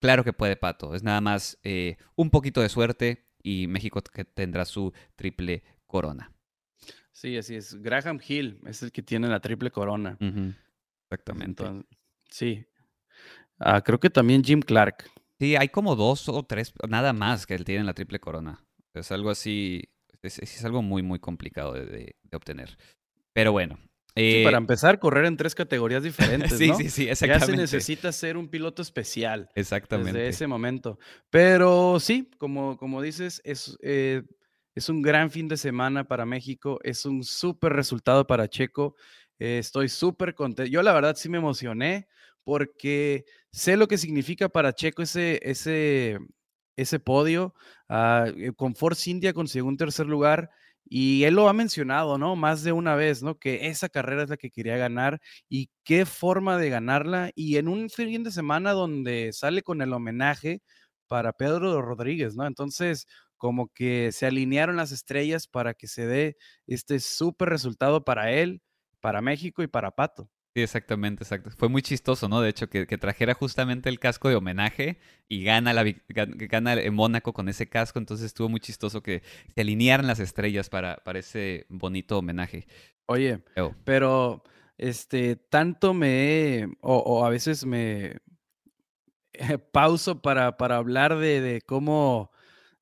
Claro 0.03 0.25
que 0.25 0.33
puede 0.33 0.57
Pato, 0.57 0.97
es 0.97 1.05
nada 1.05 1.21
más 1.21 1.61
eh, 1.62 1.97
un 2.17 2.31
poquito 2.31 2.61
de 2.61 2.69
suerte 2.69 3.25
y 3.41 3.69
México 3.69 4.03
tendrá 4.03 4.65
su 4.65 4.93
triple 5.15 5.62
corona. 5.87 6.33
Sí, 7.12 7.37
así 7.37 7.55
es. 7.55 7.81
Graham 7.81 8.19
Hill 8.27 8.61
es 8.67 8.83
el 8.83 8.91
que 8.91 9.01
tiene 9.05 9.29
la 9.29 9.38
triple 9.38 9.71
corona. 9.71 10.19
Exactamente. 11.09 11.85
sí. 12.29 12.67
Ah, 13.61 13.81
creo 13.81 14.01
que 14.01 14.11
también 14.11 14.43
Jim 14.43 14.61
Clark. 14.61 15.09
Sí, 15.38 15.55
hay 15.55 15.69
como 15.69 15.95
dos 15.95 16.29
o 16.29 16.43
tres, 16.43 16.75
nada 16.88 17.12
más 17.12 17.47
que 17.47 17.55
él 17.55 17.65
tiene 17.65 17.85
la 17.85 17.95
triple 17.95 18.19
corona. 18.19 18.65
Es 18.95 19.12
algo 19.12 19.31
así, 19.31 19.88
es, 20.21 20.65
algo 20.65 20.83
muy, 20.83 21.05
muy 21.05 21.21
complicado 21.21 21.75
de 21.75 22.17
obtener. 22.33 22.77
Pero 23.33 23.53
bueno, 23.53 23.79
eh, 24.14 24.44
para 24.44 24.59
empezar, 24.59 24.98
correr 24.98 25.25
en 25.25 25.37
tres 25.37 25.55
categorías 25.55 26.03
diferentes. 26.03 26.53
sí, 26.59 26.70
sí, 26.77 26.90
sí, 26.90 27.09
exactamente. 27.09 27.46
Ya 27.46 27.57
se 27.57 27.77
necesita 27.77 28.12
ser 28.12 28.37
un 28.37 28.48
piloto 28.48 28.83
especial. 28.83 29.48
Exactamente. 29.55 30.12
Desde 30.12 30.29
ese 30.29 30.46
momento. 30.46 30.98
Pero 31.31 31.98
sí, 31.98 32.31
como, 32.38 32.77
como 32.77 33.01
dices, 33.01 33.40
es, 33.44 33.79
eh, 33.83 34.22
es 34.75 34.88
un 34.88 35.01
gran 35.01 35.31
fin 35.31 35.48
de 35.48 35.57
semana 35.57 36.05
para 36.05 36.27
México. 36.27 36.79
Es 36.83 37.07
un 37.07 37.25
súper 37.25 37.72
resultado 37.72 38.27
para 38.27 38.48
Checo. 38.48 38.96
Eh, 39.38 39.59
estoy 39.59 39.88
súper 39.88 40.35
contento. 40.35 40.70
Yo, 40.70 40.83
la 40.83 40.92
verdad, 40.92 41.16
sí 41.16 41.29
me 41.29 41.38
emocioné 41.38 42.09
porque 42.44 43.25
sé 43.51 43.77
lo 43.77 43.88
que 43.88 43.98
significa 43.98 44.48
para 44.48 44.75
Checo 44.75 45.03
ese, 45.03 45.40
ese, 45.42 46.18
ese 46.77 47.01
podio. 47.01 47.55
Ah, 47.88 48.27
con 48.57 48.75
Force 48.75 49.11
India 49.11 49.33
consiguió 49.33 49.64
un 49.66 49.77
tercer 49.77 50.07
lugar 50.07 50.51
y 50.95 51.25
él 51.25 51.35
lo 51.35 51.49
ha 51.49 51.53
mencionado, 51.55 52.19
¿no? 52.19 52.37
Más 52.37 52.63
de 52.65 52.73
una 52.73 52.95
vez, 52.97 53.23
¿no? 53.23 53.37
Que 53.39 53.69
esa 53.69 53.89
carrera 53.89 54.25
es 54.25 54.31
la 54.31 54.37
que 54.37 54.51
quería 54.51 54.77
ganar 54.77 55.21
y 55.49 55.71
qué 55.85 56.05
forma 56.07 56.59
de 56.59 56.69
ganarla. 56.71 57.31
Y 57.35 57.57
en 57.57 57.69
un 57.69 57.89
fin 57.91 58.23
de 58.25 58.31
semana 58.31 58.73
donde 58.73 59.33
sale 59.33 59.63
con 59.63 59.81
el 59.83 59.93
homenaje 59.95 60.61
para 61.09 61.33
Pedro 61.33 61.81
Rodríguez, 61.83 62.37
¿no? 62.37 62.47
Entonces, 62.47 63.07
como 63.39 63.69
que 63.69 64.13
se 64.13 64.27
alinearon 64.27 64.77
las 64.77 64.93
estrellas 64.93 65.47
para 65.49 65.75
que 65.75 65.89
se 65.89 66.07
dé 66.07 66.37
este 66.67 67.01
súper 67.01 67.49
resultado 67.51 68.05
para 68.05 68.31
él, 68.33 68.61
para 69.01 69.23
México 69.23 69.63
y 69.63 69.69
para 69.69 69.91
Pato. 69.93 70.29
Sí, 70.55 70.61
exactamente, 70.61 71.25
exacto. 71.25 71.51
Fue 71.57 71.71
muy 71.71 71.81
chistoso, 71.81 72.29
¿no? 72.29 72.43
De 72.43 72.51
hecho, 72.51 72.69
que, 72.69 72.85
trajera 72.99 73.33
justamente 73.33 73.88
el 73.88 73.99
casco 73.99 74.29
de 74.29 74.35
homenaje 74.35 74.99
y 75.27 75.45
gana, 75.45 75.73
la, 75.73 75.83
gana 76.09 76.75
en 76.75 76.95
Mónaco 76.95 77.33
con 77.33 77.49
ese 77.49 77.69
casco. 77.69 77.99
Entonces 77.99 78.27
estuvo 78.27 78.51
muy 78.51 78.61
chistoso 78.61 79.03
que 79.03 79.23
se 79.55 79.62
alinearan 79.62 80.07
las 80.07 80.21
estrellas 80.21 80.69
para, 80.69 80.97
para 80.97 81.21
ese 81.21 81.65
bonito 81.71 82.19
homenaje. 82.19 82.67
Oye, 83.07 83.43
pero 83.85 84.45
este, 84.77 85.37
tanto 85.37 85.95
me, 85.95 86.67
o, 86.83 86.99
o 86.99 87.25
a 87.25 87.31
veces 87.31 87.65
me 87.65 88.21
pauso 89.73 90.21
para, 90.21 90.57
para 90.57 90.77
hablar 90.77 91.17
de, 91.17 91.41
de, 91.41 91.62
cómo, 91.62 92.31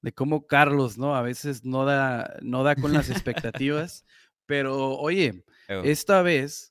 de 0.02 0.12
cómo 0.12 0.46
Carlos, 0.46 0.98
¿no? 0.98 1.14
A 1.14 1.22
veces 1.22 1.64
no 1.64 1.84
da, 1.84 2.36
no 2.42 2.64
da 2.64 2.74
con 2.74 2.92
las 2.92 3.10
expectativas, 3.10 4.04
pero 4.46 4.96
oye, 4.98 5.44
esta 5.84 6.22
vez 6.22 6.69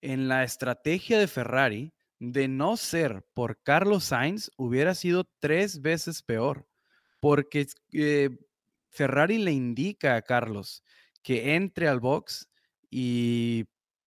en 0.00 0.28
la 0.28 0.44
estrategia 0.44 1.18
de 1.18 1.28
Ferrari, 1.28 1.92
de 2.18 2.48
no 2.48 2.76
ser 2.76 3.24
por 3.34 3.62
Carlos 3.62 4.04
Sainz, 4.04 4.50
hubiera 4.56 4.94
sido 4.94 5.24
tres 5.38 5.82
veces 5.82 6.22
peor, 6.22 6.66
porque 7.20 7.66
eh, 7.92 8.30
Ferrari 8.88 9.38
le 9.38 9.52
indica 9.52 10.16
a 10.16 10.22
Carlos 10.22 10.82
que 11.22 11.54
entre 11.54 11.88
al 11.88 12.00
box 12.00 12.48
y 12.90 13.66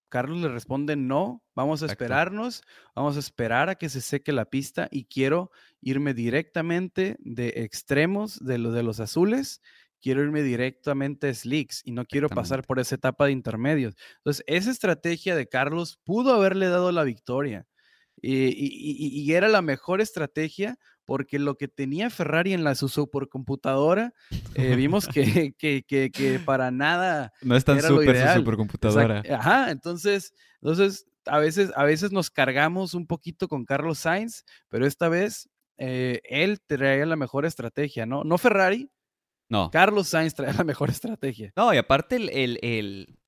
Carlos 0.09 0.40
le 0.40 0.48
responde 0.48 0.96
no, 0.96 1.42
vamos 1.55 1.83
a 1.83 1.87
esperarnos, 1.87 2.62
vamos 2.94 3.16
a 3.16 3.20
esperar 3.20 3.68
a 3.68 3.74
que 3.74 3.88
se 3.88 4.01
seque 4.01 4.33
la 4.33 4.46
pista 4.46 4.88
y 4.90 5.05
quiero 5.05 5.51
irme 5.81 6.14
directamente 6.14 7.16
de 7.20 7.48
extremos 7.57 8.42
de, 8.42 8.59
de 8.59 8.83
los 8.83 9.01
azules 9.01 9.61
quiero 10.00 10.22
irme 10.22 10.42
directamente 10.42 11.28
a 11.28 11.34
Slicks 11.34 11.82
y 11.84 11.92
no 11.92 12.04
quiero 12.04 12.28
pasar 12.28 12.64
por 12.64 12.78
esa 12.78 12.94
etapa 12.94 13.26
de 13.26 13.32
intermedios. 13.32 13.94
Entonces, 14.18 14.44
esa 14.46 14.70
estrategia 14.70 15.37
de 15.37 15.48
Carlos 15.48 15.98
pudo 16.04 16.35
haberle 16.35 16.68
dado 16.68 16.92
la 16.92 17.04
victoria 17.04 17.66
y, 18.23 19.33
era 19.33 19.48
la 19.48 19.62
mejor 19.62 20.00
estrategia 20.00 20.79
porque 21.04 21.38
lo 21.38 21.56
que 21.56 21.68
tenía 21.68 22.10
Ferrari 22.10 22.52
en 22.52 22.64
la 22.64 22.75
su 22.75 22.88
supercomputadora, 22.88 24.12
eh, 24.54 24.77
vimos 24.77 25.08
que, 25.08 25.54
que, 25.56 26.40
para 26.44 26.70
nada. 26.70 27.33
No 27.40 27.56
es 27.56 27.64
tan 27.64 27.81
súper 27.81 28.29
su 28.29 28.35
supercomputadora. 28.40 29.23
Ajá, 29.31 29.70
entonces, 29.70 30.35
entonces 30.60 31.06
a, 31.25 31.38
veces, 31.38 31.73
a 31.77 31.85
veces 31.85 32.12
nos 32.12 32.31
cargamos 32.31 32.92
un 32.94 33.06
poquito 33.06 33.48
con 33.48 33.64
Carlos 33.64 34.00
Sainz, 34.00 34.44
pero 34.68 34.87
esta 34.87 35.08
vez 35.08 35.48
eh, 35.79 36.20
él 36.25 36.60
traía 36.66 37.06
la 37.06 37.16
mejor 37.16 37.46
estrategia, 37.46 38.04
¿no? 38.04 38.25
No 38.25 38.37
Ferrari, 38.37 38.90
no. 39.49 39.71
Carlos 39.71 40.09
Sainz 40.09 40.35
trae 40.35 40.53
la 40.53 40.65
mejor 40.65 40.90
estrategia. 40.90 41.53
No, 41.57 41.73
y 41.73 41.79
aparte 41.79 42.17
el, 42.17 42.29
el, 42.31 43.19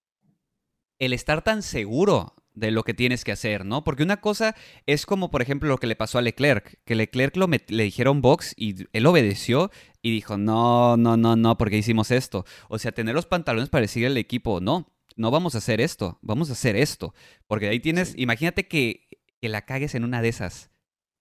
el, 0.98 1.12
estar 1.12 1.42
tan 1.42 1.62
seguro 1.62 2.34
de 2.54 2.70
lo 2.70 2.82
que 2.82 2.94
tienes 2.94 3.24
que 3.24 3.32
hacer, 3.32 3.64
¿no? 3.64 3.84
Porque 3.84 4.02
una 4.02 4.20
cosa 4.20 4.54
es 4.86 5.06
como, 5.06 5.30
por 5.30 5.40
ejemplo, 5.40 5.68
lo 5.68 5.78
que 5.78 5.86
le 5.86 5.96
pasó 5.96 6.18
a 6.18 6.22
Leclerc, 6.22 6.78
que 6.84 6.94
Leclerc 6.94 7.36
lo 7.36 7.46
le 7.46 7.84
dijeron 7.84 8.20
box 8.20 8.54
y 8.56 8.86
él 8.92 9.06
obedeció. 9.06 9.70
y 10.02 10.10
dijo, 10.10 10.36
no, 10.36 10.96
no, 10.96 11.16
no, 11.16 11.36
no, 11.36 11.56
porque 11.56 11.78
hicimos 11.78 12.10
esto. 12.10 12.44
O 12.68 12.78
sea, 12.78 12.92
tener 12.92 13.14
los 13.14 13.26
pantalones 13.26 13.70
para 13.70 13.82
decirle 13.82 14.08
al 14.08 14.16
equipo, 14.16 14.60
no, 14.60 14.92
no 15.16 15.30
vamos 15.30 15.54
a 15.54 15.58
hacer 15.58 15.80
esto, 15.80 16.18
vamos 16.22 16.50
a 16.50 16.52
hacer 16.54 16.76
esto. 16.76 17.14
Porque 17.46 17.68
ahí 17.68 17.80
tienes, 17.80 18.14
imagínate 18.16 18.68
que, 18.68 19.08
que 19.40 19.48
la 19.48 19.64
cagues 19.64 19.94
en 19.94 20.04
una 20.04 20.20
de 20.20 20.28
esas. 20.28 20.70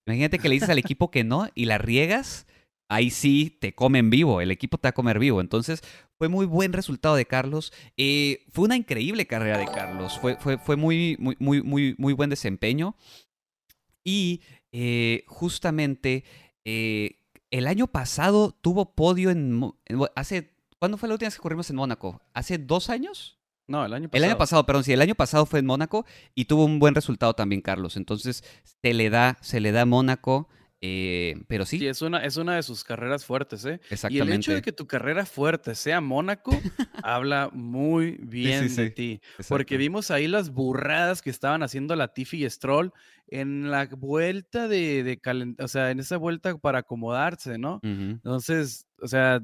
Imagínate 0.06 0.39
que 0.39 0.50
le 0.50 0.56
dices 0.56 0.70
al 0.70 0.80
equipo 0.80 1.12
que 1.12 1.24
no 1.24 1.50
y 1.54 1.66
la 1.66 1.78
riegas, 1.78 2.47
ahí 2.89 3.09
sí 3.09 3.57
te 3.61 3.73
comen 3.73 4.09
vivo, 4.09 4.41
el 4.41 4.51
equipo 4.51 4.77
te 4.77 4.87
va 4.87 4.89
a 4.89 4.93
comer 4.93 5.19
vivo. 5.19 5.39
Entonces, 5.39 5.81
fue 6.17 6.27
muy 6.27 6.45
buen 6.45 6.73
resultado 6.73 7.15
de 7.15 7.25
Carlos. 7.25 7.71
Eh, 7.95 8.45
fue 8.51 8.65
una 8.65 8.75
increíble 8.75 9.25
carrera 9.25 9.57
de 9.57 9.65
Carlos. 9.65 10.19
Fue, 10.19 10.35
fue, 10.35 10.57
fue 10.57 10.75
muy, 10.75 11.15
muy, 11.19 11.37
muy, 11.39 11.61
muy, 11.63 11.95
muy 11.97 12.13
buen 12.13 12.29
desempeño. 12.29 12.97
Y 14.03 14.41
eh, 14.73 15.23
justamente 15.27 16.25
eh, 16.65 17.19
el 17.51 17.67
año 17.67 17.87
pasado 17.87 18.51
tuvo 18.61 18.93
podio 18.93 19.29
en, 19.29 19.71
hace 20.15 20.59
¿Cuándo 20.79 20.97
fue 20.97 21.09
la 21.09 21.15
última 21.15 21.27
vez 21.27 21.35
que 21.35 21.41
corrimos 21.41 21.69
en 21.69 21.75
Mónaco? 21.75 22.21
¿Hace 22.33 22.57
dos 22.57 22.89
años? 22.89 23.37
No, 23.67 23.85
el 23.85 23.93
año 23.93 24.07
pasado. 24.07 24.23
El 24.23 24.29
año 24.29 24.37
pasado, 24.37 24.65
perdón, 24.65 24.83
sí, 24.85 24.93
el 24.93 25.01
año 25.01 25.13
pasado 25.13 25.45
fue 25.45 25.59
en 25.59 25.65
Mónaco 25.65 26.05
y 26.33 26.45
tuvo 26.45 26.63
un 26.63 26.79
buen 26.79 26.95
resultado 26.95 27.33
también, 27.33 27.61
Carlos. 27.61 27.97
Entonces, 27.97 28.45
se 28.81 28.93
le 28.93 29.09
da, 29.09 29.37
se 29.41 29.59
le 29.59 29.73
da 29.73 29.85
Mónaco. 29.85 30.47
Eh, 30.82 31.36
pero 31.47 31.65
sí. 31.65 31.77
Sí, 31.77 31.88
es 31.88 32.01
una, 32.01 32.23
es 32.23 32.38
una 32.38 32.55
de 32.55 32.63
sus 32.63 32.84
carreras 32.84 33.25
fuertes, 33.25 33.65
¿eh? 33.65 33.82
Exactamente. 33.89 34.15
Y 34.15 34.19
el 34.21 34.34
hecho 34.34 34.53
de 34.53 34.61
que 34.61 34.71
tu 34.71 34.88
carrera 34.88 35.25
fuerte 35.25 35.75
sea 35.75 35.99
Mónaco 35.99 36.51
habla 37.03 37.49
muy 37.51 38.17
bien 38.21 38.73
de 38.73 38.89
ti. 38.89 39.21
Porque 39.49 39.77
vimos 39.77 40.09
ahí 40.09 40.27
las 40.27 40.51
burradas 40.51 41.21
que 41.21 41.30
estaban 41.30 41.63
haciendo 41.63 41.95
la 41.95 42.13
Tiffy 42.13 42.45
y 42.45 42.49
Stroll 42.49 42.93
en 43.27 43.69
la 43.69 43.88
vuelta 43.88 44.67
de, 44.67 45.03
de 45.03 45.55
o 45.59 45.67
sea, 45.67 45.91
en 45.91 45.99
esa 45.99 46.17
vuelta 46.17 46.57
para 46.57 46.80
acomodarse, 46.80 47.57
¿no? 47.57 47.80
Entonces, 47.84 48.88
o 49.01 49.07
sea, 49.07 49.41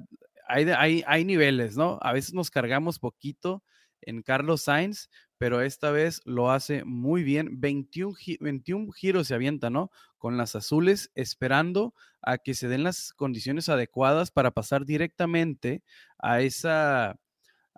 hay, 0.47 0.69
hay, 0.69 1.03
hay 1.05 1.25
niveles, 1.25 1.75
¿no? 1.75 1.99
A 2.01 2.13
veces 2.13 2.33
nos 2.33 2.49
cargamos 2.49 2.97
poquito 2.99 3.63
en 4.01 4.21
Carlos 4.21 4.61
Sainz, 4.61 5.09
pero 5.45 5.61
esta 5.61 5.91
vez 5.91 6.23
lo 6.25 6.49
hace 6.49 6.83
muy 6.85 7.21
bien. 7.21 7.61
21, 7.61 8.15
21 8.39 8.91
giros 8.93 9.27
se 9.27 9.35
avienta, 9.35 9.69
¿no? 9.69 9.91
Con 10.17 10.37
las 10.37 10.55
azules, 10.55 11.11
esperando 11.13 11.93
a 12.23 12.39
que 12.39 12.55
se 12.55 12.67
den 12.67 12.81
las 12.81 13.13
condiciones 13.13 13.69
adecuadas 13.69 14.31
para 14.31 14.49
pasar 14.49 14.85
directamente 14.85 15.83
a 16.17 16.41
esa, 16.41 17.19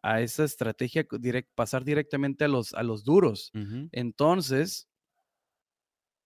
a 0.02 0.22
esa 0.22 0.46
estrategia, 0.46 1.06
direct, 1.20 1.50
pasar 1.56 1.84
directamente 1.84 2.46
a 2.46 2.48
los, 2.48 2.74
a 2.74 2.84
los 2.84 3.04
duros. 3.04 3.52
Entonces, 3.92 4.88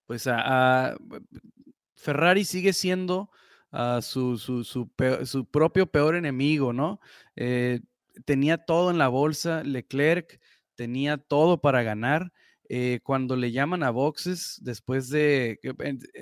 pues 0.06 0.28
a, 0.28 0.96
Ferrari 1.96 2.46
sigue 2.46 2.72
siendo 2.72 3.32
uh, 3.72 4.00
su, 4.04 4.38
su, 4.38 4.64
su, 4.64 4.92
su, 5.26 5.46
propio 5.48 5.88
peor 5.88 6.16
enemigo, 6.16 6.72
¿no? 6.72 7.00
Eh, 7.36 7.80
tenía 8.26 8.60
todo 8.60 8.92
en 8.92 9.00
la 9.00 9.08
bolsa, 9.08 9.64
Leclerc 9.64 10.40
tenía 10.82 11.18
todo 11.18 11.62
para 11.62 11.84
ganar. 11.84 12.34
Eh, 12.68 13.02
cuando 13.04 13.36
le 13.36 13.52
llaman 13.52 13.84
a 13.84 13.92
boxes 13.92 14.58
después 14.64 15.10
de, 15.10 15.60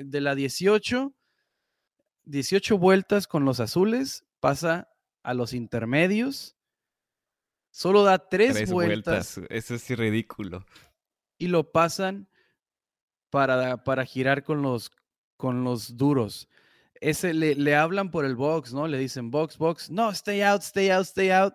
de 0.04 0.20
la 0.20 0.36
18, 0.36 1.14
18 2.26 2.78
vueltas 2.78 3.26
con 3.26 3.46
los 3.46 3.62
azules, 3.62 4.26
pasa 4.42 4.90
a 5.24 5.34
los 5.34 5.54
intermedios, 5.54 6.58
solo 7.72 8.04
da 8.04 8.28
tres, 8.28 8.70
vueltas, 8.70 9.40
Eso 9.50 9.76
es 9.76 9.90
ridículo. 9.98 10.66
Y 11.38 11.48
lo 11.48 11.72
pasan 11.72 12.28
para, 13.30 13.86
para 13.86 14.04
girar 14.04 14.44
con 14.44 14.62
los, 14.62 14.92
con 15.38 15.64
los 15.64 15.96
duros. 15.96 16.50
Ese 16.96 17.34
le, 17.34 17.56
le 17.56 17.78
hablan 17.78 18.12
por 18.12 18.26
el 18.26 18.36
box, 18.36 18.74
¿no? 18.74 18.90
Le 18.90 18.98
dicen 18.98 19.32
box, 19.32 19.58
box, 19.58 19.90
no, 19.90 20.10
stay 20.10 20.42
out, 20.42 20.64
stay 20.64 20.90
out, 20.90 21.06
stay 21.06 21.30
out 21.30 21.54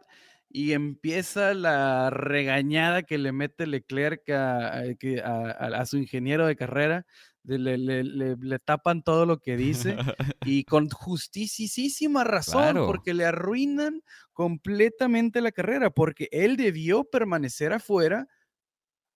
y 0.57 0.73
empieza 0.73 1.53
la 1.53 2.11
regañada 2.11 3.03
que 3.03 3.19
le 3.19 3.33
mete 3.33 3.67
Leclerc 3.67 4.31
a, 4.31 4.85
a, 4.85 5.85
su 5.85 5.97
ingeniero 5.97 6.47
de 6.47 6.55
carrera. 6.55 7.05
Le, 7.43 7.77
le, 7.77 8.59
tapan 8.61 9.03
todo 9.03 9.27
lo 9.27 9.41
que 9.41 9.57
dice 9.57 9.97
y 10.45 10.63
con 10.63 10.89
justicísima 10.89 12.23
razón, 12.23 12.77
porque 12.87 13.15
le 13.15 13.25
arruinan 13.25 14.01
completamente 14.33 15.41
la 15.41 15.51
carrera, 15.51 15.91
porque 15.91 16.29
él 16.31 16.57
debió 16.57 17.03
permanecer 17.03 17.73
afuera, 17.73 18.29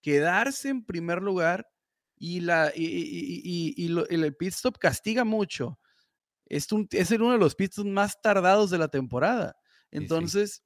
quedarse 0.03 0.70
en 0.70 0.84
primer 0.84 1.22
lugar 1.22 1.68
y, 2.16 2.41
la, 2.41 2.72
y, 2.74 3.74
y, 3.76 3.97
el 4.11 4.34
pit 4.34 4.49
stop 4.49 4.76
castiga 4.76 5.22
mucho. 5.22 5.78
Es, 6.47 6.72
un, 6.72 6.89
es 6.91 7.12
uno 7.12 7.30
de 7.30 7.39
los 7.39 7.55
pit 7.55 7.70
stops 7.70 7.89
más 7.89 8.20
tardados 8.20 8.70
de 8.70 8.78
la 8.78 8.89
temporada. 8.89 9.55
Entonces, 9.93 10.64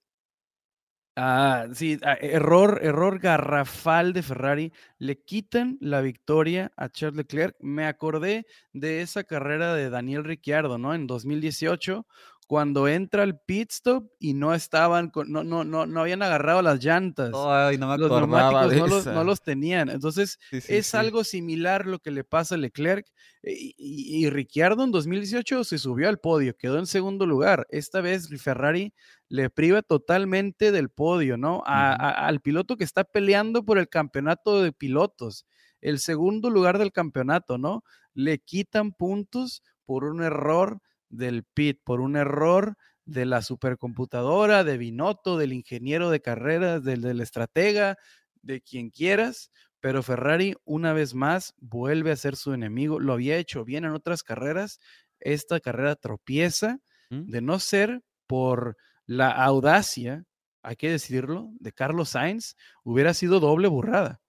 Ah, 1.16 1.66
sí, 1.74 1.98
ah, 2.04 2.16
error, 2.20 2.80
error 2.82 3.18
garrafal 3.18 4.14
de 4.14 4.22
Ferrari. 4.22 4.72
Le 4.98 5.20
quitan 5.22 5.76
la 5.80 6.00
victoria 6.00 6.72
a 6.76 6.88
Charles 6.88 7.16
Leclerc. 7.18 7.54
Me 7.60 7.84
acordé 7.86 8.46
de 8.72 9.02
esa 9.02 9.22
carrera 9.24 9.74
de 9.74 9.90
Daniel 9.90 10.24
Ricciardo, 10.24 10.78
¿no? 10.78 10.94
En 10.94 11.06
2018, 11.06 12.06
cuando 12.53 12.86
entra 12.86 13.22
el 13.22 13.38
pit 13.38 13.70
stop 13.70 14.11
y 14.18 14.34
no 14.34 14.53
estaban, 14.53 15.11
no, 15.26 15.42
no, 15.42 15.64
no, 15.64 15.86
no 15.86 16.00
habían 16.03 16.22
agarrado 16.22 16.61
las 16.61 16.84
llantas. 16.84 17.32
Ay, 17.34 17.78
no 17.78 17.88
me 17.88 17.96
los 17.96 18.11
neumáticos 18.11 18.76
no 18.76 18.86
los, 18.88 19.07
no 19.07 19.24
los, 19.24 19.42
tenían. 19.42 19.88
Entonces, 19.88 20.38
es 20.50 20.94
algo 20.94 21.24
similar 21.24 21.86
lo 21.86 21.98
que 22.00 22.11
le 22.11 22.24
pasa 22.24 22.57
a 22.57 22.59
Leclerc. 22.59 23.07
Y, 23.42 23.74
y, 23.78 24.28
Ricciardo 24.28 24.84
en 24.84 24.90
2018 24.90 25.64
se 25.64 25.78
subió 25.78 26.11
al 26.11 26.18
podio, 26.18 26.55
quedó 26.55 26.78
en 26.78 26.84
segundo 26.84 27.24
lugar. 27.24 27.66
Esta 27.70 28.03
vez 28.03 28.28
Ferrari 28.42 28.92
le 29.30 29.48
priva 29.48 29.80
totalmente 29.80 30.72
del 30.72 30.90
podio, 30.90 31.38
¿no? 31.38 31.62
al 31.64 32.40
piloto 32.40 32.76
que 32.76 32.84
está 32.84 33.05
peleando 33.05 33.64
por 33.64 33.78
el 33.78 33.88
campeonato 33.88 34.61
de 34.61 34.72
pilotos, 34.72 35.46
el 35.80 36.00
segundo 36.00 36.50
lugar 36.50 36.78
del 36.78 36.92
campeonato, 36.92 37.57
¿no? 37.57 37.82
Le 38.12 38.40
quitan 38.40 38.92
puntos 38.92 39.62
por 39.86 40.05
un 40.05 40.22
error 40.22 40.82
del 41.12 41.44
pit, 41.44 41.80
por 41.84 42.00
un 42.00 42.16
error 42.16 42.74
de 43.04 43.26
la 43.26 43.42
supercomputadora, 43.42 44.64
de 44.64 44.78
Binotto, 44.78 45.36
del 45.38 45.52
ingeniero 45.52 46.10
de 46.10 46.20
carreras, 46.20 46.82
del, 46.82 47.02
del 47.02 47.20
estratega, 47.20 47.96
de 48.42 48.60
quien 48.60 48.90
quieras, 48.90 49.50
pero 49.80 50.02
Ferrari 50.02 50.54
una 50.64 50.92
vez 50.92 51.14
más 51.14 51.54
vuelve 51.58 52.12
a 52.12 52.16
ser 52.16 52.36
su 52.36 52.52
enemigo. 52.52 53.00
Lo 53.00 53.12
había 53.12 53.36
hecho 53.36 53.64
bien 53.64 53.84
en 53.84 53.92
otras 53.92 54.22
carreras. 54.22 54.78
Esta 55.18 55.60
carrera 55.60 55.96
tropieza 55.96 56.78
¿Mm? 57.10 57.30
de 57.30 57.40
no 57.40 57.58
ser 57.58 58.02
por 58.26 58.76
la 59.06 59.30
audacia, 59.30 60.24
hay 60.62 60.76
que 60.76 60.90
decirlo, 60.90 61.50
de 61.58 61.72
Carlos 61.72 62.10
Sainz, 62.10 62.56
hubiera 62.84 63.14
sido 63.14 63.40
doble 63.40 63.68
burrada. 63.68 64.20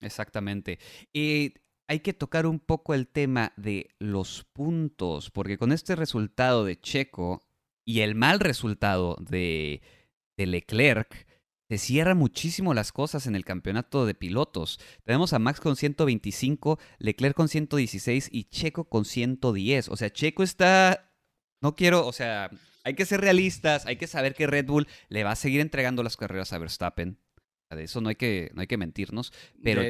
Exactamente. 0.00 0.78
Y 1.12 1.54
hay 1.88 2.00
que 2.00 2.12
tocar 2.12 2.46
un 2.46 2.58
poco 2.58 2.94
el 2.94 3.08
tema 3.08 3.52
de 3.56 3.90
los 3.98 4.44
puntos, 4.52 5.30
porque 5.30 5.58
con 5.58 5.72
este 5.72 5.96
resultado 5.96 6.64
de 6.64 6.80
Checo 6.80 7.42
y 7.84 8.00
el 8.00 8.14
mal 8.14 8.40
resultado 8.40 9.16
de, 9.20 9.82
Leclerc, 10.36 11.26
se 11.68 11.78
cierran 11.78 12.18
muchísimo 12.18 12.74
las 12.74 12.92
cosas 12.92 13.26
en 13.26 13.36
el 13.36 13.44
campeonato 13.44 14.06
de 14.06 14.14
pilotos. 14.14 14.80
Tenemos 15.04 15.32
a 15.32 15.38
Max 15.38 15.60
con 15.60 15.76
125, 15.76 16.78
Leclerc 16.98 17.36
con 17.36 17.48
116 17.48 18.28
y 18.30 18.44
Checo 18.44 18.84
con 18.84 19.04
110. 19.04 19.88
O 19.88 19.96
sea, 19.96 20.10
Checo 20.10 20.42
está... 20.42 21.12
No 21.62 21.76
quiero, 21.76 22.06
o 22.06 22.12
sea, 22.12 22.50
hay 22.84 22.94
que 22.94 23.06
ser 23.06 23.20
realistas, 23.20 23.86
hay 23.86 23.96
que 23.96 24.08
saber 24.08 24.34
que 24.34 24.48
Red 24.48 24.66
Bull 24.66 24.88
le 25.08 25.22
va 25.22 25.30
a 25.30 25.36
seguir 25.36 25.60
entregando 25.60 26.02
las 26.02 26.16
carreras 26.16 26.52
a 26.52 26.58
Verstappen. 26.58 27.18
De 27.70 27.84
eso 27.84 28.00
no 28.00 28.08
hay 28.08 28.16
que, 28.16 28.50
no 28.54 28.60
hay 28.60 28.66
que 28.66 28.76
mentirnos. 28.76 29.32
Pero 29.62 29.82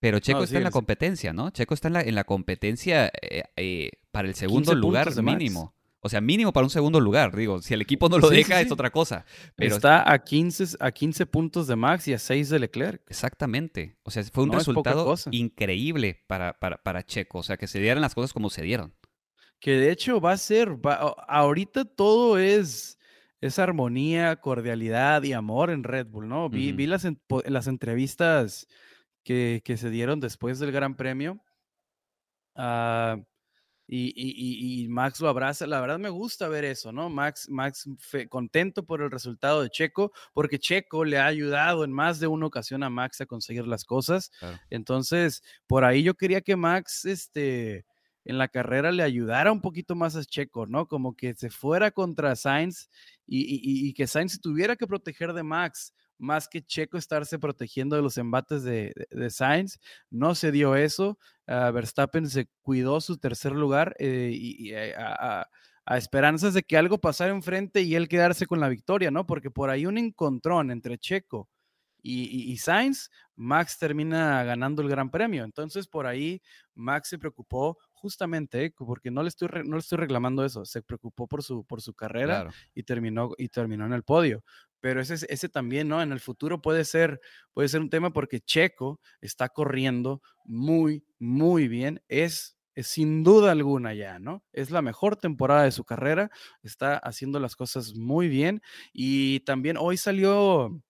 pero 0.00 0.18
Checo 0.18 0.42
está 0.42 0.56
en 0.56 0.64
la 0.64 0.70
competencia, 0.70 1.32
¿no? 1.34 1.50
Checo 1.50 1.74
está 1.74 1.88
en 1.88 1.94
la, 1.94 2.00
en 2.00 2.14
la 2.14 2.24
competencia 2.24 3.12
eh, 3.20 3.44
eh, 3.56 3.90
para 4.10 4.28
el 4.28 4.34
segundo 4.34 4.74
lugar 4.74 5.14
mínimo. 5.22 5.74
O 6.02 6.08
sea, 6.08 6.22
mínimo 6.22 6.50
para 6.54 6.64
un 6.64 6.70
segundo 6.70 6.98
lugar, 6.98 7.36
digo. 7.36 7.60
Si 7.60 7.74
el 7.74 7.82
equipo 7.82 8.08
no 8.08 8.18
lo 8.18 8.30
deja, 8.30 8.58
es 8.62 8.72
otra 8.72 8.88
cosa. 8.88 9.26
Pero 9.54 9.76
está 9.76 10.10
a 10.10 10.24
15, 10.24 10.78
a 10.80 10.90
15 10.92 11.26
puntos 11.26 11.66
de 11.66 11.76
Max 11.76 12.08
y 12.08 12.14
a 12.14 12.18
6 12.18 12.48
de 12.48 12.58
Leclerc. 12.58 13.02
Exactamente. 13.10 13.98
O 14.02 14.10
sea, 14.10 14.24
fue 14.24 14.44
un 14.44 14.52
resultado 14.52 15.14
increíble 15.30 16.24
para, 16.26 16.54
para, 16.54 16.82
para, 16.82 17.04
Checo. 17.04 17.40
O 17.40 17.42
sea, 17.42 17.58
que 17.58 17.66
se 17.66 17.80
dieran 17.80 18.00
las 18.00 18.14
cosas 18.14 18.32
como 18.32 18.48
se 18.48 18.62
dieron. 18.62 18.94
Que 19.60 19.72
de 19.72 19.92
hecho 19.92 20.22
va 20.22 20.32
a 20.32 20.38
ser, 20.38 20.78
ahorita 21.28 21.84
todo 21.84 22.38
es, 22.38 22.98
es 23.42 23.58
armonía, 23.58 24.36
cordialidad 24.36 25.22
y 25.24 25.34
amor 25.34 25.68
en 25.68 25.84
Red 25.84 26.06
Bull, 26.06 26.28
¿no? 26.28 26.48
Vi, 26.48 26.72
vi 26.72 26.86
las, 26.86 27.06
las 27.44 27.66
entrevistas 27.66 28.66
que, 29.24 29.62
se 29.76 29.90
dieron 29.90 30.20
después 30.20 30.58
del 30.58 30.72
Gran 30.72 30.96
Premio. 30.96 31.42
Ah, 32.54 33.16
y, 33.92 34.86
Max 34.88 35.20
lo 35.20 35.28
abraza. 35.28 35.66
La 35.66 35.80
verdad 35.80 35.98
me 35.98 36.10
gusta 36.10 36.48
ver 36.48 36.64
eso, 36.64 36.92
¿no? 36.92 37.08
Max, 37.08 37.48
Max 37.48 37.88
contento 38.28 38.84
por 38.84 39.02
el 39.02 39.10
resultado 39.10 39.62
de 39.62 39.70
Checo, 39.70 40.12
porque 40.32 40.60
Checo 40.60 41.04
le 41.04 41.18
ha 41.18 41.26
ayudado 41.26 41.84
en 41.84 41.92
más 41.92 42.20
de 42.20 42.28
una 42.28 42.46
ocasión 42.46 42.82
a 42.84 42.90
Max 42.90 43.20
a 43.20 43.26
conseguir 43.26 43.66
las 43.66 43.84
cosas. 43.84 44.30
Entonces, 44.70 45.42
por 45.66 45.84
ahí 45.84 46.04
yo 46.04 46.14
quería 46.14 46.40
que 46.40 46.54
Max, 46.54 47.04
este, 47.04 47.84
en 48.24 48.38
la 48.38 48.48
carrera 48.48 48.92
le 48.92 49.02
ayudara 49.02 49.50
un 49.50 49.60
poquito 49.60 49.96
más 49.96 50.14
a 50.14 50.24
Checo, 50.24 50.66
¿no? 50.66 50.86
Como 50.86 51.16
que 51.16 51.34
se 51.34 51.50
fuera 51.50 51.90
contra 51.90 52.36
Sainz 52.36 52.88
y, 53.26 53.92
que 53.94 54.06
Sainz 54.06 54.40
tuviera 54.40 54.76
que 54.76 54.86
proteger 54.86 55.32
de 55.32 55.42
Max, 55.42 55.94
más 56.20 56.48
que 56.48 56.62
Checo 56.62 56.98
estarse 56.98 57.38
protegiendo 57.38 57.96
de 57.96 58.02
los 58.02 58.18
embates 58.18 58.62
de, 58.62 58.92
Sainz. 59.30 59.80
No 60.10 60.34
se 60.34 60.52
dio 60.52 60.76
eso. 60.76 61.18
Ah, 61.46 61.70
Verstappen 61.70 62.28
se 62.28 62.48
cuidó 62.62 63.00
su 63.00 63.18
tercer 63.18 63.52
lugar 63.52 63.96
eh, 63.98 64.30
y, 64.32 64.72
eh, 64.72 64.94
a, 64.96 65.48
esperanzas 65.96 66.54
de 66.54 66.62
que 66.62 66.76
algo 66.76 66.98
pasara 66.98 67.32
enfrente 67.32 67.82
y 67.82 67.96
él 67.96 68.08
quedarse 68.08 68.46
con 68.46 68.60
la 68.60 68.68
victoria, 68.68 69.10
¿no? 69.10 69.26
Porque 69.26 69.50
por 69.50 69.70
ahí 69.70 69.86
un 69.86 69.98
encontrón 69.98 70.70
entre 70.70 70.98
Checo 70.98 71.48
y, 72.02 72.56
Sainz, 72.58 73.10
Max 73.36 73.78
termina 73.78 74.42
ganando 74.44 74.82
el 74.82 74.88
Gran 74.88 75.10
Premio. 75.10 75.44
Entonces, 75.44 75.86
por 75.86 76.06
ahí 76.06 76.40
Max 76.74 77.08
se 77.08 77.18
preocupó 77.18 77.78
justamente, 77.92 78.72
porque 78.76 79.10
no 79.10 79.22
le 79.22 79.28
estoy, 79.28 79.48
no 79.64 79.76
le 79.76 79.80
estoy 79.80 79.98
reclamando 79.98 80.44
eso, 80.44 80.64
se 80.64 80.82
preocupó 80.82 81.26
por 81.26 81.42
su, 81.42 81.64
por 81.64 81.82
su 81.82 81.92
carrera 81.94 82.50
y, 82.74 82.82
terminó, 82.82 83.32
y 83.36 83.48
terminó 83.48 83.84
en 83.86 83.92
el 83.92 84.02
podio. 84.02 84.42
Pero 84.80 85.00
ese, 85.00 85.26
ese 85.28 85.48
también, 85.48 85.88
¿no? 85.88 86.02
En 86.02 86.12
el 86.12 86.20
futuro 86.20 86.60
puede 86.62 86.84
ser, 86.84 87.20
puede 87.52 87.68
ser 87.68 87.80
un 87.80 87.90
tema 87.90 88.12
porque 88.12 88.40
Checo 88.40 89.00
está 89.20 89.48
corriendo 89.48 90.22
muy, 90.44 91.04
muy 91.18 91.68
bien. 91.68 92.02
Es 92.08 92.56
sin 92.76 93.24
duda 93.24 93.52
alguna 93.52 93.94
ya, 93.94 94.18
¿no? 94.18 94.44
Es 94.52 94.70
la 94.70 94.82
mejor 94.82 95.16
temporada 95.16 95.64
de 95.64 95.72
su 95.72 95.84
carrera, 95.84 96.30
está 96.62 96.96
haciendo 96.96 97.40
las 97.40 97.56
cosas 97.56 97.94
muy 97.94 98.28
bien 98.28 98.62
y 98.92 99.40
también 99.40 99.76
hoy 99.76 99.96
salió 99.96 100.80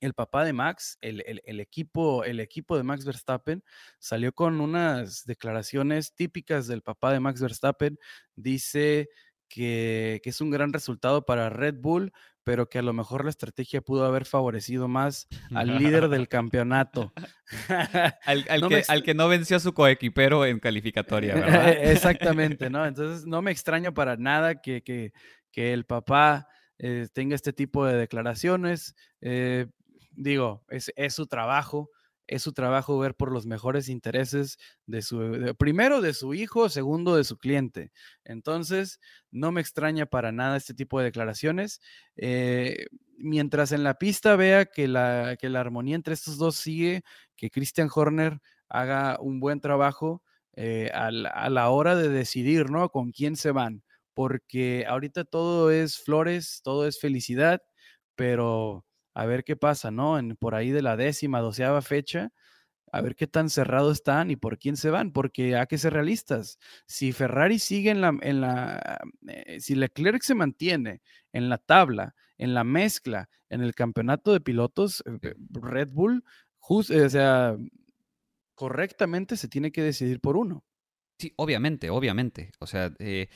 el 0.00 0.14
papá 0.14 0.44
de 0.44 0.52
Max, 0.52 0.98
el, 1.02 1.20
equipo, 1.60 2.24
el 2.24 2.40
equipo 2.40 2.76
de 2.76 2.82
Max 2.82 3.04
Verstappen, 3.04 3.62
salió 3.98 4.32
con 4.32 4.60
unas 4.60 5.24
declaraciones 5.26 6.14
típicas 6.14 6.66
del 6.66 6.82
papá 6.82 7.12
de 7.12 7.20
Max 7.20 7.40
Verstappen. 7.40 7.98
Dice 8.34 9.10
que, 9.48 10.20
es 10.24 10.40
un 10.40 10.50
gran 10.50 10.72
resultado 10.72 11.26
para 11.26 11.50
Red 11.50 11.76
Bull, 11.80 12.12
pero 12.50 12.68
que 12.68 12.80
a 12.80 12.82
lo 12.82 12.92
mejor 12.92 13.22
la 13.22 13.30
estrategia 13.30 13.80
pudo 13.80 14.04
haber 14.04 14.24
favorecido 14.24 14.88
más 14.88 15.28
al 15.54 15.78
líder 15.78 16.08
del 16.08 16.26
campeonato. 16.28 17.12
al, 18.24 19.04
que, 19.04 19.14
no 19.14 19.28
venció 19.28 19.56
a 19.56 19.60
su 19.60 19.72
coequipero 19.72 20.44
en 20.44 20.58
calificatoria, 20.58 21.36
¿verdad? 21.36 21.68
Exactamente, 21.80 22.68
¿no? 22.68 22.84
Entonces 22.84 23.24
no 23.24 23.40
me 23.40 23.52
extraña 23.52 23.94
para 23.94 24.16
nada 24.16 24.60
que, 24.60 24.82
que, 24.82 25.12
el 25.54 25.84
papá 25.84 26.48
eh, 26.78 27.06
tenga 27.12 27.36
este 27.36 27.52
tipo 27.52 27.86
de 27.86 27.94
declaraciones. 27.94 28.96
Eh, 29.20 29.68
digo, 30.10 30.64
es, 30.70 30.90
su 31.14 31.28
trabajo, 31.28 31.88
es 32.30 32.42
su 32.44 32.52
trabajo 32.52 32.96
ver 32.98 33.16
por 33.16 33.32
los 33.32 33.44
mejores 33.44 33.88
intereses 33.88 34.56
de 34.86 35.02
su, 35.02 35.54
primero 35.58 36.00
de 36.00 36.14
su 36.14 36.32
hijo, 36.32 36.68
segundo 36.68 37.16
de 37.16 37.24
su 37.24 37.36
cliente. 37.36 37.90
Entonces, 38.24 39.00
no 39.32 39.50
me 39.50 39.60
extraña 39.60 40.06
para 40.06 40.30
nada 40.30 40.56
este 40.56 40.72
tipo 40.72 41.00
de 41.00 41.06
declaraciones. 41.06 41.80
Eh, 42.16 42.86
mientras 43.18 43.72
en 43.72 43.82
la 43.82 43.94
pista 43.94 44.36
vea 44.36 44.66
que 44.66 44.86
la, 44.86 45.36
que 45.40 45.48
la 45.48 45.58
armonía 45.60 45.96
entre 45.96 46.14
estos 46.14 46.38
dos 46.38 46.54
sigue, 46.54 47.02
que 47.34 47.50
Christian 47.50 47.90
Horner 47.92 48.40
haga 48.68 49.18
un 49.20 49.40
buen 49.40 49.60
trabajo 49.60 50.22
eh, 50.54 50.88
a, 50.94 51.10
la, 51.10 51.70
hora 51.70 51.96
de 51.96 52.08
decidir, 52.10 52.70
¿no? 52.70 52.90
Con 52.90 53.10
quién 53.10 53.34
se 53.34 53.50
van. 53.50 53.82
Porque 54.14 54.86
ahorita 54.88 55.24
todo 55.24 55.72
es 55.72 55.98
flores, 55.98 56.60
todo 56.62 56.86
es 56.86 57.00
felicidad, 57.00 57.60
pero 58.14 58.84
a 59.14 59.26
ver 59.26 59.44
qué 59.44 59.56
pasa, 59.56 59.90
¿no? 59.90 60.18
En, 60.18 60.36
por 60.36 60.54
ahí 60.54 60.70
de 60.70 60.82
la 60.82 60.96
décima, 60.96 61.40
doceava 61.40 61.82
fecha, 61.82 62.32
a 62.92 63.00
ver 63.00 63.14
qué 63.14 63.26
tan 63.26 63.50
cerrados 63.50 63.98
están 63.98 64.30
y 64.30 64.36
por 64.36 64.58
quién 64.58 64.76
se 64.76 64.90
van, 64.90 65.12
porque 65.12 65.56
hay 65.56 65.66
que 65.66 65.78
ser 65.78 65.92
realistas. 65.92 66.58
Si 66.86 67.12
Ferrari 67.12 67.58
sigue 67.58 67.90
en 67.90 68.00
la, 68.00 68.16
en 68.20 68.40
la 68.40 69.00
eh, 69.28 69.60
si 69.60 69.74
Leclerc 69.74 70.22
se 70.22 70.34
mantiene 70.34 71.00
en 71.32 71.48
la 71.48 71.58
tabla, 71.58 72.14
en 72.38 72.54
la 72.54 72.64
mezcla, 72.64 73.28
en 73.48 73.62
el 73.62 73.74
campeonato 73.74 74.32
de 74.32 74.40
pilotos, 74.40 75.04
eh, 75.06 75.34
Red 75.50 75.90
Bull, 75.92 76.24
o 76.68 76.82
sea, 76.82 77.56
correctamente 78.54 79.36
se 79.36 79.48
tiene 79.48 79.72
que 79.72 79.82
decidir 79.82 80.20
por 80.20 80.36
uno. 80.36 80.64
Sí, 81.18 81.32
obviamente, 81.36 81.90
obviamente. 81.90 82.52
O 82.60 82.66
sea, 82.66 82.94
eh, 82.98 83.28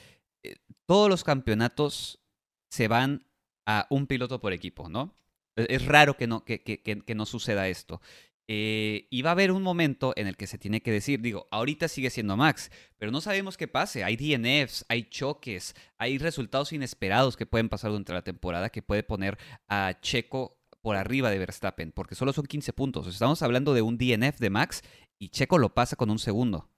todos 0.85 1.09
los 1.09 1.23
campeonatos 1.23 2.21
se 2.69 2.87
van 2.87 3.27
a 3.65 3.87
un 3.89 4.07
piloto 4.07 4.39
por 4.39 4.53
equipo, 4.53 4.89
¿no? 4.89 5.15
E-, 5.55 5.67
es 5.69 5.85
raro 5.85 6.17
que 6.17 6.27
no, 6.27 6.43
que, 6.43 6.61
que, 6.61 6.81
que 6.81 7.15
no 7.15 7.25
suceda 7.25 7.67
esto. 7.67 8.01
Eh, 8.47 9.07
y 9.09 9.23
va 9.23 9.31
a 9.31 9.33
haber 9.33 9.51
un 9.51 9.63
momento 9.63 10.13
en 10.15 10.27
el 10.27 10.37
que 10.37 10.45
se 10.45 10.59
tiene 10.59 10.81
que 10.81 10.91
decir, 10.91 11.21
digo, 11.21 11.47
ahorita 11.49 11.87
sigue 11.87 12.11
siendo 12.11 12.37
Max, 12.37 12.69
pero 12.97 13.11
no 13.11 13.21
sabemos 13.21 13.57
qué 13.57 13.67
pase. 13.67 14.03
Hay 14.03 14.15
DNFs, 14.17 14.85
hay 14.87 15.03
choques, 15.09 15.75
hay 15.97 16.17
resultados 16.19 16.71
inesperados 16.71 17.37
que 17.37 17.47
pueden 17.47 17.69
pasar 17.69 17.91
durante 17.91 18.13
la 18.13 18.23
temporada 18.23 18.69
que 18.69 18.83
puede 18.83 19.03
poner 19.03 19.37
a 19.67 19.97
Checo 19.99 20.59
por 20.81 20.95
arriba 20.95 21.31
de 21.31 21.39
Verstappen, 21.39 21.91
porque 21.91 22.13
solo 22.13 22.33
son 22.33 22.45
15 22.45 22.73
puntos. 22.73 23.07
Estamos 23.07 23.41
hablando 23.41 23.73
de 23.73 23.81
un 23.81 23.97
DNF 23.97 24.37
de 24.37 24.51
Max 24.51 24.83
y 25.17 25.29
Checo 25.29 25.57
lo 25.57 25.73
pasa 25.73 25.95
con 25.95 26.11
un 26.11 26.19
segundo. 26.19 26.69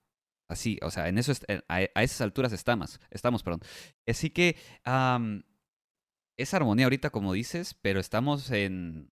Así, 0.48 0.80
o 0.82 0.90
sea, 0.92 1.10
en 1.10 1.18
eso 1.18 1.34
a, 1.68 1.82
esas 1.82 2.22
alturas 2.22 2.54
estamos, 2.54 3.02
estamos, 3.12 3.44
perdón. 3.44 3.60
Así 4.08 4.30
que 4.30 4.56
es 6.38 6.54
armonía 6.54 6.86
ahorita, 6.86 7.10
como 7.10 7.34
dices, 7.34 7.74
pero 7.82 8.00
estamos 8.00 8.52
en, 8.52 9.12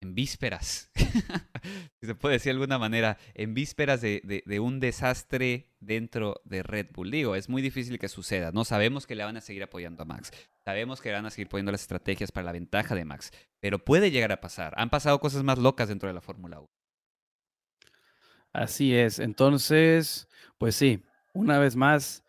en 0.00 0.14
vísperas, 0.14 0.90
si 0.94 2.06
se 2.06 2.14
puede 2.14 2.34
decir 2.34 2.50
de 2.50 2.52
alguna 2.52 2.78
manera, 2.78 3.18
en 3.34 3.54
vísperas 3.54 4.00
de, 4.00 4.42
de, 4.46 4.60
un 4.60 4.78
desastre 4.78 5.68
dentro 5.80 6.40
de 6.44 6.62
Red 6.62 6.88
Bull. 6.92 7.10
Digo, 7.10 7.34
es 7.34 7.48
muy 7.48 7.60
difícil 7.60 7.98
que 7.98 8.08
suceda, 8.08 8.52
¿no? 8.52 8.64
Sabemos 8.64 9.06
que 9.06 9.16
le 9.16 9.24
van 9.24 9.36
a 9.36 9.40
seguir 9.40 9.64
apoyando 9.64 10.04
a 10.04 10.06
Max, 10.06 10.30
sabemos 10.64 11.00
que 11.00 11.08
le 11.08 11.16
van 11.16 11.26
a 11.26 11.30
seguir 11.30 11.48
poniendo 11.48 11.72
las 11.72 11.82
estrategias 11.82 12.30
para 12.30 12.44
la 12.44 12.52
ventaja 12.52 12.94
de 12.94 13.04
Max, 13.04 13.32
pero 13.60 13.84
puede 13.84 14.12
llegar 14.12 14.30
a 14.30 14.40
pasar. 14.40 14.74
Han 14.76 14.90
pasado 14.90 15.18
cosas 15.18 15.42
más 15.42 15.58
locas 15.58 15.88
dentro 15.88 16.08
de 16.08 16.14
la 16.14 16.20
Fórmula 16.20 16.60
1. 16.60 16.68
Así 18.52 18.94
es, 18.94 19.18
entonces, 19.18 20.28
pues 20.58 20.76
sí, 20.76 21.02
una 21.32 21.58
vez 21.58 21.74
más, 21.74 22.22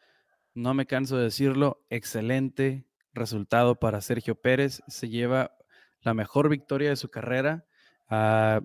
no 0.56 0.74
me 0.74 0.88
canso 0.88 1.18
de 1.18 1.26
decirlo, 1.26 1.86
excelente 1.92 2.88
resultado 3.16 3.76
para 3.76 4.02
Sergio 4.02 4.36
Pérez. 4.36 4.84
Se 4.88 5.10
lleva 5.10 5.58
la 6.02 6.14
mejor 6.14 6.50
victoria 6.50 6.90
de 6.90 6.96
su 6.96 7.10
carrera. 7.10 7.66
Ah, 8.08 8.62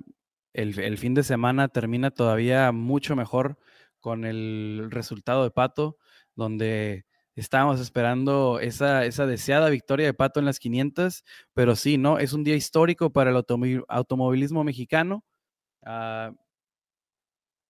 el, 0.52 0.98
fin 0.98 1.14
de 1.14 1.22
semana 1.22 1.68
termina 1.68 2.10
todavía 2.10 2.72
mucho 2.72 3.16
mejor 3.16 3.58
con 4.00 4.24
el 4.24 4.88
resultado 4.90 5.44
de 5.44 5.50
Pato, 5.50 5.96
donde 6.34 7.06
estábamos 7.36 7.80
esperando 7.80 8.58
esa, 8.60 9.00
deseada 9.00 9.70
victoria 9.70 10.06
de 10.06 10.14
Pato 10.14 10.40
en 10.40 10.46
las 10.46 10.58
500, 10.58 11.24
pero 11.54 11.76
sí, 11.76 11.98
¿no? 11.98 12.18
Es 12.18 12.32
un 12.32 12.44
día 12.44 12.56
histórico 12.56 13.10
para 13.10 13.30
el 13.30 13.44
automovilismo 13.88 14.64
mexicano. 14.64 15.24
Ah, 15.84 16.32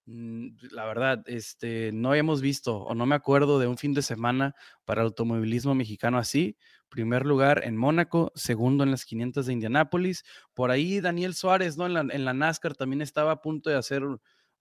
la 0.06 0.84
verdad, 0.86 1.22
este, 1.26 1.92
no 1.92 2.14
hemos 2.14 2.40
visto 2.40 2.78
o 2.78 2.94
no 2.94 3.06
me 3.06 3.14
acuerdo 3.14 3.58
de 3.58 3.66
un 3.66 3.78
fin 3.78 3.94
de 3.94 4.02
semana 4.02 4.54
para 4.84 5.02
el 5.02 5.08
automovilismo 5.08 5.74
mexicano 5.74 6.18
así. 6.18 6.56
Primer 6.88 7.24
lugar 7.24 7.62
en 7.64 7.76
Mónaco, 7.76 8.32
segundo 8.34 8.82
en 8.82 8.90
las 8.90 9.04
500 9.04 9.46
de 9.46 9.52
Indianápolis. 9.52 10.24
Por 10.54 10.70
ahí 10.70 11.00
Daniel 11.00 11.34
Suárez, 11.34 11.76
¿no? 11.76 11.86
En 11.86 11.94
la, 11.94 12.00
en 12.00 12.24
la 12.24 12.34
NASCAR 12.34 12.74
también 12.74 13.02
estaba 13.02 13.32
a 13.32 13.40
punto 13.40 13.70
de 13.70 13.76
hacer 13.76 14.02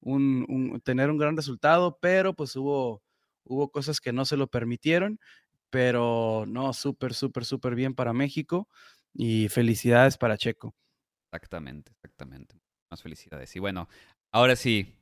un, 0.02 0.82
tener 0.84 1.10
un 1.10 1.18
gran 1.18 1.36
resultado, 1.36 1.98
pero 2.00 2.34
pues 2.36 2.56
hubo, 2.56 3.02
hubo 3.44 3.72
cosas 3.72 4.00
que 4.00 4.14
no 4.14 4.26
se 4.26 4.38
lo 4.38 4.48
permitieron. 4.48 5.20
Pero 5.72 6.46
no, 6.48 6.74
súper, 6.74 7.14
súper, 7.14 7.46
súper 7.46 7.76
bien 7.76 7.94
para 7.94 8.14
México 8.14 8.68
y 9.14 9.50
felicidades 9.50 10.18
para 10.18 10.38
Checo. 10.38 10.76
Exactamente, 11.32 11.92
exactamente. 11.92 12.60
Más 12.90 13.04
felicidades. 13.04 13.56
Y 13.56 13.60
bueno, 13.60 13.88
ahora 14.32 14.56
sí, 14.56 14.99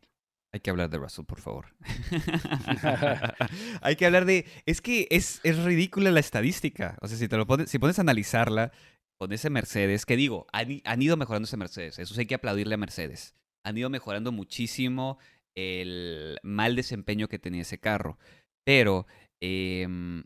hay 0.58 0.62
que 0.62 0.70
hablar 0.70 0.90
de 0.90 0.98
Russell, 0.98 1.26
por 1.26 1.40
favor. 1.40 1.68
Hay 3.82 3.96
que 3.96 4.06
hablar 4.06 4.26
de. 4.26 4.46
Es 4.66 4.82
que 4.82 5.08
es, 5.12 5.40
es 5.44 5.64
ridícula 5.64 6.12
la 6.12 6.20
estadística. 6.20 6.98
O 7.02 7.08
sea, 7.08 7.18
si 7.18 7.28
te 7.28 7.38
lo 7.38 7.46
pones, 7.46 7.70
si 7.70 7.80
pones 7.80 8.00
a 8.00 8.02
analizarla 8.02 8.72
con 9.18 9.32
ese 9.34 9.50
Mercedes, 9.50 10.06
que 10.06 10.16
digo, 10.16 10.48
han, 10.52 11.02
ido 11.02 11.18
mejorando 11.18 11.46
ese 11.46 11.58
Mercedes. 11.58 12.00
Eso 12.00 12.14
sí 12.14 12.22
hay 12.22 12.26
que 12.26 12.36
aplaudirle 12.36 12.76
a 12.76 12.78
Mercedes. 12.78 13.36
Han 13.64 13.78
ido 13.78 13.90
mejorando 13.90 14.32
muchísimo 14.32 15.18
el 15.56 16.38
mal 16.44 16.76
desempeño 16.76 17.28
que 17.28 17.40
tenía 17.40 17.64
ese 17.64 17.80
carro. 17.80 18.18
Pero, 18.66 19.08
em, 19.42 20.24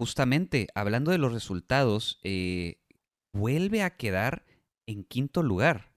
justamente, 0.00 0.68
hablando 0.74 1.10
de 1.10 1.18
los 1.18 1.32
resultados, 1.32 2.20
eh, 2.24 2.80
vuelve 3.34 3.82
a 3.82 3.96
quedar 3.96 4.44
en 4.88 5.04
quinto 5.04 5.42
lugar. 5.42 5.92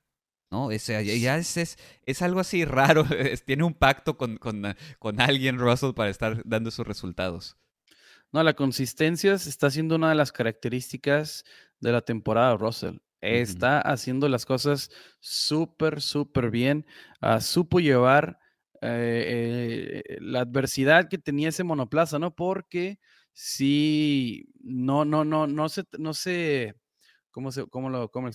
¿No? 0.52 0.72
Es, 0.72 0.88
ya 0.88 1.38
es, 1.38 1.78
es, 2.06 2.22
algo 2.22 2.40
así 2.40 2.66
raro, 2.66 3.06
tiene 3.46 3.64
un 3.64 3.74
pacto 3.74 4.18
con, 4.18 4.38
con, 4.38 4.76
con, 5.00 5.22
alguien, 5.22 5.58
Russell, 5.58 5.94
para 5.94 6.10
estar 6.10 6.42
dando 6.46 6.72
sus 6.72 6.88
resultados. 6.88 7.58
No, 8.32 8.44
la 8.44 8.54
consistencia 8.54 9.34
está 9.34 9.72
siendo 9.72 9.96
una 9.96 10.10
de 10.10 10.16
las 10.16 10.32
características 10.32 11.46
de 11.80 11.92
la 11.92 12.02
temporada, 12.02 12.56
Russell. 12.58 12.98
Está 13.22 13.82
haciendo 13.82 14.30
las 14.30 14.46
cosas 14.46 14.92
súper, 15.20 16.02
súper 16.02 16.52
bien. 16.52 16.86
Ah, 17.20 17.42
supo 17.42 17.80
llevar 17.80 18.40
eh, 18.82 20.04
eh, 20.06 20.18
la 20.22 20.42
adversidad 20.42 21.10
que 21.10 21.18
tenía 21.18 21.50
ese 21.50 21.66
monoplaza, 21.66 22.18
¿no? 22.18 22.34
Porque 22.34 23.00
si 23.34 24.50
no, 24.62 25.04
no, 25.06 25.26
no, 25.26 25.48
no 25.48 25.68
se, 25.70 25.84
no 25.98 26.14
se, 26.14 26.76
¿cómo 27.42 27.70
cómo 27.70 27.90
lo, 27.90 28.10
cómo, 28.10 28.30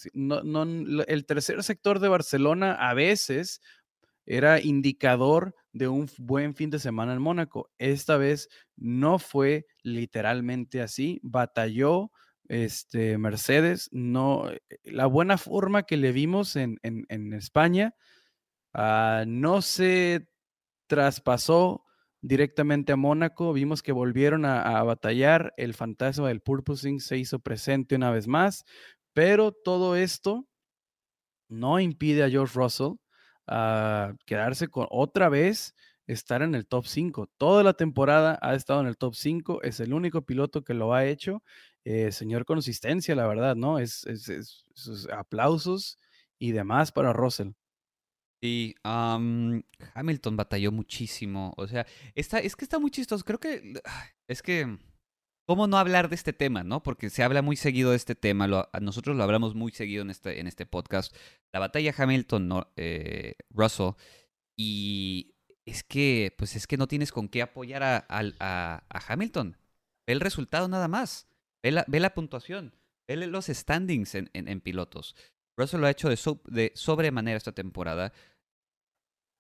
el 1.07 1.26
tercer 1.26 1.62
sector 1.62 1.98
de 1.98 2.09
Barcelona 2.09 2.72
a 2.72 2.94
veces 2.94 3.61
era 4.26 4.61
indicador 4.61 5.55
de 5.72 5.88
un 5.88 6.09
buen 6.18 6.55
fin 6.55 6.70
de 6.70 6.78
semana 6.78 7.12
en 7.12 7.20
Mónaco. 7.20 7.70
Esta 7.78 8.16
vez 8.16 8.48
no 8.76 9.18
fue 9.18 9.66
literalmente 9.82 10.80
así. 10.80 11.20
Batalló 11.22 12.11
este, 12.48 13.18
Mercedes. 13.18 13.88
No, 13.92 14.50
eh, 14.50 14.61
la 14.84 15.07
buena 15.07 15.36
forma 15.36 15.82
que 15.82 15.96
le 15.96 16.12
vimos 16.12 16.57
en, 16.57 16.78
en, 16.82 17.32
España 17.32 17.94
uh, 18.74 19.24
no 19.26 19.62
se 19.62 20.28
traspasó 20.86 21.84
directamente 22.20 22.92
a 22.92 22.96
Mónaco. 22.96 23.52
Vimos 23.52 23.82
que 23.82 23.92
volvieron 23.92 24.44
a, 24.44 24.78
a, 24.78 24.82
batallar. 24.84 25.52
El 25.57 25.74
fantasma 25.74 26.28
del 26.28 26.40
purposing 26.40 27.00
se 27.00 27.18
hizo 27.18 27.40
presente 27.40 27.96
una 27.96 28.11
vez 28.11 28.26
más. 28.28 28.64
Pero 29.14 29.52
todo 29.52 29.96
esto 29.96 30.46
no 31.48 31.80
impide 31.80 32.24
a 32.24 32.30
George 32.30 32.58
Russell 32.58 32.96
a 33.46 34.14
quedarse 34.26 34.68
con 34.68 34.86
otra 34.90 35.28
vez 35.28 35.74
estar 36.06 36.42
en 36.42 36.54
el 36.54 36.66
top 36.66 36.86
5. 36.86 37.30
Toda 37.38 37.62
la 37.62 37.74
temporada 37.74 38.38
ha 38.42 38.54
estado 38.54 38.80
en 38.80 38.86
el 38.86 38.96
top 38.96 39.14
5, 39.14 39.62
es 39.62 39.80
el 39.80 39.94
único 39.94 40.22
piloto 40.22 40.62
que 40.64 40.74
lo 40.74 40.94
ha 40.94 41.06
hecho. 41.06 41.42
Eh, 41.84 42.12
señor 42.12 42.44
consistencia, 42.44 43.14
la 43.14 43.26
verdad, 43.26 43.56
¿no? 43.56 43.78
Es, 43.78 44.04
es, 44.06 44.64
aplausos 45.12 45.98
y 46.38 46.52
demás 46.52 46.92
para 46.92 47.12
Russell. 47.12 47.50
Sí, 48.42 48.74
Hamilton 48.82 50.36
batalló 50.36 50.72
muchísimo. 50.72 51.54
O 51.56 51.66
sea, 51.66 51.86
está, 52.14 52.40
es 52.40 52.56
que 52.56 52.64
está 52.64 52.78
muy 52.78 52.90
chistoso. 52.90 53.24
Creo 53.24 53.38
que 53.38 53.74
es 54.28 54.42
que 54.42 54.78
¿Cómo 55.47 55.66
no 55.66 55.76
hablar 55.76 56.09
de 56.09 56.14
este 56.14 56.32
tema, 56.32 56.64
no? 56.64 56.82
Porque 56.82 57.11
se 57.11 57.22
habla 57.22 57.42
muy 57.42 57.57
seguido 57.57 57.90
de 57.90 57.97
este 57.97 58.14
tema, 58.14 58.49
nosotros 58.80 59.14
lo 59.14 59.22
hablamos 59.22 59.55
muy 59.55 59.72
seguido 59.72 60.03
en 60.03 60.09
este, 60.09 60.40
en 60.40 60.47
este 60.47 60.64
podcast. 60.64 61.14
La 61.53 61.61
batalla 61.61 61.95
Hamilton-Russell, 61.97 63.88
eh, 63.88 63.95
y 64.57 65.34
es 65.66 65.84
que, 65.84 66.34
pues 66.38 66.57
es 66.57 66.66
que 66.66 66.78
no 66.78 66.88
tienes 66.88 67.12
con 67.12 67.28
qué 67.28 67.42
apoyar 67.42 67.82
a, 67.82 68.84
Hamilton. 69.07 69.59
Ve 70.07 70.14
el 70.14 70.20
resultado 70.20 70.66
nada 70.68 70.88
más, 70.88 71.28
ve 71.62 71.72
la, 71.72 72.14
puntuación, 72.14 72.74
ve 73.07 73.16
los 73.16 73.47
standings 73.47 74.14
en, 74.14 74.61
pilotos. 74.62 75.14
Russell 75.59 75.80
lo 75.80 75.86
ha 75.86 75.90
hecho 75.90 76.09
de, 76.09 76.18
de 76.47 76.72
sobremanera 76.74 77.36
esta 77.36 77.53
temporada. 77.53 78.14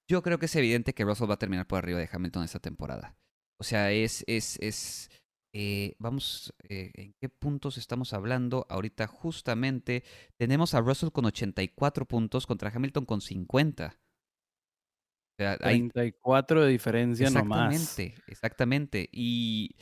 Yo 0.06 0.22
creo 0.22 0.38
que 0.38 0.46
es 0.46 0.56
evidente 0.56 0.92
que 0.92 1.04
Russell 1.04 1.30
va 1.30 1.34
a 1.34 1.38
terminar 1.38 1.66
por 1.66 1.78
arriba 1.78 1.98
de 1.98 2.10
Hamilton 2.12 2.44
esta 2.44 2.60
temporada. 2.60 3.16
O 3.58 3.64
sea, 3.64 3.90
es, 3.90 4.22
es, 4.26 4.58
es 4.60 5.10
eh, 5.56 5.94
vamos, 6.00 6.52
eh, 6.68 6.90
¿en 6.94 7.14
qué 7.20 7.28
puntos 7.28 7.78
estamos 7.78 8.12
hablando? 8.12 8.66
Ahorita 8.68 9.06
justamente 9.06 10.02
tenemos 10.36 10.74
a 10.74 10.80
Russell 10.80 11.10
con 11.10 11.26
84 11.26 12.06
puntos 12.06 12.44
contra 12.48 12.72
Hamilton 12.74 13.04
con 13.04 13.20
50. 13.20 13.96
O 13.96 15.36
sea, 15.38 15.56
34 15.56 16.64
de 16.64 16.70
diferencia 16.72 17.30
nomás. 17.30 17.72
Exactamente, 17.72 18.22
exactamente. 18.26 19.08
Y 19.12 19.76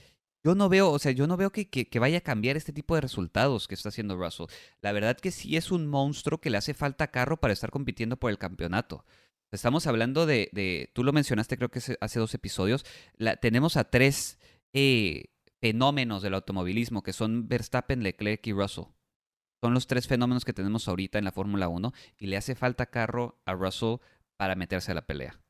yo 0.44 0.54
no 0.54 0.68
veo, 0.68 0.90
o 0.90 0.98
sea, 0.98 1.12
yo 1.12 1.26
no 1.26 1.38
veo 1.38 1.50
que, 1.50 1.70
que, 1.70 1.98
vaya 1.98 2.18
a 2.18 2.22
cambiar 2.22 2.58
este 2.58 2.74
tipo 2.74 2.94
de 2.94 3.00
resultados 3.00 3.66
que 3.66 3.74
está 3.74 3.88
haciendo 3.88 4.18
Russell. 4.18 4.48
La 4.82 4.92
verdad 4.92 5.16
que 5.16 5.30
sí 5.30 5.56
es 5.56 5.70
un 5.70 5.86
monstruo 5.86 6.38
que 6.38 6.50
le 6.50 6.58
hace 6.58 6.74
falta 6.74 7.10
carro 7.10 7.38
para 7.38 7.54
estar 7.54 7.70
compitiendo 7.70 8.18
por 8.18 8.30
el 8.30 8.36
campeonato. 8.36 9.06
Estamos 9.50 9.86
hablando 9.86 10.26
de, 10.26 10.50
de 10.52 10.90
tú 10.92 11.02
lo 11.02 11.14
mencionaste 11.14 11.56
creo 11.56 11.70
que 11.70 11.80
hace 11.98 12.18
dos 12.18 12.34
episodios, 12.34 12.84
la, 13.16 13.36
tenemos 13.36 13.78
a 13.78 13.84
tres 13.84 14.38
eh, 14.74 15.31
fenómenos 15.62 16.22
del 16.22 16.34
automovilismo, 16.34 17.04
que 17.04 17.12
son 17.12 17.46
Verstappen, 17.46 18.02
Leclerc 18.02 18.44
y 18.48 18.52
Russell. 18.52 18.86
Son 19.62 19.74
los 19.74 19.86
tres 19.86 20.08
fenómenos 20.08 20.44
que 20.44 20.52
tenemos 20.52 20.88
ahorita 20.88 21.18
en 21.20 21.24
la 21.24 21.30
Fórmula 21.30 21.68
1 21.68 21.92
y 22.18 22.26
le 22.26 22.36
hace 22.36 22.56
falta 22.56 22.86
carro 22.86 23.40
a 23.46 23.54
Russell 23.54 23.98
para 24.36 24.56
meterse 24.56 24.90
a 24.90 24.96
la 24.96 25.06
pelea. 25.06 25.40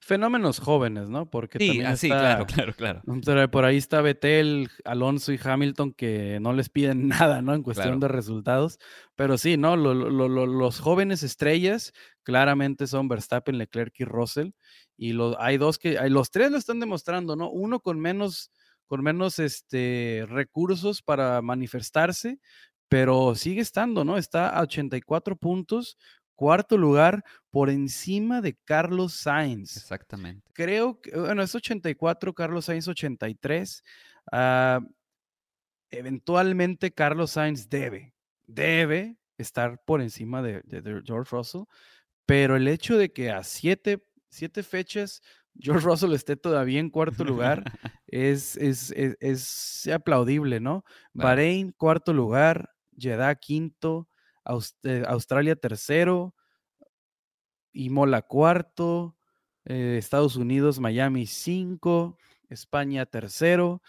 Fenómenos 0.00 0.60
jóvenes, 0.60 1.10
¿no? 1.10 1.28
Porque 1.28 1.58
sí, 1.58 1.66
también 1.66 1.86
así, 1.88 2.08
claro, 2.08 2.46
claro, 2.46 2.72
claro. 2.72 3.02
Por 3.50 3.66
ahí 3.66 3.76
está 3.76 4.00
Vettel, 4.00 4.70
Alonso 4.86 5.30
y 5.30 5.38
Hamilton 5.42 5.92
que 5.92 6.38
no 6.40 6.54
les 6.54 6.70
piden 6.70 7.08
nada, 7.08 7.42
¿no? 7.42 7.52
En 7.52 7.62
cuestión 7.62 8.00
de 8.00 8.08
resultados. 8.08 8.78
Pero 9.14 9.36
sí, 9.36 9.58
¿no? 9.58 9.76
los 9.76 10.80
jóvenes 10.80 11.22
estrellas 11.22 11.92
claramente 12.22 12.86
son 12.86 13.08
Verstappen, 13.08 13.58
Leclerc 13.58 13.92
y 14.00 14.04
Russell. 14.04 14.52
Y 14.96 15.14
hay 15.38 15.58
dos 15.58 15.78
que, 15.78 15.98
hay, 15.98 16.08
los 16.08 16.30
tres 16.30 16.50
lo 16.50 16.56
están 16.56 16.80
demostrando, 16.80 17.36
¿no? 17.36 17.50
Uno 17.50 17.80
con 17.80 18.00
menos 18.00 18.50
con 18.90 19.04
menos 19.04 19.38
este, 19.38 20.26
recursos 20.28 21.00
para 21.00 21.40
manifestarse, 21.42 22.40
pero 22.88 23.36
sigue 23.36 23.60
estando, 23.60 24.04
¿no? 24.04 24.18
Está 24.18 24.48
a 24.48 24.62
84 24.62 25.36
puntos, 25.36 25.96
cuarto 26.34 26.76
lugar 26.76 27.22
por 27.50 27.70
encima 27.70 28.40
de 28.40 28.56
Carlos 28.64 29.14
Sainz. 29.14 29.76
Exactamente. 29.76 30.50
Creo 30.54 31.00
que, 31.00 31.16
bueno, 31.16 31.40
es 31.40 31.54
84, 31.54 32.34
Carlos 32.34 32.64
Sainz 32.64 32.88
83. 32.88 33.84
Ah, 34.32 34.80
eventualmente 35.90 36.90
Carlos 36.90 37.30
Sainz 37.30 37.68
debe, 37.68 38.12
debe 38.48 39.18
estar 39.38 39.80
por 39.84 40.00
encima 40.00 40.42
de, 40.42 40.62
de, 40.64 41.00
George 41.06 41.30
Russell, 41.30 41.62
pero 42.26 42.56
el 42.56 42.66
hecho 42.66 42.98
de 42.98 43.12
que 43.12 43.30
a 43.30 43.44
siete, 43.44 44.04
siete 44.30 44.64
fechas 44.64 45.22
George 45.58 45.86
Russell 45.86 46.12
esté 46.12 46.36
todavía 46.36 46.80
en 46.80 46.90
cuarto 46.90 47.24
lugar 47.24 47.64
es, 48.06 48.56
es, 48.56 48.92
es, 48.92 49.88
aplaudible, 49.88 50.60
¿no? 50.60 50.84
Bahrein, 51.12 51.72
cuarto 51.72 52.12
lugar, 52.12 52.70
Jeddah, 52.96 53.34
quinto, 53.34 54.08
eh, 54.84 55.04
Australia, 55.06 55.56
tercero, 55.56 56.34
Imola, 57.72 58.22
cuarto, 58.22 59.16
eh, 59.64 59.96
Estados 59.98 60.36
Unidos, 60.36 60.80
Miami, 60.80 61.26
cinco, 61.26 62.18
España, 62.48 63.06
tercero, 63.06 63.82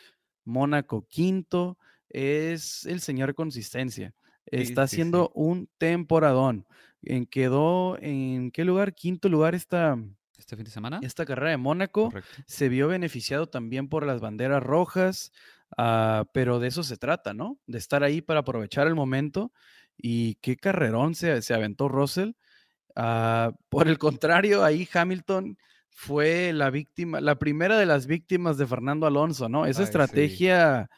Mónaco, 0.45 1.07
quinto. 1.07 1.77
Es 2.09 2.85
el 2.85 2.99
señor 2.99 3.33
consistencia. 3.35 4.13
Está 4.45 4.83
haciendo 4.83 5.31
un 5.33 5.69
temporadón. 5.77 6.65
En 7.03 7.25
quedó 7.25 7.97
en 7.99 8.51
qué 8.51 8.65
lugar? 8.65 8.93
Quinto 8.93 9.29
lugar 9.29 9.55
está 9.55 9.97
este 10.41 10.55
fin 10.55 10.65
de 10.65 10.71
semana. 10.71 10.99
Esta 11.03 11.25
carrera 11.25 11.51
de 11.51 11.57
Mónaco 11.57 12.11
se 12.45 12.67
vio 12.67 12.87
beneficiado 12.87 13.47
también 13.47 13.87
por 13.87 14.05
las 14.05 14.19
banderas 14.19 14.61
rojas, 14.61 15.31
ah, 15.77 16.25
pero 16.33 16.59
de 16.59 16.67
eso 16.67 16.83
se 16.83 16.97
trata, 16.97 17.33
¿no? 17.33 17.59
De 17.67 17.77
estar 17.77 18.03
ahí 18.03 18.21
para 18.21 18.41
aprovechar 18.41 18.87
el 18.87 18.95
momento. 18.95 19.51
Y 19.97 20.35
qué 20.35 20.57
carrerón 20.57 21.15
se, 21.15 21.41
se 21.41 21.53
aventó 21.53 21.87
Russell. 21.87 22.31
Ah, 22.95 23.53
por 23.69 23.87
el 23.87 23.97
contrario, 23.97 24.63
ahí 24.63 24.87
Hamilton 24.91 25.57
fue 25.89 26.53
la 26.53 26.71
víctima, 26.71 27.21
la 27.21 27.37
primera 27.37 27.77
de 27.77 27.85
las 27.85 28.07
víctimas 28.07 28.57
de 28.57 28.65
Fernando 28.65 29.05
Alonso, 29.05 29.47
¿no? 29.47 29.65
Esa 29.65 29.83
estrategia 29.83 30.89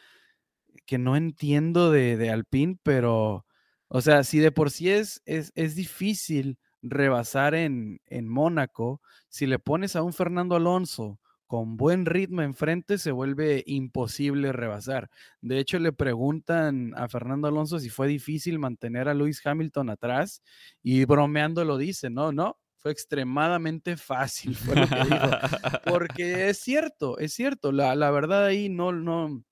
que 0.86 0.98
no 0.98 1.18
entiendo 1.18 1.92
de, 1.92 2.16
de 2.16 2.30
Alpine, 2.30 2.78
pero, 2.84 3.46
o 3.90 4.02
sea, 4.02 4.24
si 4.24 4.40
de 4.40 4.52
por 4.52 4.72
sí 4.72 4.90
es, 4.90 5.22
es, 5.26 5.52
es 5.56 5.76
difícil 5.76 6.58
rebasar 6.84 7.56
en, 7.56 8.02
en 8.06 8.28
Mónaco, 8.28 9.02
si 9.30 9.48
le 9.48 9.58
pones 9.58 9.96
a 9.96 10.04
un 10.04 10.14
Fernando 10.14 10.56
Alonso 10.56 11.20
con 11.48 11.78
buen 11.78 12.06
ritmo 12.06 12.42
enfrente, 12.42 12.98
se 12.98 13.12
vuelve 13.12 13.64
imposible 13.68 14.52
rebasar. 14.52 15.10
De 15.42 15.60
hecho, 15.60 15.78
le 15.80 15.94
preguntan 15.94 16.94
a 16.96 17.08
Fernando 17.08 17.48
Alonso 17.48 17.80
si 17.80 17.90
fue 17.90 18.08
difícil 18.08 18.60
mantener 18.60 19.08
a 19.08 19.14
Lewis 19.14 19.40
Hamilton 19.46 19.92
atrás 19.92 20.42
y 20.82 21.06
bromeando 21.06 21.64
lo 21.64 21.78
dice, 21.78 22.10
no, 22.10 22.32
no, 22.32 22.58
fue 22.78 22.92
extremadamente 22.92 23.98
fácil, 23.98 24.56
fue 24.56 24.76
lo 24.76 24.88
que. 24.88 25.90
Porque 25.90 26.50
es 26.50 26.58
cierto, 26.60 27.18
es 27.20 27.34
cierto, 27.34 27.72
la, 27.72 27.96
la, 27.96 28.12
verdad 28.12 28.46
ahí 28.46 28.68
no, 28.68 28.92
no, 28.92 29.44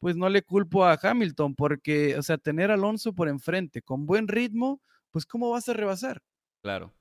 pues 0.00 0.16
no 0.16 0.28
le 0.28 0.42
culpo 0.42 0.86
a 0.86 0.98
Hamilton, 1.00 1.54
porque, 1.54 2.16
o 2.16 2.22
sea, 2.22 2.38
tener 2.38 2.70
a 2.70 2.74
Alonso 2.74 3.12
por 3.12 3.28
enfrente 3.28 3.82
con 3.82 4.06
buen 4.06 4.28
ritmo, 4.28 4.80
pues 5.10 5.26
¿cómo 5.26 5.50
vas 5.50 5.68
a 5.68 5.74
rebasar? 5.74 6.22
Claro. 6.62 6.92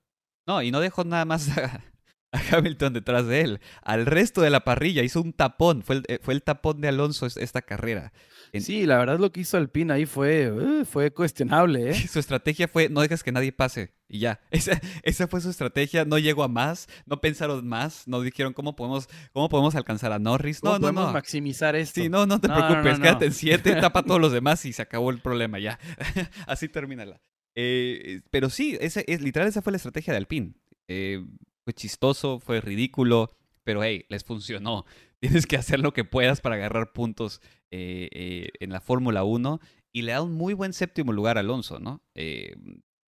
No, 0.45 0.61
y 0.61 0.71
no 0.71 0.79
dejó 0.79 1.03
nada 1.03 1.25
más 1.25 1.49
a, 1.57 1.81
Hamilton 2.51 2.93
detrás 2.93 3.27
de 3.27 3.41
él. 3.41 3.59
Al 3.83 4.05
resto 4.05 4.41
de 4.41 4.49
la 4.49 4.63
parrilla 4.63 5.03
hizo 5.03 5.21
un 5.21 5.33
tapón. 5.33 5.83
Fue 5.83 5.97
el, 5.97 6.03
eh, 6.07 6.19
fue 6.21 6.33
el 6.33 6.43
tapón 6.43 6.81
de 6.81 6.87
Alonso 6.87 7.25
esta 7.25 7.61
carrera. 7.61 8.13
Sí, 8.53 8.85
la 8.85 8.97
verdad 8.97 9.19
lo 9.19 9.31
que 9.31 9.41
hizo 9.41 9.57
Alpine 9.57 9.93
ahí 9.93 10.05
fue, 10.05 10.51
uh, 10.51 10.85
fue 10.85 11.11
cuestionable. 11.11 11.89
¿eh? 11.89 11.93
Su 12.07 12.19
estrategia 12.19 12.67
fue 12.67 12.89
no 12.89 13.01
dejes 13.01 13.23
que 13.23 13.31
nadie 13.31 13.51
pase 13.51 13.93
y 14.07 14.19
ya. 14.19 14.39
Esa, 14.51 14.79
esa, 15.03 15.27
fue 15.27 15.41
su 15.41 15.49
estrategia. 15.49 16.05
No 16.05 16.17
llegó 16.17 16.43
a 16.43 16.47
más, 16.47 16.87
no 17.05 17.19
pensaron 17.19 17.67
más, 17.67 18.07
no 18.07 18.21
dijeron 18.21 18.53
cómo 18.53 18.75
podemos, 18.75 19.09
cómo 19.33 19.49
podemos 19.49 19.75
alcanzar 19.75 20.13
a 20.13 20.19
Norris. 20.19 20.63
No, 20.63 20.79
no, 20.79 20.91
no. 20.91 21.11
maximizar 21.11 21.75
esto. 21.75 22.01
Sí, 22.01 22.09
no, 22.09 22.25
no 22.25 22.39
te 22.39 22.47
preocupes, 22.47 22.99
quédate 22.99 23.25
en 23.25 23.33
siete, 23.33 23.75
tapa 23.75 23.99
a 23.99 24.03
todos 24.03 24.21
los 24.21 24.31
demás 24.31 24.63
y 24.65 24.73
se 24.73 24.81
acabó 24.81 25.11
el 25.11 25.19
problema 25.19 25.59
ya. 25.59 25.77
Así 26.47 26.69
termina 26.69 27.05
la. 27.05 27.21
Eh, 27.59 28.21
pero 28.29 28.51
sí, 28.51 28.77
ese, 28.79 29.03
es, 29.07 29.19
literal 29.19 29.47
esa 29.47 29.63
fue 29.63 29.71
la 29.71 29.77
estrategia 29.77 30.13
de 30.13 30.17
Alpine. 30.17 30.53
Eh, 30.87 31.25
fue 31.63 31.73
chistoso, 31.73 32.39
fue 32.39 32.61
ridículo, 32.61 33.35
pero 33.63 33.83
hey, 33.83 34.05
les 34.09 34.23
funcionó. 34.23 34.85
Tienes 35.19 35.47
que 35.47 35.57
hacer 35.57 35.79
lo 35.79 35.91
que 35.91 36.05
puedas 36.05 36.39
para 36.39 36.55
agarrar 36.55 36.93
puntos 36.93 37.41
eh, 37.71 38.49
en 38.59 38.69
la 38.69 38.79
Fórmula 38.79 39.23
1 39.23 39.59
y 39.91 40.03
le 40.03 40.11
da 40.11 40.21
un 40.21 40.33
muy 40.33 40.53
buen 40.53 40.71
séptimo 40.71 41.11
lugar 41.11 41.37
a 41.37 41.39
Alonso, 41.39 41.79
¿no? 41.79 42.03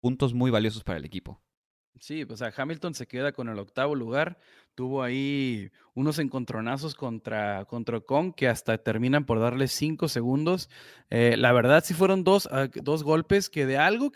Puntos 0.00 0.32
muy 0.32 0.52
valiosos 0.52 0.84
para 0.84 0.98
el 0.98 1.04
equipo. 1.04 1.42
Sí, 1.98 2.22
o 2.22 2.36
sea, 2.36 2.52
Hamilton 2.56 2.94
se 2.94 3.08
queda 3.08 3.32
con 3.32 3.48
el 3.48 3.58
octavo 3.58 3.96
lugar. 3.96 4.38
Tuvo 4.76 5.02
ahí 5.02 5.72
unos 5.94 6.20
encontronazos 6.20 6.94
contra, 6.94 7.64
contra 7.64 7.96
Ocon 7.96 8.32
que 8.32 8.46
hasta 8.46 8.78
terminan 8.78 9.26
por 9.26 9.40
darle 9.40 9.66
cinco 9.66 10.06
segundos. 10.06 10.70
la 11.10 11.52
verdad, 11.52 11.82
sí 11.84 11.94
fueron 11.94 12.22
dos, 12.22 12.48
ah, 12.52 12.68
dos 12.72 13.02
golpes 13.02 13.50
que 13.50 13.66
de 13.66 13.78
algo, 13.78 14.12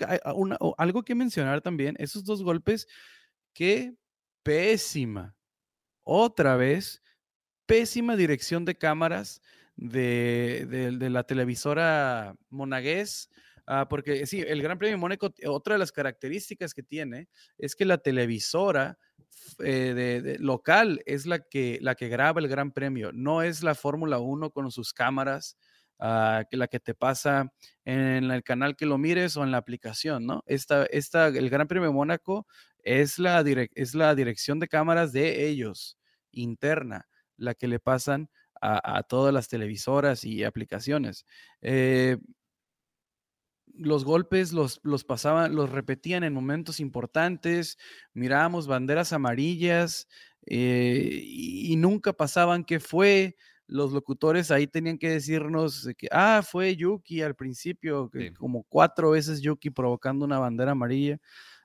algo 0.79 1.03
que 1.03 1.17
mencionar 1.17 1.63
también, 1.63 1.97
esos 1.99 2.25
dos 2.25 2.45
golpes, 2.45 2.87
qué 3.53 3.97
pésima, 4.45 5.35
otra 6.05 6.57
vez, 6.57 7.03
pésima 7.67 8.15
dirección 8.17 8.65
de 8.65 8.77
cámaras 8.77 9.43
de, 9.77 10.97
la 11.01 11.25
televisora 11.25 12.37
monagués. 12.51 13.31
Ah, 13.73 13.87
porque 13.89 14.27
sí, 14.27 14.41
el 14.45 14.63
Gran 14.63 14.79
Premio 14.79 14.97
de 14.97 15.01
Mónaco, 15.01 15.33
otra 15.47 15.77
de 15.77 15.79
las 15.79 15.93
características 15.93 16.75
que 16.75 16.83
tiene 16.83 17.29
es 17.57 17.77
que 17.77 17.85
la 17.85 17.99
televisora 17.99 18.99
eh, 19.61 19.95
de, 19.95 20.39
local 20.41 21.01
es 21.07 21.25
la 21.25 21.39
que, 21.39 21.79
la 21.81 21.95
que 21.95 22.09
graba 22.09 22.41
el 22.41 22.49
Gran 22.49 22.73
Premio, 22.73 23.13
no 23.13 23.43
es 23.43 23.63
la 23.63 23.77
Fórmula 23.77 24.19
1 24.19 24.51
con 24.51 24.73
sus 24.73 24.93
cámaras, 24.93 25.57
uh, 26.01 26.43
que 26.51 26.57
la 26.57 26.67
que 26.67 26.81
te 26.81 26.95
pasa 26.95 27.53
en 27.85 28.33
el 28.33 28.43
canal 28.43 28.75
que 28.75 28.87
lo 28.87 28.99
mires 28.99 29.37
o 29.37 29.45
en 29.45 29.53
la 29.53 29.59
aplicación, 29.59 30.27
¿no? 30.27 30.43
Esta, 30.47 30.87
esta, 30.87 31.29
el 31.29 31.49
Gran 31.49 31.69
Premio 31.69 31.91
de 31.91 31.95
Mónaco 31.95 32.49
es 32.83 33.21
la, 33.21 33.45
es 33.77 33.95
la 33.95 34.17
dirección 34.17 34.59
de 34.59 34.67
cámaras 34.67 35.13
de 35.13 35.47
ellos, 35.47 35.97
interna, 36.33 37.07
la 37.37 37.55
que 37.55 37.69
le 37.69 37.79
pasan 37.79 38.31
a, 38.61 39.03
todas 39.05 39.33
las 39.33 39.49
televisoras 39.49 40.25
y 40.25 40.45
aplicaciones. 40.45 41.25
Eh, 41.63 42.19
los 43.77 44.05
golpes 44.05 44.53
los, 44.53 44.81
los, 44.83 45.05
pasaban, 45.05 45.55
los 45.55 45.71
repetían 45.71 46.25
en 46.25 46.33
momentos 46.33 46.81
importantes, 46.81 47.79
mirábamos 48.15 48.67
banderas 48.67 49.13
amarillas 49.13 50.09
eh, 50.47 51.21
y, 51.23 51.77
nunca 51.77 52.13
pasaban 52.13 52.65
qué 52.65 52.81
fue. 52.81 53.37
Los 53.67 53.93
locutores 53.93 54.51
ahí 54.51 54.67
tenían 54.67 54.99
que 54.99 55.11
decirnos 55.11 55.89
que, 55.97 56.09
ah, 56.11 56.43
fue 56.45 56.75
Yuki 56.77 57.23
al 57.23 57.37
principio, 57.37 58.11
como 58.37 58.65
cuatro 58.65 59.13
veces 59.13 59.41
Yuki 59.41 59.71
provocando 59.71 60.25
una 60.25 60.39
bandera 60.39 60.73
amarilla. 60.73 61.19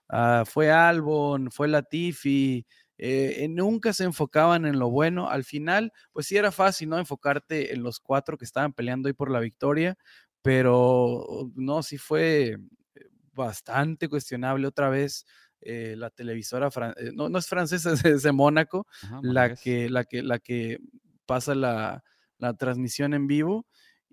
Ah, 0.08 0.44
fue 0.46 0.72
Albon, 0.72 1.50
fue 1.52 1.68
Latifi, 1.68 2.66
eh, 2.98 3.44
eh, 3.44 3.48
nunca 3.50 3.92
se 3.94 4.06
enfocaban 4.06 4.66
en 4.66 4.80
lo 4.80 4.90
bueno. 4.90 5.30
Al 5.30 5.44
final, 5.44 5.92
pues 6.14 6.28
sí 6.28 6.38
era 6.38 6.52
fácil, 6.52 6.90
¿no? 6.90 6.98
Enfocarte 6.98 7.74
en 7.74 7.84
los 7.84 8.00
cuatro 8.00 8.38
que 8.38 8.46
estaban 8.46 8.74
peleando 8.74 9.08
ahí 9.08 9.14
por 9.14 9.32
la 9.32 9.40
victoria, 9.40 9.98
pero 10.46 11.50
no, 11.56 11.82
sí 11.82 11.98
fue 11.98 12.50
eh, 12.50 12.58
bastante 13.34 14.08
cuestionable 14.08 14.68
otra 14.68 14.90
vez. 14.90 15.26
la 15.62 16.12
televisora, 16.12 16.70
no, 17.14 17.28
no, 17.30 17.40
es 17.40 17.48
francesa, 17.48 17.94
es 18.16 18.22
de 18.22 18.32
Mónaco, 18.32 18.86
la, 19.24 19.56
que, 19.56 19.90
la, 19.90 20.04
que, 20.04 20.22
la 20.22 20.38
que 20.38 20.78
pasa 21.26 21.56
la, 21.56 22.04
la 22.38 22.54
transmisión 22.54 23.16
en 23.16 23.26
vivo. 23.26 23.66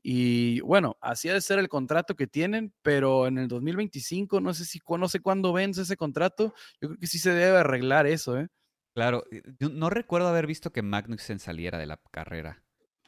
Y 0.03 0.61
bueno, 0.61 0.97
así 1.03 1.29
ha 1.29 1.35
de 1.35 1.43
ser 1.43 1.59
el 1.59 1.69
contrato 1.69 2.17
que 2.17 2.27
tienen, 2.27 2.73
pero 2.81 3.27
en 3.27 3.37
el 3.37 3.47
2025, 3.47 4.41
no 4.41 4.55
sé 4.55 4.65
si 4.65 4.81
no 4.99 5.09
sé 5.09 5.21
cuándo 5.21 5.53
vence 5.53 5.83
ese 5.83 5.99
contrato, 5.99 6.55
yo 6.81 6.89
creo 6.89 6.99
que 6.99 7.07
sí 7.07 7.19
se 7.19 7.35
debe 7.35 7.59
arreglar 7.59 8.07
eso, 8.07 8.39
¿eh? 8.39 8.49
Claro, 8.95 9.25
eh, 9.31 9.43
no 9.59 9.91
recuerdo 9.91 10.29
haber 10.29 10.47
visto 10.47 10.73
que 10.73 10.83
Magnussen 10.83 11.39
saliera 11.39 11.79
de 11.79 11.87
la 11.87 12.01
carrera. 12.11 12.63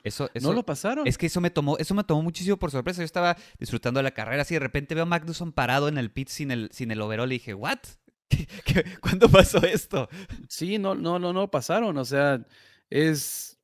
Eso, 0.04 0.30
eso, 0.34 0.46
¿No 0.46 0.54
lo 0.54 0.66
pasaron? 0.66 1.06
Es 1.06 1.16
que 1.16 1.26
eso 1.26 1.40
me 1.40 1.48
tomó, 1.48 1.78
eso 1.78 1.94
me 1.94 2.04
tomó 2.04 2.22
muchísimo 2.22 2.58
por 2.58 2.70
sorpresa. 2.70 3.00
Yo 3.00 3.06
estaba 3.06 3.38
disfrutando 3.58 3.98
de 3.98 4.04
la 4.04 4.10
carrera, 4.10 4.42
así 4.42 4.52
de 4.52 4.60
repente 4.60 4.94
veo 4.94 5.04
a 5.04 5.06
Magnussen 5.06 5.50
parado 5.50 5.88
en 5.88 5.96
el 5.96 6.10
pit 6.10 6.28
sin 6.28 6.50
el, 6.50 6.68
sin 6.72 6.90
el 6.90 7.00
overall 7.00 7.32
y 7.32 7.36
dije, 7.36 7.54
¿what? 7.54 7.78
cuándo 9.00 9.30
pasó 9.30 9.62
esto? 9.64 10.10
Sí, 10.46 10.78
no, 10.78 10.94
no, 10.94 11.18
no, 11.18 11.32
no 11.32 11.50
pasaron. 11.50 11.96
O 11.96 12.04
sea, 12.04 12.46
es, 12.90 13.58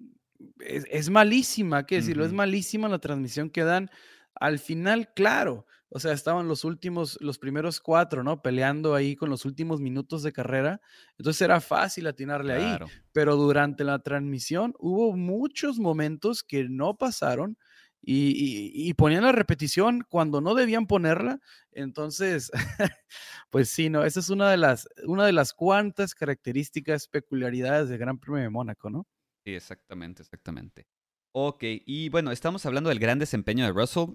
es, 0.60 1.10
malísima, 1.10 1.84
qué 1.84 1.96
decirlo, 1.96 2.24
es 2.24 2.32
malísima 2.32 2.88
la 2.88 2.98
transmisión 2.98 3.50
que 3.50 3.62
dan. 3.62 3.90
Al 4.34 4.58
final, 4.58 5.12
claro, 5.12 5.66
o 5.92 5.98
sea, 5.98 6.12
estaban 6.12 6.46
los 6.46 6.64
últimos, 6.64 7.18
los 7.20 7.38
primeros 7.38 7.80
cuatro, 7.80 8.22
¿no? 8.22 8.42
Peleando 8.42 8.94
ahí 8.94 9.16
con 9.16 9.28
los 9.28 9.44
últimos 9.44 9.80
minutos 9.80 10.22
de 10.22 10.32
carrera. 10.32 10.80
Entonces 11.18 11.42
era 11.42 11.60
fácil 11.60 12.06
atinarle 12.06 12.52
ahí. 12.54 12.78
Pero 13.12 13.34
durante 13.34 13.82
la 13.82 13.98
transmisión 13.98 14.74
hubo 14.78 15.16
muchos 15.16 15.80
momentos 15.80 16.44
que 16.44 16.68
no 16.68 16.96
pasaron 16.96 17.58
y, 18.02 18.94
ponían 18.94 19.24
la 19.24 19.32
repetición 19.32 20.06
cuando 20.08 20.40
no 20.40 20.54
debían 20.54 20.86
ponerla. 20.86 21.40
Entonces, 21.72 22.50
pues 23.50 23.68
sí, 23.68 23.90
no, 23.90 24.04
esa 24.04 24.20
es 24.20 24.30
una 24.30 24.48
de 24.50 24.56
las, 24.56 24.88
una 25.04 25.26
de 25.26 25.32
las 25.32 25.52
cuantas 25.52 26.14
características, 26.14 27.08
peculiaridades 27.08 27.88
del 27.88 27.98
Gran 27.98 28.18
Premio 28.18 28.42
de 28.42 28.50
Mónaco, 28.50 28.90
¿no? 28.90 29.06
Sí, 29.44 29.54
exactamente, 29.54 30.22
exactamente. 30.22 30.86
Ok, 31.32 31.62
y 31.62 32.08
bueno, 32.08 32.32
estamos 32.32 32.64
hablando 32.66 32.88
del 32.90 32.98
gran 32.98 33.18
desempeño 33.18 33.64
de 33.64 33.72
Russell, 33.72 34.14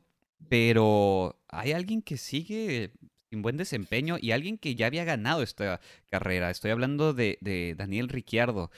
pero 0.49 1.41
hay 1.47 1.71
alguien 1.71 2.01
que 2.01 2.17
sigue 2.17 2.91
sin 3.29 3.41
buen 3.41 3.57
desempeño 3.57 4.17
y 4.19 4.31
alguien 4.31 4.57
que 4.57 4.75
ya 4.75 4.87
había 4.87 5.03
ganado 5.03 5.41
esta 5.41 5.79
carrera. 6.09 6.49
Estoy 6.49 6.71
hablando 6.71 7.13
de, 7.13 7.75
Daniel 7.77 8.09
Ricciardo. 8.09 8.71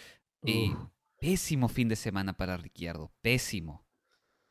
Y 0.43 0.73
pésimo 1.19 1.67
fin 1.67 1.89
de 1.89 1.95
semana 1.95 2.33
para 2.33 2.57
Ricciardo, 2.57 3.11
pésimo. 3.21 3.85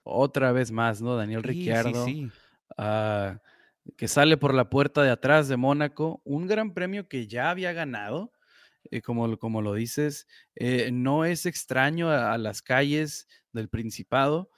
Otra 0.02 0.52
vez 0.52 0.70
más, 0.70 1.00
¿no? 1.00 1.16
Daniel 1.16 1.42
Ricciardo. 1.42 2.04
Sí, 2.04 2.28
ah, 2.76 3.40
que 3.96 4.08
sale 4.08 4.36
por 4.36 4.52
la 4.54 4.68
puerta 4.68 5.02
de 5.02 5.10
atrás 5.10 5.48
de 5.48 5.56
Mónaco, 5.56 6.20
un 6.24 6.46
gran 6.46 6.74
premio 6.74 7.08
que 7.08 7.26
ya 7.26 7.50
había 7.50 7.72
ganado, 7.72 8.32
eh, 8.90 9.00
como, 9.02 9.36
como, 9.38 9.62
lo 9.62 9.74
dices, 9.74 10.26
eh, 10.54 10.90
no 10.92 11.24
es 11.24 11.46
extraño 11.46 12.10
a, 12.10 12.36
las 12.38 12.62
calles 12.62 13.28
del 13.52 13.68
Principado. 13.68 14.50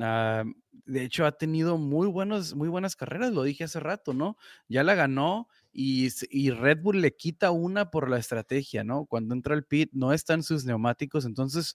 Ah, 0.00 0.44
de 0.86 1.04
hecho, 1.04 1.24
ha 1.26 1.32
tenido 1.32 1.78
muy, 1.78 2.08
buenos, 2.08 2.54
muy 2.54 2.68
buenas 2.68 2.96
carreras, 2.96 3.32
lo 3.32 3.42
dije 3.42 3.64
hace 3.64 3.80
rato, 3.80 4.12
¿no? 4.12 4.36
Ya 4.68 4.82
la 4.82 4.94
ganó 4.94 5.48
y, 5.72 6.10
Red 6.50 6.80
Bull 6.82 7.00
le 7.00 7.14
quita 7.16 7.50
una 7.50 7.90
por 7.90 8.10
la 8.10 8.18
estrategia, 8.18 8.84
¿no? 8.84 9.06
Cuando 9.06 9.34
entra 9.34 9.54
el 9.54 9.64
pit 9.64 9.90
no 9.92 10.12
están 10.12 10.42
sus 10.42 10.64
neumáticos, 10.64 11.24
entonces 11.24 11.74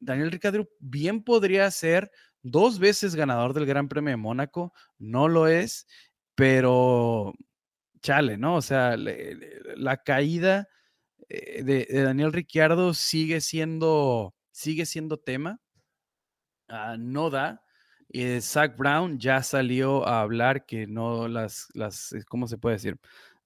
Daniel 0.00 0.30
Ricciardo 0.30 0.68
bien 0.80 1.22
podría 1.22 1.70
ser 1.70 2.10
dos 2.42 2.78
veces 2.78 3.14
ganador 3.14 3.54
del 3.54 3.66
Gran 3.66 3.88
Premio 3.88 4.10
de 4.10 4.16
Mónaco, 4.16 4.72
no 4.98 5.28
lo 5.28 5.46
es, 5.46 5.86
pero 6.34 7.34
chale, 8.02 8.36
¿no? 8.36 8.56
O 8.56 8.62
sea, 8.62 8.96
la 8.96 9.96
caída 9.98 10.68
eh, 11.28 11.62
de, 11.62 12.02
Daniel 12.02 12.32
Ricciardo 12.32 12.94
sigue 12.94 13.40
siendo, 13.40 14.34
sigue 14.50 14.86
siendo 14.86 15.18
tema. 15.18 15.60
Ah, 16.74 16.96
no 16.98 17.28
da. 17.30 17.62
Eh, 18.08 18.40
Zach 18.40 18.76
Brown 18.78 19.18
ya 19.18 19.42
salió 19.42 20.06
a 20.06 20.22
hablar 20.22 20.64
que 20.66 20.86
no 20.86 21.28
las, 21.28 21.68
las 21.74 22.12
eh, 22.14 22.24
¿cómo 22.26 22.46
se 22.46 22.56
puede 22.58 22.76
decir? 22.76 22.98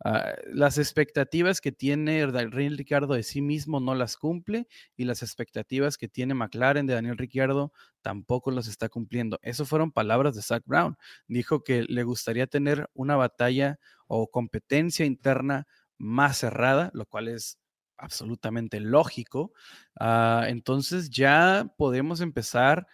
Ah, 0.05 0.33
las 0.53 0.79
expectativas 0.79 1.61
que 1.61 1.73
tiene 1.73 2.25
Daniel 2.31 2.77
Ricciardo 2.77 3.15
de 3.15 3.23
sí 3.25 3.43
mismo 3.43 3.81
no 3.81 3.95
las 3.97 4.17
cumple 4.17 4.69
y 4.97 5.05
las 5.07 5.23
expectativas 5.23 5.97
que 5.99 6.07
tiene 6.09 6.35
McLaren 6.35 6.87
de 6.87 6.95
Daniel 6.95 7.19
Ricciardo 7.19 7.73
tampoco 8.01 8.51
las 8.53 8.69
está 8.69 8.89
cumpliendo. 8.89 9.41
Eso 9.43 9.65
fueron 9.67 9.91
palabras 9.91 10.37
de 10.37 10.43
Zach 10.43 10.63
Brown. 10.65 10.97
Dijo 11.27 11.65
que 11.65 11.83
le 11.85 12.05
gustaría 12.05 12.47
tener 12.47 12.89
una 12.95 13.17
batalla 13.17 13.79
o 14.07 14.29
competencia 14.31 15.05
interna 15.05 15.67
más 15.99 16.39
cerrada, 16.39 16.91
lo 16.95 17.07
cual 17.07 17.27
es 17.29 17.59
absolutamente 17.97 18.79
lógico. 18.81 19.53
Ah, 19.99 20.45
entonces 20.49 21.11
ya 21.11 21.73
podemos 21.77 22.21
empezar 22.21 22.81
a, 22.81 22.87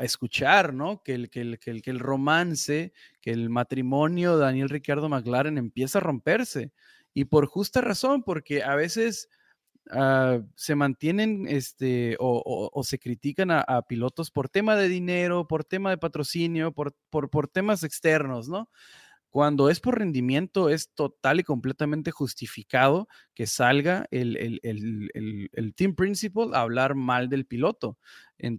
escuchar, 0.00 0.74
¿no? 0.74 1.02
Que 1.02 1.14
el, 1.14 1.30
que, 1.30 1.40
el, 1.40 1.58
que, 1.58 1.70
el, 1.70 1.82
que 1.82 1.90
el 1.90 1.98
romance, 1.98 2.92
que 3.20 3.30
el 3.30 3.50
matrimonio 3.50 4.36
Daniel 4.36 4.68
Ricardo 4.68 5.08
McLaren 5.08 5.58
empieza 5.58 5.98
a 5.98 6.02
romperse. 6.02 6.72
Y 7.14 7.26
por 7.26 7.46
justa 7.46 7.80
razón, 7.80 8.22
porque 8.22 8.62
a 8.62 8.74
veces 8.74 9.28
ah, 9.90 10.40
se 10.54 10.74
mantienen 10.74 11.46
este, 11.48 12.16
o, 12.20 12.82
se 12.84 12.98
critican 12.98 13.50
a, 13.50 13.82
pilotos 13.82 14.30
por 14.30 14.48
tema 14.48 14.76
de 14.76 14.88
dinero, 14.88 15.46
por 15.46 15.64
tema 15.64 15.90
de 15.90 15.98
patrocinio, 15.98 16.72
por, 16.72 16.94
por, 17.10 17.30
por 17.30 17.48
temas 17.48 17.82
externos, 17.82 18.48
¿no? 18.48 18.68
Cuando 19.32 19.70
es 19.70 19.80
por 19.80 19.98
rendimiento, 19.98 20.68
es 20.68 20.92
total 20.92 21.40
y 21.40 21.42
completamente 21.42 22.10
justificado 22.10 23.08
que 23.34 23.46
salga 23.46 24.04
el, 24.10 24.60
team 25.74 25.94
principal 25.94 26.54
a 26.54 26.60
hablar 26.60 26.94
mal 26.94 27.30
del 27.30 27.46
piloto 27.46 27.96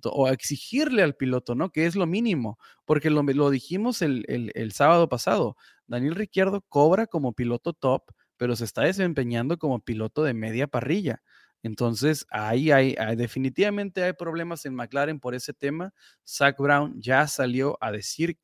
o 0.06 0.26
a 0.26 0.32
exigirle 0.32 1.04
al 1.04 1.16
piloto, 1.16 1.54
¿no? 1.54 1.70
Que 1.70 1.86
es 1.86 1.96
lo 1.96 2.08
mínimo, 2.08 2.58
porque 2.86 3.12
lo, 3.12 3.50
dijimos 3.52 4.02
el, 4.02 4.72
sábado 4.74 5.08
pasado. 5.08 5.58
Daniel 5.86 6.16
Ricciardo 6.16 6.62
cobra 6.62 7.06
como 7.06 7.34
piloto 7.34 7.74
top 7.74 8.06
pero 8.36 8.56
se 8.56 8.66
está 8.66 8.82
desempeñando 8.82 9.60
como 9.60 9.80
piloto 9.80 10.24
de 10.24 10.34
media 10.34 10.66
parrilla. 10.66 11.22
Entonces, 11.62 12.26
ahí 12.30 12.72
hay, 12.72 12.96
definitivamente 13.16 14.04
hay 14.04 14.14
problemas 14.14 14.66
en 14.66 14.74
McLaren 14.74 15.20
por 15.20 15.34
ese 15.36 15.54
tema. 15.54 15.94
Zach 16.28 16.58
Brown 16.58 17.00
ya 17.00 17.28
salió 17.28 17.78
a 17.80 17.92
decir 17.92 18.40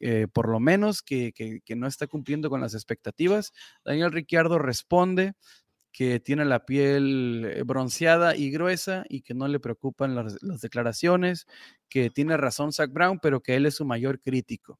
eh, 0.00 0.26
por 0.32 0.48
lo 0.48 0.60
menos 0.60 1.02
que, 1.02 1.32
no 1.76 1.86
está 1.86 2.06
cumpliendo 2.06 2.50
con 2.50 2.60
las 2.60 2.74
expectativas. 2.74 3.52
Daniel 3.84 4.12
Ricciardo 4.12 4.58
responde 4.58 5.34
que 5.92 6.20
tiene 6.20 6.44
la 6.44 6.66
piel 6.66 7.50
eh, 7.50 7.62
bronceada 7.62 8.36
y 8.36 8.50
gruesa 8.50 9.04
y 9.08 9.22
que 9.22 9.32
no 9.32 9.48
le 9.48 9.60
preocupan 9.60 10.14
las, 10.14 10.42
las 10.42 10.60
declaraciones, 10.60 11.46
que 11.88 12.10
tiene 12.10 12.36
razón 12.36 12.72
Zach 12.72 12.92
Brown, 12.92 13.18
pero 13.20 13.42
que 13.42 13.56
él 13.56 13.64
es 13.64 13.76
su 13.76 13.86
mayor 13.86 14.20
crítico. 14.20 14.78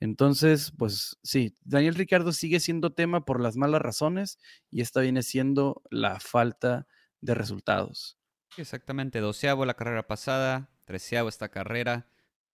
Entonces, 0.00 0.72
pues 0.76 1.16
sí, 1.22 1.54
Daniel 1.64 1.94
Ricciardo 1.94 2.32
sigue 2.32 2.60
siendo 2.60 2.92
tema 2.92 3.24
por 3.24 3.40
las 3.40 3.56
malas 3.56 3.82
razones 3.82 4.38
y 4.70 4.80
esta 4.80 5.00
viene 5.00 5.22
siendo 5.22 5.82
la 5.90 6.20
falta 6.20 6.86
de 7.20 7.34
resultados. 7.34 8.18
Exactamente, 8.56 9.20
doceavo 9.20 9.64
la 9.64 9.74
carrera 9.74 10.06
pasada, 10.06 10.70
treceavo 10.84 11.28
esta 11.28 11.48
carrera 11.48 12.06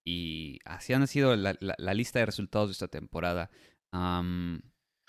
y 0.05 0.59
así 0.65 0.93
han 0.93 1.07
sido 1.07 1.37
la, 1.37 1.55
lista 1.95 2.19
de 2.19 2.27
resultados 2.27 2.69
de 2.69 2.73
esta 2.73 2.89
temporada. 2.89 3.51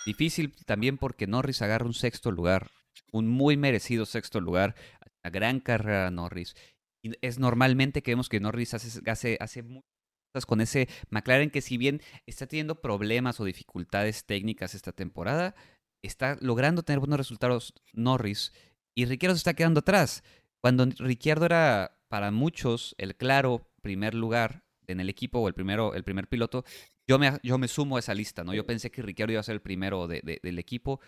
difícil 0.06 0.54
también 0.66 0.98
porque 0.98 1.28
Norris 1.28 1.62
agarra 1.62 1.86
un 1.86 1.94
sexto 1.94 2.32
lugar, 2.32 2.70
un 3.12 3.28
muy 3.28 3.58
merecido 3.58 4.06
sexto 4.06 4.42
lugar, 4.42 4.76
una 5.24 5.32
gran 5.32 5.60
carrera 5.60 6.12
Norris. 6.12 6.56
Y 7.04 7.12
es 7.22 7.40
normalmente 7.40 8.04
que 8.04 8.12
vemos 8.12 8.30
que 8.30 8.40
Norris 8.40 8.74
hace, 8.74 9.02
hace, 9.10 9.38
hace 9.40 9.64
muchas 9.64 10.46
con 10.48 10.62
ese 10.62 10.88
McLaren 11.10 11.50
que 11.50 11.62
si 11.62 11.78
bien 11.78 12.02
está 12.26 12.48
teniendo 12.48 12.82
problemas 12.82 13.40
o 13.40 13.46
dificultades 13.46 14.26
técnicas 14.26 14.76
esta 14.76 14.92
temporada, 14.92 15.56
está 16.04 16.38
logrando 16.42 16.84
tener 16.84 17.00
buenos 17.00 17.18
resultados 17.18 17.74
Norris 17.94 18.54
y 18.96 19.06
Ricciardo 19.06 19.36
se 19.36 19.40
está 19.40 19.54
quedando 19.54 19.80
atrás. 19.80 20.24
Cuando 20.62 20.86
Ricciardo 20.86 21.46
era 21.46 22.00
para 22.08 22.32
muchos 22.32 22.96
el 22.98 23.16
claro 23.16 23.68
primer 23.82 24.14
lugar 24.14 24.64
en 24.88 25.00
el 25.00 25.10
equipo 25.10 25.40
o 25.40 25.48
el, 25.48 25.54
primero, 25.54 25.94
el 25.94 26.04
primer 26.04 26.28
piloto, 26.28 26.64
yo 27.08 27.20
me, 27.20 27.40
yo 27.44 27.58
me 27.58 27.68
sumo 27.68 27.98
a 27.98 28.00
esa 28.00 28.14
lista, 28.14 28.44
¿no? 28.44 28.54
Yo 28.54 28.66
pensé 28.66 28.92
que 28.92 29.02
Ricciardo 29.02 29.34
iba 29.34 29.42
a 29.42 29.44
ser 29.44 29.56
el 29.56 29.62
primero 29.62 30.08
del 30.08 30.60
equipo. 30.60 31.00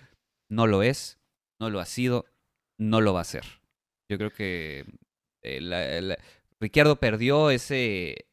No 0.49 0.67
lo 0.67 0.84
es, 0.84 1.19
no 1.59 1.69
lo 1.69 1.80
ha 1.80 1.86
sido, 1.86 2.26
no 2.78 3.01
lo 3.01 3.13
va 3.13 3.21
a 3.21 3.26
ser. 3.26 3.43
Yo 4.09 4.17
creo 4.17 4.32
que 4.32 4.86
eh, 5.41 6.17
Ricciardo 6.59 6.99
perdió 6.99 7.49
ese, 7.49 8.28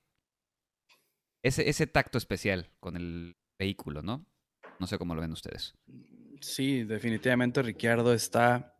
ese, 1.42 1.68
ese 1.68 1.86
tacto 1.86 2.18
especial 2.18 2.70
con 2.80 2.96
el 2.96 3.36
vehículo, 3.58 4.02
¿no? 4.02 4.26
No 4.78 4.86
sé 4.86 4.98
cómo 4.98 5.14
lo 5.14 5.20
ven 5.20 5.32
ustedes. 5.32 5.74
Sí, 6.40 6.84
definitivamente 6.84 7.62
Ricciardo 7.62 8.14
está 8.14 8.79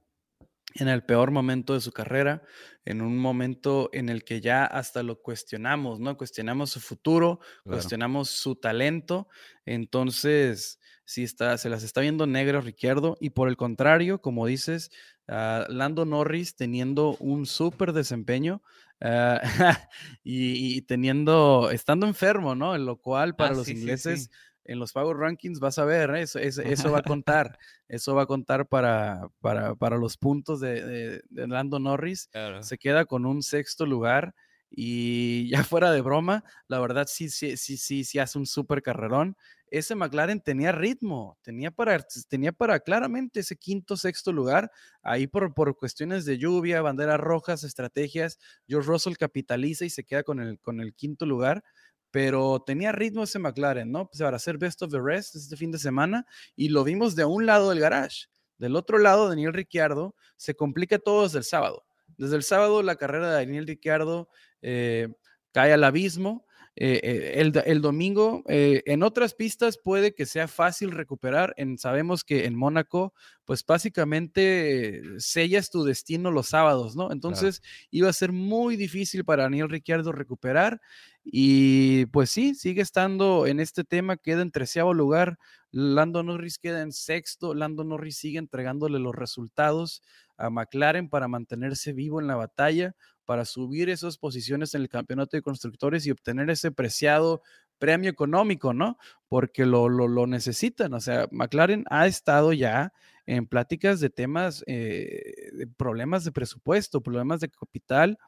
en 0.75 0.89
el 0.89 1.03
peor 1.03 1.31
momento 1.31 1.75
de 1.75 1.81
su 1.81 1.93
carrera, 1.93 2.43
en 2.85 3.03
un 3.03 3.19
momento 3.19 3.91
en 3.93 4.09
el 4.09 4.25
que 4.25 4.41
ya 4.41 4.65
hasta 4.65 5.03
lo 5.03 5.21
cuestionamos, 5.21 6.01
¿no? 6.01 6.17
Cuestionamos 6.17 6.71
su 6.71 6.81
futuro, 6.81 7.41
cuestionamos 7.65 8.31
su 8.31 8.57
talento. 8.57 9.29
Entonces, 9.67 10.81
sí 11.05 11.25
está, 11.25 11.59
se 11.59 11.69
las 11.69 11.83
está 11.83 12.01
viendo 12.01 12.27
negro 12.27 12.61
Ricciardo. 12.61 13.17
Y 13.21 13.31
por 13.31 13.49
el 13.49 13.57
contrario, 13.57 14.21
como 14.21 14.47
dices, 14.47 14.91
ah, 15.29 15.67
Lando 15.69 16.05
Norris 16.05 16.55
teniendo 16.55 17.17
un 17.19 17.47
súper 17.47 17.93
desempeño 17.93 18.63
ah, 19.01 19.41
y, 20.23 20.83
teniendo, 20.83 21.71
estando 21.73 22.07
enfermo, 22.07 22.55
¿no? 22.55 22.77
En 22.77 22.87
lo 22.87 22.97
cual 22.97 23.35
para 23.35 23.53
ah, 23.53 23.57
los 23.57 23.69
ingleses 23.69 24.31
en 24.65 24.79
los 24.79 24.93
Power 24.93 25.17
Rankings 25.17 25.61
vas 25.61 25.79
a 25.79 25.85
ver, 25.85 26.15
eso, 26.17 26.39
eso, 26.39 26.93
va 26.93 26.99
a 26.99 27.03
contar, 27.03 27.59
eso 27.89 28.15
va 28.15 28.23
a 28.23 28.27
contar 28.27 28.67
para, 28.67 29.29
para, 29.41 29.97
los 29.97 30.17
puntos 30.17 30.61
de, 30.61 31.23
de, 31.29 31.47
Lando 31.49 31.79
Norris. 31.79 32.29
Se 32.61 32.79
queda 32.79 33.05
con 33.05 33.27
un 33.27 33.43
sexto 33.43 33.87
lugar 33.87 34.35
y 34.71 35.51
ya 35.51 35.65
fuera 35.65 35.91
de 35.93 36.01
broma, 36.01 36.45
la 36.69 36.79
verdad 36.79 37.07
sí, 37.09 37.29
sí, 37.29 37.57
sí, 37.57 37.77
sí, 37.77 38.05
sí 38.05 38.19
hace 38.19 38.39
un 38.39 38.47
súper 38.47 38.83
carrerón. 38.83 39.37
Ese 39.73 39.95
McLaren 39.95 40.41
tenía 40.41 40.73
ritmo, 40.73 41.39
tenía 41.43 41.71
para, 41.71 42.05
tenía 42.29 42.51
para 42.51 42.81
claramente 42.81 43.41
ese 43.41 43.57
quinto, 43.57 43.97
sexto 43.97 44.33
lugar. 44.33 44.71
Ahí 45.01 45.29
por, 45.29 45.55
por 45.55 45.77
cuestiones 45.77 46.25
de 46.25 46.39
lluvia, 46.39 46.83
banderas 46.83 47.21
rojas, 47.21 47.63
estrategias, 47.63 48.39
George 48.67 48.89
Russell 48.89 49.15
capitaliza 49.17 49.85
y 49.85 49.91
se 49.91 50.03
queda 50.03 50.25
con 50.25 50.41
el, 50.41 50.59
con 50.59 50.81
el 50.81 50.93
quinto 50.95 51.25
lugar 51.25 51.63
pero 52.11 52.63
tenía 52.67 52.93
ritmo 52.93 53.23
ese 53.23 53.39
McLaren, 53.39 53.91
¿no? 53.91 54.07
Pues 54.09 54.21
para 54.21 54.37
hacer 54.37 54.59
best 54.59 54.83
of 54.83 54.91
the 54.91 55.01
rest 55.01 55.37
este 55.37 55.57
fin 55.57 55.71
de 55.71 55.79
semana 55.79 56.27
y 56.57 56.69
lo 56.69 56.85
vimos 56.85 57.15
de 57.15 57.25
un 57.25 57.47
lado 57.47 57.71
del 57.71 57.81
garage. 57.81 58.27
Del 58.59 58.77
otro 58.77 58.99
lado, 58.99 59.29
Daniel 59.29 59.55
Ricciardo 59.55 60.15
se 60.37 60.55
complica 60.55 60.99
todo 60.99 61.23
desde 61.23 61.39
el 61.39 61.45
sábado. 61.45 61.85
Desde 62.19 62.37
el 62.37 62.43
sábado, 62.43 62.83
la 62.83 62.97
carrera 62.97 63.29
de 63.29 63.35
Daniel 63.35 63.67
Ricciardo 63.67 64.29
eh, 64.61 65.09
cae 65.53 65.73
al 65.73 65.85
abismo. 65.85 66.47
Eh, 66.83 66.99
eh, 67.03 67.63
el, 67.67 67.83
domingo, 67.83 68.43
en 68.47 69.03
otras 69.03 69.35
pistas 69.35 69.77
puede 69.77 70.15
que 70.15 70.25
sea 70.25 70.49
fácil 70.49 70.93
recuperar. 70.93 71.53
En, 71.59 71.77
sabemos 71.77 72.25
que 72.25 72.47
en 72.47 72.57
Mónaco, 72.57 73.13
pues 73.45 73.67
básicamente 73.67 75.03
sellas 75.19 75.69
tu 75.69 75.85
destino 75.85 76.31
los 76.31 76.49
sábados, 76.49 76.97
¿no? 76.97 77.13
Entonces 77.13 77.61
iba 77.91 78.09
a 78.09 78.15
ser 78.15 78.33
muy 78.33 78.77
difícil 78.77 79.27
para 79.27 79.43
Daniel 79.43 79.69
Ricciardo 79.69 80.11
recuperar. 80.11 80.81
Y 81.23 82.07
pues 82.07 82.31
sí, 82.31 82.55
sigue 82.55 82.81
estando 82.81 83.47
en 83.47 83.61
este 83.61 83.85
tema, 83.85 84.17
queda 84.17 84.41
en 84.41 84.51
treceavo 84.51 84.95
lugar. 84.95 85.39
Lando 85.71 86.23
Norris 86.23 86.59
queda 86.59 86.81
en 86.81 86.93
sexto. 86.93 87.55
Lando 87.55 87.85
Norris 87.85 88.17
sigue 88.17 88.39
entregándole 88.39 88.99
los 88.99 89.15
resultados 89.15 90.03
a 90.39 90.49
McLaren 90.49 91.11
para 91.11 91.29
mantenerse 91.29 91.93
vivo 91.93 92.21
en 92.21 92.27
la 92.27 92.37
batalla, 92.37 92.97
para 93.31 93.45
subir 93.45 93.89
esas 93.91 94.19
posiciones 94.19 94.75
en 94.75 94.83
el 94.83 94.89
campeonato 94.89 95.37
de 95.37 95.43
constructores 95.43 96.05
y 96.05 96.11
obtener 96.11 96.51
ese 96.51 96.73
preciado 96.73 97.43
premio 97.79 98.11
económico, 98.11 98.75
¿no? 98.75 98.99
Porque 99.29 99.65
lo, 99.65 99.89
lo, 99.89 100.27
necesitan. 100.27 100.95
O 100.95 101.01
sea, 101.01 101.29
McLaren 101.31 101.85
ha 101.91 102.09
estado 102.09 102.53
ya 102.53 102.93
en 103.27 103.47
pláticas 103.47 104.01
de 104.01 104.11
temas, 104.11 104.65
eh, 104.67 105.33
problemas 105.77 106.25
de 106.25 106.33
presupuesto, 106.33 107.03
problemas 107.05 107.39
de 107.39 107.51
capital 107.51 108.19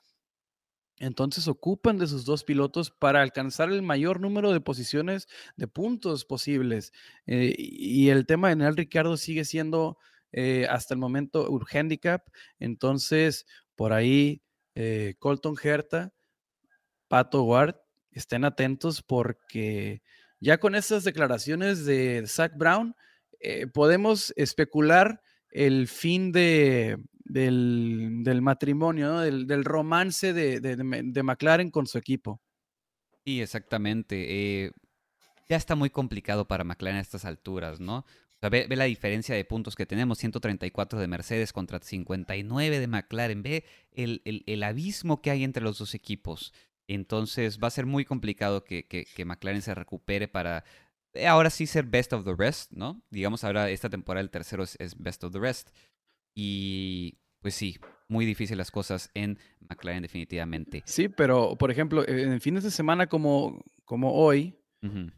entonces 0.99 1.49
ocupan 1.49 1.99
de 1.99 2.07
sus 2.07 2.25
dos 2.25 2.45
pilotos 2.45 2.93
para 2.93 3.23
alcanzar 3.23 3.73
el 3.73 3.83
mayor 3.83 4.21
número 4.21 4.53
de 4.53 4.61
posiciones 4.61 5.27
de 5.57 5.67
puntos 5.67 6.25
posibles. 6.25 6.93
Eh, 7.27 7.57
y 7.59 8.11
el 8.11 8.25
tema 8.25 8.49
de 8.51 8.55
Daniel 8.55 8.77
Ricardo 8.77 9.17
sigue 9.17 9.45
siendo 9.45 9.99
eh, 10.31 10.69
hasta 10.71 10.95
el 10.95 11.01
momento 11.01 11.51
un 11.51 11.65
handicap. 11.73 12.23
Entonces, 12.61 13.47
por 13.75 13.93
ahí, 13.93 14.43
eh, 14.75 15.15
Colton 15.19 15.57
Herta, 15.63 16.13
Pato 17.09 17.45
Ward, 17.45 17.77
estén 18.11 18.45
atentos 18.45 19.03
porque 19.03 20.03
ya 20.41 20.59
con 20.59 20.75
estas 20.75 21.05
declaraciones 21.05 21.85
de 21.85 22.25
Zach 22.27 22.53
Brown, 22.57 22.95
podemos 23.73 24.33
especular 24.37 25.21
el 25.51 25.89
fin 25.89 26.33
de, 26.33 26.97
del, 27.25 28.41
matrimonio, 28.43 29.19
del, 29.19 29.65
romance 29.65 30.33
de, 30.33 31.23
McLaren 31.23 31.71
con 31.71 31.87
su 31.87 31.99
equipo. 31.99 32.41
Sí, 33.25 33.41
exactamente. 33.41 34.65
Eh, 34.65 34.73
ya 35.49 35.57
está 35.57 35.75
muy 35.75 35.91
complicado 35.91 36.47
para 36.47 36.65
McLaren 36.65 36.99
a 36.99 37.03
estas 37.03 37.25
alturas, 37.25 37.81
¿no? 37.81 38.05
Ve, 38.51 38.67
la 38.69 38.85
diferencia 38.85 39.35
de 39.35 39.45
puntos 39.45 39.77
que 39.77 39.87
tenemos, 39.87 40.19
134 40.19 40.99
de 40.99 41.07
Mercedes 41.07 41.53
contra 41.53 41.79
59 41.81 42.81
de 42.81 42.87
McLaren. 42.89 43.43
Ve 43.43 43.65
el, 43.93 44.63
abismo 44.63 45.23
que 45.23 45.31
hay 45.31 45.45
entre 45.45 45.63
los 45.63 45.79
dos 45.79 45.95
equipos. 45.95 46.53
Entonces 46.89 47.59
va 47.63 47.69
a 47.69 47.71
ser 47.73 47.87
muy 47.87 48.05
complicado 48.05 48.65
que, 48.65 49.07
McLaren 49.25 49.63
se 49.63 49.75
recupere 49.75 50.27
para 50.27 50.65
eh, 51.15 51.27
ahora 51.27 51.51
sí 51.51 51.67
ser 51.67 51.85
best 51.85 52.13
of 52.13 52.25
the 52.25 52.35
rest, 52.37 52.73
¿no? 52.73 53.03
Digamos 53.11 53.45
ahora 53.45 53.71
esta 53.71 53.89
temporada 53.89 54.23
el 54.23 54.31
tercero 54.31 54.65
es 54.65 54.99
best 54.99 55.23
of 55.25 55.33
the 55.33 55.39
rest. 55.39 55.71
Y 56.35 57.19
pues 57.41 57.55
sí, 57.55 57.79
muy 58.09 58.27
difícil 58.27 58.59
las 58.59 58.71
cosas 58.71 59.11
en 59.15 59.39
McLaren 59.61 60.03
definitivamente. 60.03 60.83
Sí, 60.87 61.09
pero 61.09 61.57
por 61.57 61.71
ejemplo, 61.71 62.07
en 62.07 62.41
fines 62.41 62.65
de 62.65 62.71
semana 62.71 63.07
como 63.07 63.63
hoy, 63.87 64.57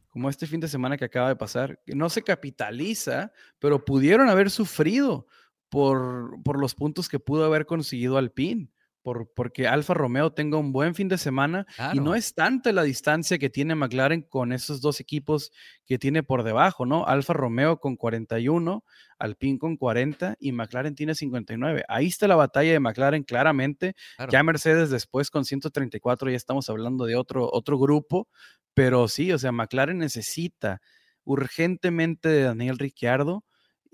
como 0.08 0.28
este 0.28 0.46
fin 0.46 0.60
de 0.60 0.68
semana 0.68 0.96
que 0.96 1.06
acaba 1.06 1.28
de 1.28 1.36
pasar, 1.36 1.80
no 1.86 2.10
se 2.10 2.22
capitaliza, 2.22 3.32
pero 3.58 3.84
pudieron 3.84 4.28
haber 4.28 4.50
sufrido 4.50 5.26
por, 5.68 6.42
por 6.42 6.60
los 6.60 6.74
puntos 6.74 7.08
que 7.08 7.18
pudo 7.18 7.44
haber 7.44 7.66
conseguido 7.66 8.18
Alpine 8.18 8.68
por, 9.04 9.30
porque 9.34 9.68
Alfa 9.68 9.92
Romeo 9.92 10.32
tenga 10.32 10.56
un 10.56 10.72
buen 10.72 10.94
fin 10.94 11.08
de 11.08 11.18
semana 11.18 11.66
y 11.92 12.00
no 12.00 12.14
es 12.14 12.34
tanta 12.34 12.72
la 12.72 12.82
distancia 12.82 13.38
que 13.38 13.50
tiene 13.50 13.74
McLaren 13.74 14.22
con 14.22 14.50
esos 14.50 14.80
dos 14.80 14.98
equipos 14.98 15.52
que 15.84 15.98
tiene 15.98 16.22
por 16.22 16.42
debajo, 16.42 16.86
¿no? 16.86 17.04
Alfa 17.04 17.34
Romeo 17.34 17.78
con 17.80 17.96
41, 17.96 18.82
Alpine 19.18 19.58
con 19.58 19.76
40 19.76 20.36
y 20.40 20.52
McLaren 20.52 20.94
tiene 20.94 21.14
59. 21.14 21.84
Ahí 21.86 22.06
está 22.06 22.26
la 22.26 22.36
batalla 22.36 22.72
de 22.72 22.80
McLaren 22.80 23.24
claramente. 23.24 23.94
Ya 24.30 24.42
Mercedes 24.42 24.88
después 24.88 25.30
con 25.30 25.44
134 25.44 26.30
ya 26.30 26.36
estamos 26.36 26.70
hablando 26.70 27.04
de 27.04 27.16
otro, 27.16 27.50
otro 27.52 27.78
grupo, 27.78 28.28
pero 28.72 29.06
sí, 29.08 29.30
o 29.32 29.38
sea, 29.38 29.52
McLaren 29.52 29.98
necesita 29.98 30.80
urgentemente 31.24 32.30
de 32.30 32.44
Daniel 32.44 32.78
Ricciardo 32.78 33.44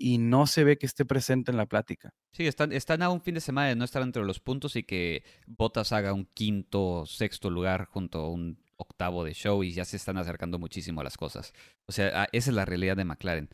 y 0.01 0.17
no 0.17 0.47
se 0.47 0.63
ve 0.63 0.77
que 0.77 0.85
esté 0.85 1.05
presente 1.05 1.51
en 1.51 1.57
la 1.57 1.67
plática. 1.67 2.13
Sí, 2.31 2.47
están, 2.47 2.73
están 2.73 3.03
a 3.03 3.09
un 3.09 3.21
fin 3.21 3.35
de 3.35 3.41
semana 3.41 3.67
de 3.67 3.75
no 3.75 3.85
estar 3.85 4.01
entre 4.01 4.23
los 4.23 4.39
puntos 4.39 4.75
y 4.75 4.83
que 4.83 5.23
Bottas 5.45 5.91
haga 5.91 6.13
un 6.13 6.25
quinto, 6.25 7.05
sexto 7.05 7.49
lugar 7.49 7.85
junto 7.85 8.19
a 8.19 8.29
un 8.29 8.57
octavo 8.77 9.23
de 9.23 9.33
show 9.33 9.63
y 9.63 9.73
ya 9.73 9.85
se 9.85 9.97
están 9.97 10.17
acercando 10.17 10.57
muchísimo 10.57 11.01
a 11.01 11.03
las 11.03 11.17
cosas. 11.17 11.53
O 11.85 11.91
sea, 11.91 12.27
esa 12.31 12.49
es 12.49 12.55
la 12.55 12.65
realidad 12.65 12.97
de 12.97 13.05
McLaren. 13.05 13.49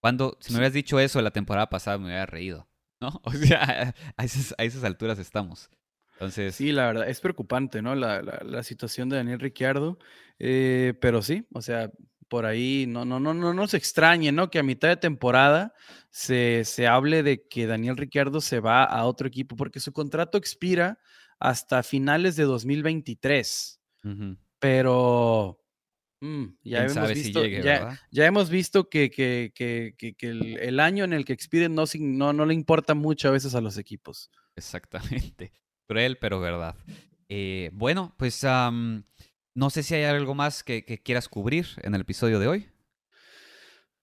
Cuando, 0.00 0.38
si 0.40 0.52
me 0.52 0.58
hubieras 0.58 0.72
dicho 0.72 1.00
eso 1.00 1.20
la 1.20 1.32
temporada 1.32 1.68
pasada, 1.68 1.98
me 1.98 2.06
hubiera 2.06 2.26
reído, 2.26 2.68
¿no? 3.00 3.20
O 3.24 3.32
sea, 3.32 3.94
a 4.16 4.24
esas, 4.24 4.54
a 4.56 4.64
esas 4.64 4.84
alturas 4.84 5.18
estamos. 5.18 5.68
Entonces... 6.12 6.54
Sí, 6.54 6.72
la 6.72 6.86
verdad, 6.86 7.08
es 7.08 7.20
preocupante, 7.20 7.82
¿no? 7.82 7.94
La, 7.94 8.22
la, 8.22 8.62
situación 8.62 9.08
de 9.08 9.16
Daniel 9.16 9.40
Ricciardo, 9.40 9.98
eh, 10.38 10.94
pero 11.00 11.22
sí, 11.22 11.46
o 11.52 11.62
sea, 11.62 11.90
por 12.28 12.46
ahí 12.46 12.86
no, 12.86 13.04
no, 13.04 13.18
no, 13.18 13.34
no 13.34 13.54
nos 13.54 13.74
extrañe, 13.74 14.32
¿no? 14.32 14.50
Que 14.50 14.58
a 14.58 14.62
mitad 14.62 14.88
de 14.88 14.96
temporada 14.96 15.74
se, 16.10 16.64
se 16.64 16.86
hable 16.86 17.22
de 17.22 17.46
que 17.48 17.66
Daniel 17.66 17.96
Ricciardo 17.96 18.40
se 18.40 18.60
va 18.60 18.84
a 18.84 19.04
otro 19.04 19.26
equipo, 19.26 19.56
porque 19.56 19.80
su 19.80 19.92
contrato 19.92 20.38
expira 20.38 20.98
hasta 21.38 21.82
finales 21.82 22.36
de 22.36 22.44
2023. 22.44 23.80
Pero 24.58 25.60
mm, 26.20 26.44
ya, 26.62 26.84
hemos 26.86 27.12
visto, 27.12 27.44
ya, 27.44 28.00
ya, 28.10 28.26
hemos 28.26 28.48
visto 28.48 28.88
que, 28.88 29.10
que, 29.10 29.52
que, 29.54 29.94
que 30.14 30.28
el, 30.30 30.80
año 30.80 31.04
en 31.04 31.12
el 31.12 31.24
que 31.24 31.32
expire 31.32 31.68
no, 31.68 31.84
no, 31.98 32.32
no 32.32 32.46
le 32.46 32.54
importa 32.54 32.94
mucho 32.94 33.28
a 33.28 33.32
veces 33.32 33.54
a 33.54 33.60
los 33.60 33.76
equipos. 33.76 34.30
Exactamente. 34.56 35.52
Cruel, 35.86 36.18
pero 36.18 36.40
verdad. 36.40 36.76
Eh, 37.28 37.70
bueno, 37.74 38.14
pues 38.18 38.44
no 39.58 39.70
sé 39.70 39.82
si 39.82 39.96
hay 39.96 40.04
algo 40.04 40.36
más 40.36 40.62
que, 40.62 40.84
quieras 41.02 41.28
cubrir 41.28 41.66
en 41.82 41.96
el 41.96 42.02
episodio 42.02 42.38
de 42.38 42.46
hoy. 42.46 42.68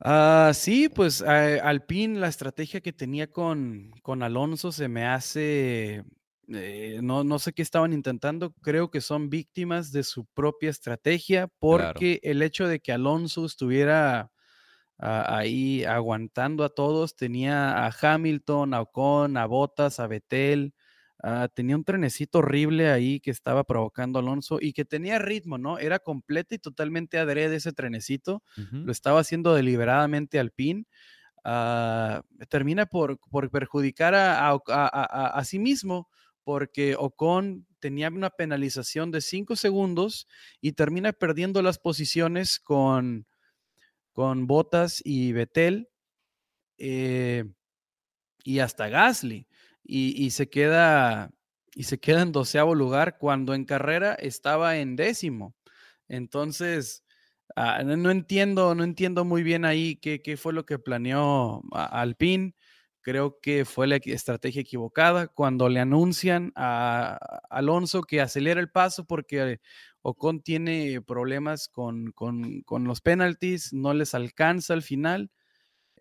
Ah, 0.02 0.52
sí, 0.54 0.90
pues 0.90 1.22
al 1.22 1.62
Alpine, 1.62 2.20
la 2.20 2.28
estrategia 2.28 2.82
que 2.82 2.92
tenía 2.92 3.32
con, 3.32 3.92
con 4.02 4.22
Alonso 4.22 4.74
se 4.74 4.90
me 4.90 5.06
hace, 5.06 6.04
eh, 6.50 7.00
no, 7.02 7.24
no 7.24 7.40
sé 7.40 7.54
qué 7.54 7.62
estaban 7.62 7.94
intentando, 7.94 8.52
creo 8.62 8.92
que 8.92 9.00
son 9.00 9.30
víctimas 9.30 9.94
de 9.94 10.04
su 10.04 10.26
propia 10.26 10.70
estrategia 10.70 11.48
porque 11.60 12.20
el 12.24 12.42
hecho 12.42 12.68
de 12.68 12.82
que 12.82 12.92
Alonso 12.92 13.46
estuviera 13.46 14.32
ah, 15.00 15.38
ahí 15.38 15.86
aguantando 15.86 16.66
a 16.66 16.70
todos, 16.70 17.16
tenía 17.16 17.86
a 17.86 17.96
Hamilton, 18.02 18.74
a 18.74 18.82
Ocon, 18.82 19.38
a 19.38 19.46
Bottas, 19.46 20.02
a 20.02 20.08
Vettel, 20.08 20.75
Ah, 21.28 21.50
tenía 21.52 21.76
un 21.76 21.84
trenecito 21.84 22.38
horrible 22.38 22.92
ahí 22.92 23.20
que 23.20 23.32
estaba 23.32 23.64
provocando 23.64 24.20
Alonso 24.20 24.60
y 24.62 24.74
que 24.74 24.86
tenía 24.86 25.18
ritmo, 25.18 25.58
¿no? 25.58 25.80
Era 25.80 25.98
completo 25.98 26.54
y 26.54 26.60
totalmente 26.60 27.18
adrede 27.18 27.56
ese 27.56 27.74
trenecito. 27.74 28.44
Lo 28.72 28.92
estaba 28.92 29.22
haciendo 29.22 29.56
deliberadamente 29.56 30.38
al 30.38 30.52
pin. 30.52 30.86
Ah, 31.44 32.22
termina 32.48 32.86
por, 32.86 33.18
perjudicar 33.50 34.14
a, 34.16 35.42
sí 35.46 35.58
mismo 35.58 36.12
porque 36.44 36.96
Ocon 36.96 37.66
tenía 37.80 38.10
una 38.10 38.30
penalización 38.30 39.10
de 39.10 39.22
5 39.22 39.56
segundos 39.56 40.28
y 40.62 40.74
termina 40.74 41.12
perdiendo 41.12 41.64
las 41.64 41.80
posiciones 41.80 42.60
con, 42.60 43.26
con 44.14 44.46
Botas 44.46 45.02
y 45.04 45.32
Betel 45.32 45.90
eh, 46.78 47.46
y 48.44 48.60
hasta 48.60 48.90
Gasly 48.90 49.48
y, 49.88 50.32
se 50.32 50.50
queda 50.50 51.32
y 51.76 51.84
se 51.84 52.00
queda 52.00 52.22
en 52.22 52.32
doceavo 52.32 52.76
lugar 52.76 53.18
cuando 53.18 53.54
en 53.54 53.66
carrera 53.66 54.14
estaba 54.16 54.78
en 54.78 54.96
décimo. 54.96 55.56
Entonces, 56.08 57.04
ah, 57.56 57.84
no, 57.84 58.12
entiendo, 58.12 58.76
no 58.76 58.84
entiendo 58.84 59.26
muy 59.26 59.44
bien 59.44 59.66
ahí 59.66 59.98
qué, 59.98 60.22
qué 60.22 60.38
fue 60.38 60.54
lo 60.54 60.66
que 60.66 60.80
planeó 60.80 61.62
Alpine. 61.74 62.56
Creo 63.02 63.40
que 63.40 63.66
fue 63.66 63.88
la 63.88 63.98
estrategia 63.98 64.62
equivocada 64.62 65.28
cuando 65.28 65.70
le 65.70 65.80
anuncian 65.80 66.52
a 66.56 67.20
Alonso 67.52 68.02
que 68.02 68.20
acelera 68.22 68.60
el 68.60 68.72
paso 68.72 69.06
porque 69.06 69.60
Ocon 70.02 70.42
tiene 70.42 71.02
problemas 71.02 71.68
con, 71.68 72.12
con, 72.14 72.62
con 72.62 72.86
los 72.86 73.02
penalties, 73.02 73.74
no 73.74 73.94
les 73.94 74.16
alcanza 74.16 74.74
al 74.74 74.82
final 74.82 75.30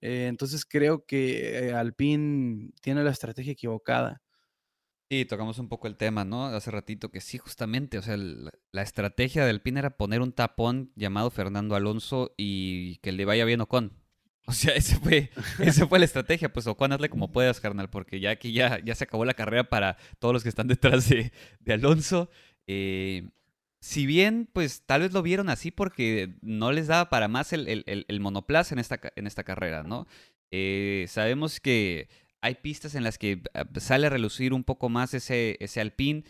eh, 0.00 0.26
entonces 0.28 0.64
creo 0.64 1.04
que 1.04 1.68
eh, 1.68 1.72
Alpine 1.72 2.70
tiene 2.80 3.02
la 3.04 3.10
estrategia 3.10 3.52
equivocada. 3.52 4.22
Sí, 5.10 5.24
tocamos 5.26 5.58
un 5.58 5.68
poco 5.68 5.86
el 5.86 5.96
tema, 5.96 6.24
¿no? 6.24 6.46
Hace 6.46 6.70
ratito 6.70 7.10
que 7.10 7.20
sí, 7.20 7.38
justamente, 7.38 7.98
o 7.98 8.02
sea, 8.02 8.16
la 8.16 8.82
estrategia 8.82 9.44
de 9.44 9.50
Alpine 9.50 9.80
era 9.80 9.96
poner 9.96 10.22
un 10.22 10.32
tapón 10.32 10.92
llamado 10.96 11.30
Fernando 11.30 11.76
Alonso 11.76 12.34
y 12.36 12.96
que 12.96 13.12
le 13.12 13.24
vaya 13.24 13.44
bien 13.44 13.60
Ocon. 13.60 13.92
O 14.46 14.52
sea, 14.52 14.74
esa 14.76 14.98
fue, 15.00 15.30
esa 15.60 15.86
fue 15.86 15.98
la 15.98 16.04
estrategia. 16.04 16.52
Pues 16.52 16.66
Ocon, 16.66 16.92
hazle 16.92 17.08
como 17.08 17.32
puedas, 17.32 17.60
carnal, 17.60 17.90
porque 17.90 18.20
ya 18.20 18.30
aquí 18.30 18.52
ya, 18.52 18.82
ya 18.84 18.94
se 18.94 19.04
acabó 19.04 19.24
la 19.24 19.34
carrera 19.34 19.68
para 19.68 19.96
todos 20.18 20.32
los 20.32 20.42
que 20.42 20.48
están 20.48 20.68
detrás 20.68 21.08
de, 21.08 21.32
de 21.60 21.72
Alonso. 21.72 22.30
Eh, 22.66 23.28
si 23.84 24.06
bien, 24.06 24.48
pues 24.50 24.86
tal 24.86 25.02
vez 25.02 25.12
lo 25.12 25.20
vieron 25.20 25.50
así 25.50 25.70
porque 25.70 26.36
no 26.40 26.72
les 26.72 26.86
daba 26.86 27.10
para 27.10 27.28
más 27.28 27.52
el, 27.52 27.84
el, 27.86 28.20
monoplaza 28.20 28.74
en 28.74 28.78
esta, 28.78 28.98
en 29.14 29.26
esta 29.26 29.44
carrera, 29.44 29.82
¿no? 29.82 30.06
Eh, 30.50 31.04
sabemos 31.06 31.60
que 31.60 32.08
hay 32.40 32.54
pistas 32.54 32.94
en 32.94 33.04
las 33.04 33.18
que 33.18 33.42
ah, 33.52 33.66
sale 33.76 34.06
a 34.06 34.10
relucir 34.10 34.54
un 34.54 34.64
poco 34.64 34.88
más 34.88 35.12
ese, 35.12 35.58
ese 35.60 35.82
Alpine. 35.82 36.24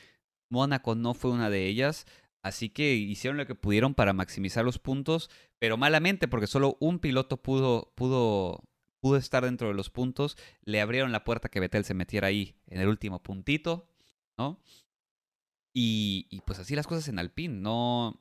Mónaco 0.50 0.96
no 0.96 1.14
fue 1.14 1.30
una 1.30 1.48
de 1.48 1.68
ellas. 1.68 2.06
Así 2.42 2.70
que 2.70 2.94
hicieron 2.94 3.36
lo 3.36 3.46
que 3.46 3.54
pudieron 3.54 3.94
para 3.94 4.12
maximizar 4.12 4.64
los 4.64 4.80
puntos, 4.80 5.30
pero 5.60 5.76
malamente 5.76 6.26
porque 6.26 6.48
solo 6.48 6.76
un 6.80 6.98
piloto 6.98 7.40
pudo, 7.40 7.92
pudo, 7.94 8.64
estar 9.16 9.44
dentro 9.44 9.68
de 9.68 9.74
los 9.74 9.90
puntos. 9.90 10.36
Le 10.64 10.80
abrieron 10.80 11.12
la 11.12 11.22
puerta 11.22 11.48
que 11.48 11.60
Vettel 11.60 11.84
se 11.84 11.94
metiera 11.94 12.26
ahí 12.26 12.56
en 12.66 12.80
el 12.80 12.88
último 12.88 13.22
puntito, 13.22 13.86
¿no? 14.36 14.60
Y, 15.76 16.40
pues 16.46 16.60
así 16.60 16.76
las 16.76 16.86
cosas 16.86 17.08
en 17.08 17.18
Alpine, 17.18 17.54
no, 17.54 18.20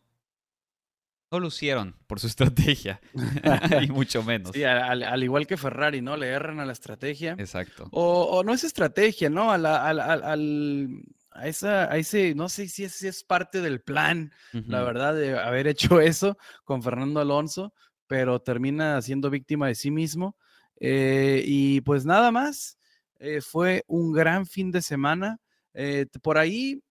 no 1.32 1.40
lucieron 1.40 1.96
por 2.08 2.20
su 2.20 2.26
estrategia, 2.34 3.00
y 3.82 3.92
mucho 3.92 4.24
menos. 4.24 4.52
Sí, 4.54 4.64
al, 4.64 5.24
igual 5.24 5.46
que 5.46 5.56
Ferrari, 5.56 6.02
¿no? 6.02 6.18
Le 6.18 6.30
erran 6.30 6.60
a 6.60 6.66
la 6.66 6.74
estrategia. 6.74 7.36
Exacto. 7.38 7.88
O, 7.92 8.44
no 8.44 8.54
es 8.54 8.64
estrategia, 8.64 9.30
¿no? 9.30 9.52
A, 9.52 9.56
a, 9.56 11.48
esa, 11.48 11.92
a 11.92 11.98
ese, 11.98 12.34
no 12.34 12.50
sé 12.50 12.68
si 12.68 12.86
es, 12.86 13.04
es 13.04 13.24
parte 13.24 13.62
del 13.62 13.82
plan, 13.82 14.32
la 14.52 14.82
verdad, 14.82 15.14
de 15.14 15.38
haber 15.38 15.68
hecho 15.68 16.00
eso 16.02 16.38
con 16.64 16.82
Fernando 16.82 17.20
Alonso, 17.20 17.74
pero 18.08 18.42
termina 18.42 19.00
siendo 19.04 19.30
víctima 19.30 19.68
de 19.68 19.76
sí 19.76 19.92
mismo. 19.92 20.36
Eh, 20.80 21.44
y 21.46 21.82
pues 21.82 22.04
nada 22.04 22.32
más, 22.32 22.80
eh, 23.20 23.42
fue 23.42 23.84
un 23.86 24.12
gran 24.12 24.48
fin 24.48 24.72
de 24.72 24.82
semana. 24.82 25.40
Eh, 25.76 26.08
por 26.22 26.38
ahí 26.40 26.84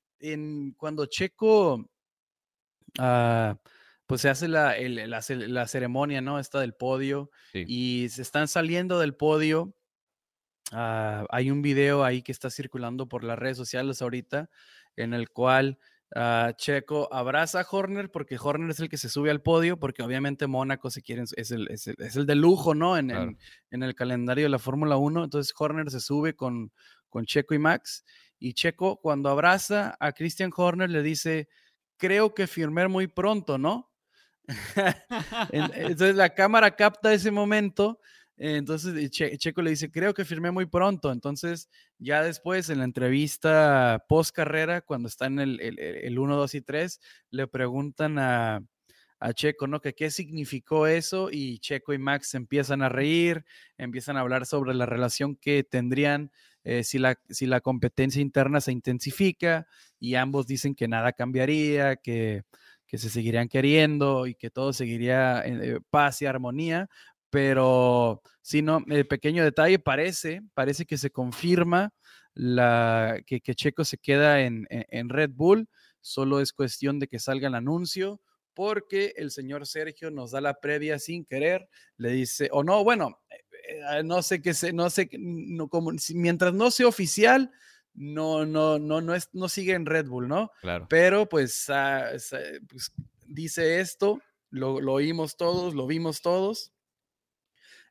cuando 0.76 1.06
Checo, 1.06 1.84
ah, 2.98 3.56
pues 4.06 4.20
se 4.20 4.28
hace 4.28 4.48
la, 4.48 4.74
la, 4.78 5.66
ceremonia, 5.68 6.20
¿no? 6.20 6.38
Esta 6.38 6.60
del 6.60 6.74
podio 6.74 7.30
y 7.54 8.08
se 8.10 8.22
están 8.22 8.48
saliendo 8.48 8.98
del 8.98 9.14
podio. 9.14 9.74
Ah, 10.70 11.26
hay 11.30 11.50
un 11.50 11.62
video 11.62 12.04
ahí 12.04 12.22
que 12.22 12.32
está 12.32 12.50
circulando 12.50 13.08
por 13.08 13.24
las 13.24 13.38
redes 13.38 13.56
sociales 13.56 14.00
ahorita 14.00 14.48
en 14.96 15.14
el 15.14 15.30
cual 15.30 15.78
ah, 16.14 16.52
Checo 16.56 17.12
abraza 17.12 17.60
a 17.60 17.66
Horner 17.70 18.10
porque 18.10 18.38
Horner 18.40 18.70
es 18.70 18.80
el 18.80 18.88
que 18.88 18.98
se 18.98 19.08
sube 19.08 19.30
al 19.30 19.42
podio, 19.42 19.78
porque 19.78 20.02
obviamente 20.02 20.46
Mónaco 20.46 20.90
se 20.90 21.02
quieren, 21.02 21.26
es 21.36 21.50
el, 21.50 21.68
es 21.70 21.86
el, 21.86 22.26
de 22.26 22.34
lujo, 22.34 22.74
¿no? 22.74 22.96
En, 22.96 23.10
en, 23.10 23.82
el 23.82 23.94
calendario 23.94 24.44
de 24.44 24.50
la 24.50 24.58
Fórmula 24.58 24.96
1. 24.96 25.24
Entonces 25.24 25.54
Horner 25.58 25.90
se 25.90 26.00
sube 26.00 26.34
con, 26.34 26.72
con 27.08 27.24
Checo 27.24 27.54
y 27.54 27.58
Max 27.58 28.04
y 28.42 28.54
Checo, 28.54 28.96
cuando 28.96 29.28
abraza 29.28 29.96
a 30.00 30.10
Christian 30.10 30.50
Horner, 30.54 30.90
le 30.90 31.04
dice, 31.04 31.48
creo 31.96 32.34
que 32.34 32.48
firmé 32.48 32.88
muy 32.88 33.06
pronto, 33.06 33.56
¿no? 33.56 33.92
entonces 35.52 36.16
la 36.16 36.34
cámara 36.34 36.74
capta 36.74 37.12
ese 37.12 37.30
momento. 37.30 38.00
Entonces 38.36 39.10
Checo 39.12 39.62
le 39.62 39.70
dice, 39.70 39.92
creo 39.92 40.12
que 40.12 40.24
firmé 40.24 40.50
muy 40.50 40.66
pronto. 40.66 41.12
Entonces 41.12 41.68
ya 41.98 42.24
después 42.24 42.68
en 42.68 42.78
la 42.78 42.84
entrevista 42.84 44.04
post 44.08 44.34
carrera, 44.34 44.80
cuando 44.80 45.06
está 45.06 45.26
en 45.26 45.38
el, 45.38 45.60
el, 45.60 46.18
1, 46.18 46.36
2 46.36 46.54
y 46.56 46.62
3, 46.62 47.00
le 47.30 47.46
preguntan 47.46 48.18
a, 48.18 48.60
a 49.20 49.32
Checo, 49.34 49.68
¿no? 49.68 49.80
Qué 49.80 50.10
significó 50.10 50.88
eso 50.88 51.28
y 51.30 51.60
Checo 51.60 51.92
y 51.92 51.98
Max 51.98 52.34
empiezan 52.34 52.82
a 52.82 52.88
reír, 52.88 53.44
empiezan 53.78 54.16
a 54.16 54.20
hablar 54.22 54.46
sobre 54.46 54.74
la 54.74 54.84
relación 54.84 55.36
que 55.36 55.62
tendrían 55.62 56.32
eh, 56.64 56.84
si, 56.84 56.98
la, 56.98 57.18
si 57.28 57.46
la 57.46 57.60
competencia 57.60 58.22
interna 58.22 58.60
se 58.60 58.72
intensifica 58.72 59.66
y 59.98 60.14
ambos 60.14 60.46
dicen 60.46 60.74
que 60.74 60.88
nada 60.88 61.12
cambiaría, 61.12 61.96
que, 61.96 62.42
que 62.86 62.98
se 62.98 63.08
seguirían 63.08 63.48
queriendo 63.48 64.26
y 64.26 64.34
que 64.34 64.50
todo 64.50 64.72
seguiría 64.72 65.42
en 65.44 65.62
eh, 65.62 65.78
paz 65.90 66.22
y 66.22 66.26
armonía, 66.26 66.88
pero 67.30 68.22
si 68.42 68.60
no, 68.60 68.84
el 68.88 69.06
pequeño 69.06 69.42
detalle 69.42 69.78
parece, 69.78 70.42
parece 70.52 70.84
que 70.84 70.98
se 70.98 71.10
confirma 71.10 71.94
la, 72.34 73.18
que, 73.26 73.40
que 73.40 73.54
Checo 73.54 73.84
se 73.84 73.98
queda 73.98 74.42
en, 74.42 74.66
en, 74.68 75.08
Red 75.08 75.30
Bull, 75.32 75.68
solo 76.00 76.40
es 76.40 76.52
cuestión 76.52 76.98
de 76.98 77.08
que 77.08 77.18
salga 77.18 77.48
el 77.48 77.54
anuncio, 77.54 78.20
porque 78.52 79.14
el 79.16 79.30
señor 79.30 79.66
Sergio 79.66 80.10
nos 80.10 80.32
da 80.32 80.40
la 80.40 80.60
previa 80.60 80.98
sin 80.98 81.24
querer, 81.24 81.68
le 81.96 82.10
dice, 82.10 82.50
o 82.52 82.62
no, 82.62 82.84
bueno, 82.84 83.22
no 84.04 84.22
sé 84.22 84.42
qué 84.42 84.54
sé, 84.54 84.72
no 84.72 84.90
sé, 84.90 85.08
no, 85.18 85.68
como, 85.68 85.92
mientras 86.14 86.54
no 86.54 86.70
sea 86.70 86.88
oficial, 86.88 87.50
no, 87.94 88.46
no, 88.46 88.78
no, 88.78 89.00
no, 89.00 89.14
es, 89.14 89.28
no 89.32 89.48
sigue 89.48 89.74
en 89.74 89.86
Red 89.86 90.06
Bull, 90.06 90.28
¿no? 90.28 90.50
Claro. 90.60 90.86
Pero 90.88 91.28
pues, 91.28 91.68
ah, 91.68 92.10
pues 92.68 92.92
dice 93.26 93.80
esto, 93.80 94.20
lo, 94.50 94.80
lo, 94.80 94.94
oímos 94.94 95.36
todos, 95.36 95.74
lo 95.74 95.86
vimos 95.86 96.22
todos. 96.22 96.72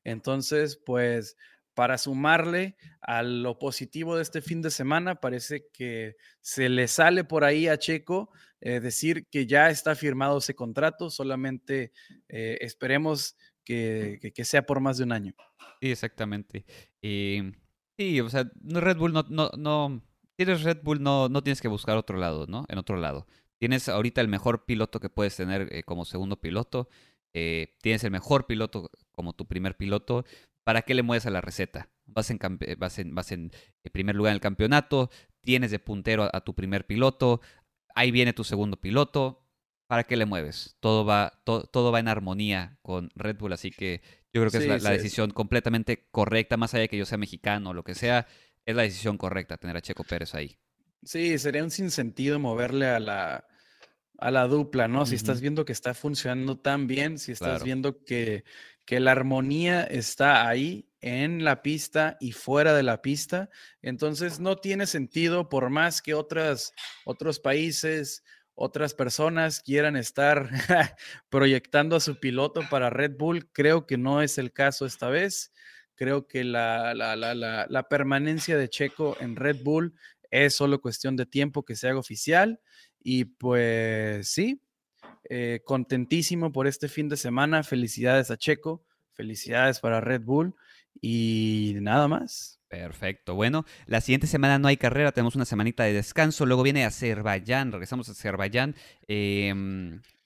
Entonces, 0.03 0.79
pues, 0.83 1.37
para 1.73 1.97
sumarle 1.97 2.75
a 3.01 3.23
lo 3.23 3.57
positivo 3.57 4.15
de 4.15 4.23
este 4.23 4.41
fin 4.41 4.61
de 4.61 4.71
semana, 4.71 5.15
parece 5.15 5.67
que 5.71 6.15
se 6.41 6.69
le 6.69 6.87
sale 6.87 7.23
por 7.23 7.43
ahí 7.43 7.67
a 7.67 7.77
Checo 7.77 8.31
eh, 8.59 8.79
decir 8.79 9.25
que 9.27 9.47
ya 9.47 9.69
está 9.69 9.95
firmado 9.95 10.37
ese 10.37 10.53
contrato, 10.53 11.09
solamente 11.09 11.91
eh, 12.29 12.59
esperemos 12.61 13.35
que, 13.63 14.31
que, 14.33 14.45
sea 14.45 14.65
por 14.65 14.79
más 14.79 14.97
de 14.97 15.03
un 15.03 15.11
año. 15.11 15.33
Sí, 15.81 15.91
exactamente. 15.91 16.65
Eh, 17.01 17.51
sí, 17.97 18.19
o 18.21 18.29
sea, 18.29 18.49
Red 18.63 18.97
Bull 18.97 19.13
no, 19.13 19.25
no, 19.29 19.49
no, 19.57 20.01
tienes 20.35 20.63
Red 20.63 20.79
Bull, 20.83 21.01
no, 21.01 21.29
no 21.29 21.43
tienes 21.43 21.61
que 21.61 21.67
buscar 21.67 21.97
otro 21.97 22.17
lado, 22.17 22.47
¿no? 22.47 22.65
En 22.69 22.77
otro 22.77 22.97
lado. 22.97 23.27
Tienes 23.59 23.89
ahorita 23.89 24.21
el 24.21 24.27
mejor 24.27 24.65
piloto 24.65 24.99
que 24.99 25.09
puedes 25.09 25.35
tener 25.35 25.67
eh, 25.71 25.83
como 25.83 26.05
segundo 26.05 26.41
piloto. 26.41 26.89
Eh, 27.33 27.77
tienes 27.81 28.03
el 28.03 28.11
mejor 28.11 28.47
piloto 28.47 28.89
como 29.11 29.33
tu 29.33 29.47
primer 29.47 29.77
piloto. 29.77 30.25
¿Para 30.63 30.81
qué 30.81 30.93
le 30.93 31.03
mueves 31.03 31.25
a 31.25 31.29
la 31.29 31.41
receta? 31.41 31.89
Vas 32.05 32.29
en, 32.29 32.39
vas 32.77 32.99
en, 32.99 33.15
vas 33.15 33.31
en 33.31 33.51
primer 33.91 34.15
lugar 34.15 34.31
en 34.31 34.35
el 34.35 34.41
campeonato, 34.41 35.09
tienes 35.41 35.71
de 35.71 35.79
puntero 35.79 36.29
a, 36.31 36.41
tu 36.41 36.53
primer 36.53 36.85
piloto, 36.85 37.41
ahí 37.95 38.11
viene 38.11 38.33
tu 38.33 38.43
segundo 38.43 38.77
piloto. 38.77 39.47
¿Para 39.91 40.05
qué 40.05 40.15
le 40.15 40.25
mueves? 40.25 40.77
Todo 40.79 41.03
va, 41.03 41.41
todo 41.43 41.91
va 41.91 41.99
en 41.99 42.07
armonía 42.07 42.77
con 42.81 43.09
Red 43.13 43.35
Bull, 43.37 43.51
así 43.51 43.71
que 43.71 44.01
yo 44.31 44.39
creo 44.39 44.49
que 44.49 44.59
es 44.59 44.81
la, 44.81 44.89
decisión 44.89 45.31
completamente 45.31 46.07
correcta, 46.11 46.55
más 46.55 46.73
allá 46.73 46.83
de 46.83 46.87
que 46.87 46.97
yo 46.97 47.05
sea 47.05 47.17
mexicano 47.17 47.71
o 47.71 47.73
lo 47.73 47.83
que 47.83 47.93
sea, 47.93 48.25
es 48.65 48.73
la 48.73 48.83
decisión 48.83 49.17
correcta 49.17 49.57
tener 49.57 49.75
a 49.75 49.81
Checo 49.81 50.05
Pérez 50.05 50.33
ahí. 50.33 50.57
Sí, 51.03 51.37
sería 51.37 51.61
un 51.61 51.71
sinsentido 51.71 52.39
moverle 52.39 52.85
a 52.85 53.01
la, 53.01 53.45
a 54.17 54.31
la 54.31 54.47
dupla, 54.47 54.87
¿no? 54.87 55.05
Si 55.05 55.15
estás 55.15 55.41
viendo 55.41 55.65
que 55.65 55.73
está 55.73 55.93
funcionando 55.93 56.57
tan 56.57 56.87
bien, 56.87 57.19
si 57.19 57.33
estás 57.33 57.61
viendo 57.61 58.05
que, 58.05 58.45
que 58.85 59.01
la 59.01 59.11
armonía 59.11 59.83
está 59.83 60.47
ahí 60.47 60.87
en 61.01 61.43
la 61.43 61.61
pista 61.61 62.15
y 62.21 62.31
fuera 62.31 62.73
de 62.73 62.83
la 62.83 63.01
pista, 63.01 63.49
entonces 63.81 64.39
no 64.39 64.55
tiene 64.55 64.87
sentido 64.87 65.49
por 65.49 65.69
más 65.69 66.01
que 66.01 66.13
otras, 66.13 66.71
otros 67.03 67.41
países, 67.41 68.23
otras 68.61 68.93
personas 68.93 69.59
quieran 69.59 69.95
estar 69.97 70.47
proyectando 71.29 71.95
a 71.95 71.99
su 71.99 72.19
piloto 72.19 72.61
para 72.69 72.91
Red 72.91 73.17
Bull. 73.17 73.49
Creo 73.51 73.87
que 73.87 73.97
no 73.97 74.21
es 74.21 74.37
el 74.37 74.53
caso 74.53 74.85
esta 74.85 75.09
vez. 75.09 75.51
Creo 75.95 76.27
que 76.27 76.43
la, 76.43 76.93
la, 76.93 77.15
la, 77.15 77.65
la 77.67 77.83
permanencia 77.89 78.57
de 78.57 78.69
Checo 78.69 79.17
en 79.19 79.35
Red 79.35 79.63
Bull 79.63 79.95
es 80.29 80.55
solo 80.55 80.79
cuestión 80.79 81.15
de 81.15 81.25
tiempo 81.25 81.63
que 81.63 81.75
se 81.75 81.89
haga 81.89 81.99
oficial. 81.99 82.61
Y 83.03 83.25
pues 83.25 84.27
sí, 84.29 84.61
eh, 85.27 85.61
contentísimo 85.65 86.51
por 86.51 86.67
este 86.67 86.87
fin 86.87 87.09
de 87.09 87.17
semana. 87.17 87.63
Felicidades 87.63 88.29
a 88.29 88.37
Checo, 88.37 88.83
felicidades 89.13 89.79
para 89.79 90.01
Red 90.01 90.21
Bull 90.21 90.53
y 91.01 91.75
nada 91.81 92.07
más. 92.07 92.59
Perfecto. 92.67 93.35
Bueno, 93.35 93.65
la 93.85 93.99
siguiente 93.99 94.27
semana 94.27 94.57
no 94.57 94.69
hay 94.69 94.77
carrera, 94.77 95.11
tenemos 95.11 95.35
una 95.35 95.45
semanita 95.45 95.83
de 95.83 95.93
descanso. 95.93 96.45
Luego 96.45 96.63
viene 96.63 96.85
Azerbaiyán, 96.85 97.71
regresamos 97.71 98.07
a 98.07 98.13
Azerbaiyán. 98.13 98.75
Eh, 99.07 99.53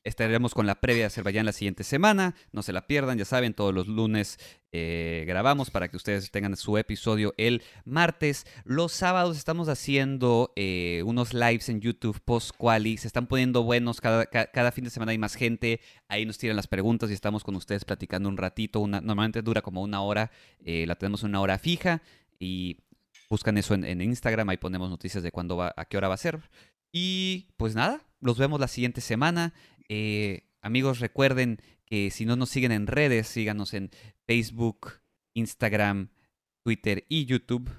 Estaremos 0.06 0.54
con 0.54 0.68
la 0.68 0.76
previa 0.76 1.02
de 1.02 1.06
Azerbaiyán 1.08 1.48
la 1.48 1.52
siguiente 1.52 1.84
semana. 1.84 2.36
No 2.52 2.62
se 2.62 2.72
la 2.72 2.86
pierdan, 2.86 3.18
ya 3.18 3.26
saben, 3.26 3.56
todos 3.56 3.74
los 3.74 3.88
lunes 3.88 4.38
eh, 4.72 5.24
grabamos 5.26 5.72
para 5.72 5.88
que 5.88 5.98
ustedes 5.98 6.30
tengan 6.30 6.56
su 6.58 6.78
episodio 6.78 7.34
el 7.38 7.64
martes. 7.86 8.46
Los 8.66 8.92
sábados 8.92 9.36
estamos 9.36 9.68
haciendo 9.68 10.54
eh, 10.56 11.02
unos 11.08 11.34
lives 11.34 11.70
en 11.70 11.82
YouTube 11.82 12.22
post-quali. 12.24 12.98
Se 12.98 13.08
están 13.08 13.26
poniendo 13.26 13.64
buenos. 13.64 14.00
Cada, 14.00 14.28
cada, 14.28 14.72
fin 14.72 14.84
de 14.84 14.92
semana 14.92 15.12
hay 15.12 15.18
más 15.18 15.34
gente. 15.34 15.82
Ahí 16.08 16.24
nos 16.28 16.38
tiran 16.38 16.56
las 16.56 16.68
preguntas 16.68 17.10
y 17.10 17.14
estamos 17.14 17.44
con 17.44 17.56
ustedes 17.56 17.84
platicando 17.84 18.30
un 18.30 18.38
ratito. 18.38 18.86
Normalmente 18.86 19.42
dura 19.42 19.64
como 19.64 19.82
una 19.82 20.04
hora. 20.04 20.30
Eh, 20.64 20.86
la 20.86 20.94
tenemos 20.98 21.24
una 21.24 21.42
hora 21.42 21.58
fija. 21.58 22.04
Y 22.38 22.78
buscan 23.28 23.58
eso 23.58 23.74
en, 23.74 23.84
en 23.84 24.02
Instagram. 24.02 24.50
Ahí 24.50 24.58
ponemos 24.58 24.88
noticias 24.88 25.24
de 25.24 25.32
cuándo 25.32 25.58
va, 25.58 25.74
a 25.76 25.86
qué 25.86 25.98
hora 25.98 26.10
va 26.10 26.14
a 26.14 26.18
ser. 26.18 26.42
Y 26.92 27.48
pues 27.58 27.74
nada, 27.74 28.06
los 28.22 28.38
vemos 28.38 28.60
la 28.60 28.68
siguiente 28.68 29.02
semana. 29.02 29.54
Eh, 29.90 30.48
amigos, 30.62 31.00
recuerden 31.00 31.60
que 31.86 32.12
si 32.12 32.26
no 32.26 32.36
nos 32.36 32.50
siguen 32.50 32.72
en 32.72 32.88
redes, 32.88 33.28
síganos 33.28 33.74
en 33.74 33.92
Facebook, 34.26 35.02
Instagram, 35.34 36.10
Twitter 36.64 37.06
y 37.10 37.26
YouTube 37.26 37.70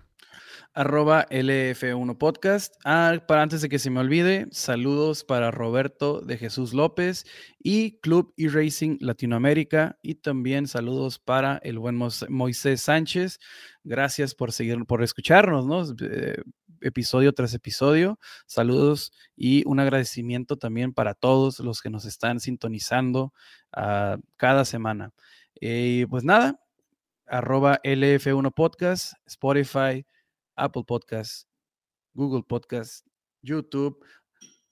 arroba 0.76 1.26
LF1 1.30 2.18
Podcast. 2.18 2.74
Ah, 2.84 3.18
para 3.26 3.42
antes 3.42 3.62
de 3.62 3.68
que 3.68 3.78
se 3.78 3.90
me 3.90 4.00
olvide, 4.00 4.46
saludos 4.50 5.24
para 5.24 5.50
Roberto 5.50 6.20
de 6.20 6.36
Jesús 6.36 6.74
López 6.74 7.24
y 7.59 7.98
Club 8.00 8.34
e-Racing 8.36 8.98
Latinoamérica 9.00 9.98
y 10.02 10.16
también 10.16 10.66
saludos 10.66 11.18
para 11.18 11.59
el 11.62 11.78
buen 11.78 11.98
Moisés 12.28 12.82
Sánchez. 12.82 13.38
Gracias 13.84 14.34
por 14.34 14.52
seguir, 14.52 14.84
por 14.84 15.02
escucharnos, 15.02 15.66
¿no? 15.66 15.82
Eh, 16.07 16.42
episodio 16.89 17.32
tras 17.32 17.55
episodio. 17.55 18.18
Saludos 18.47 19.12
y 19.37 19.66
un 19.66 19.80
agradecimiento 19.80 20.57
también 20.57 20.93
para 20.93 21.14
todos 21.14 21.61
los 21.61 21.82
que 21.82 21.91
nos 21.91 22.05
están 22.05 22.41
sintonizando 22.41 23.32
uh, 23.76 24.20
cada 24.37 24.64
semana. 24.64 25.12
Y 25.61 26.07
pues 26.07 26.24
nada, 26.24 26.61
arroba 27.26 27.80
LF1 27.82 28.53
Podcast, 28.55 29.14
Spotify, 29.26 30.07
Apple 30.55 30.84
Podcast, 30.87 31.49
Google 32.14 32.43
Podcast, 32.43 33.07
YouTube. 33.43 34.05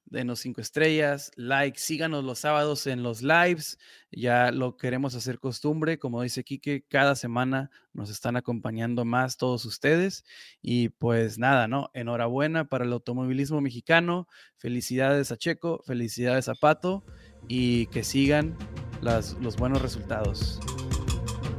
Denos 0.06 0.40
cinco 0.40 0.60
estrellas, 0.60 1.32
like, 1.34 1.78
síganos 1.78 2.24
los 2.24 2.38
sábados 2.38 2.86
en 2.86 3.02
los 3.02 3.22
lives. 3.22 3.78
Ya 4.12 4.52
lo 4.52 4.76
queremos 4.76 5.14
hacer 5.14 5.38
costumbre. 5.38 5.98
Como 5.98 6.22
dice 6.22 6.44
Quique, 6.44 6.84
cada 6.88 7.16
semana 7.16 7.70
nos 7.92 8.10
están 8.10 8.36
acompañando 8.36 9.04
más 9.04 9.36
todos 9.36 9.64
ustedes. 9.64 10.24
Y 10.62 10.90
pues 10.90 11.38
nada, 11.38 11.68
¿no? 11.68 11.90
Enhorabuena 11.94 12.68
para 12.68 12.84
el 12.84 12.92
automovilismo 12.92 13.60
mexicano. 13.60 14.28
Felicidades 14.56 15.32
a 15.32 15.36
Checo, 15.36 15.82
felicidades 15.84 16.48
a 16.48 16.54
Pato 16.54 17.04
y 17.48 17.86
que 17.86 18.04
sigan 18.04 18.56
las, 19.00 19.34
los 19.40 19.56
buenos 19.56 19.82
resultados. 19.82 20.60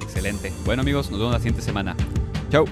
Excelente. 0.01 0.53
Bueno 0.65 0.81
amigos, 0.81 1.09
nos 1.09 1.19
vemos 1.19 1.33
la 1.33 1.39
siguiente 1.39 1.61
semana. 1.61 1.95
Chau. 2.49 2.65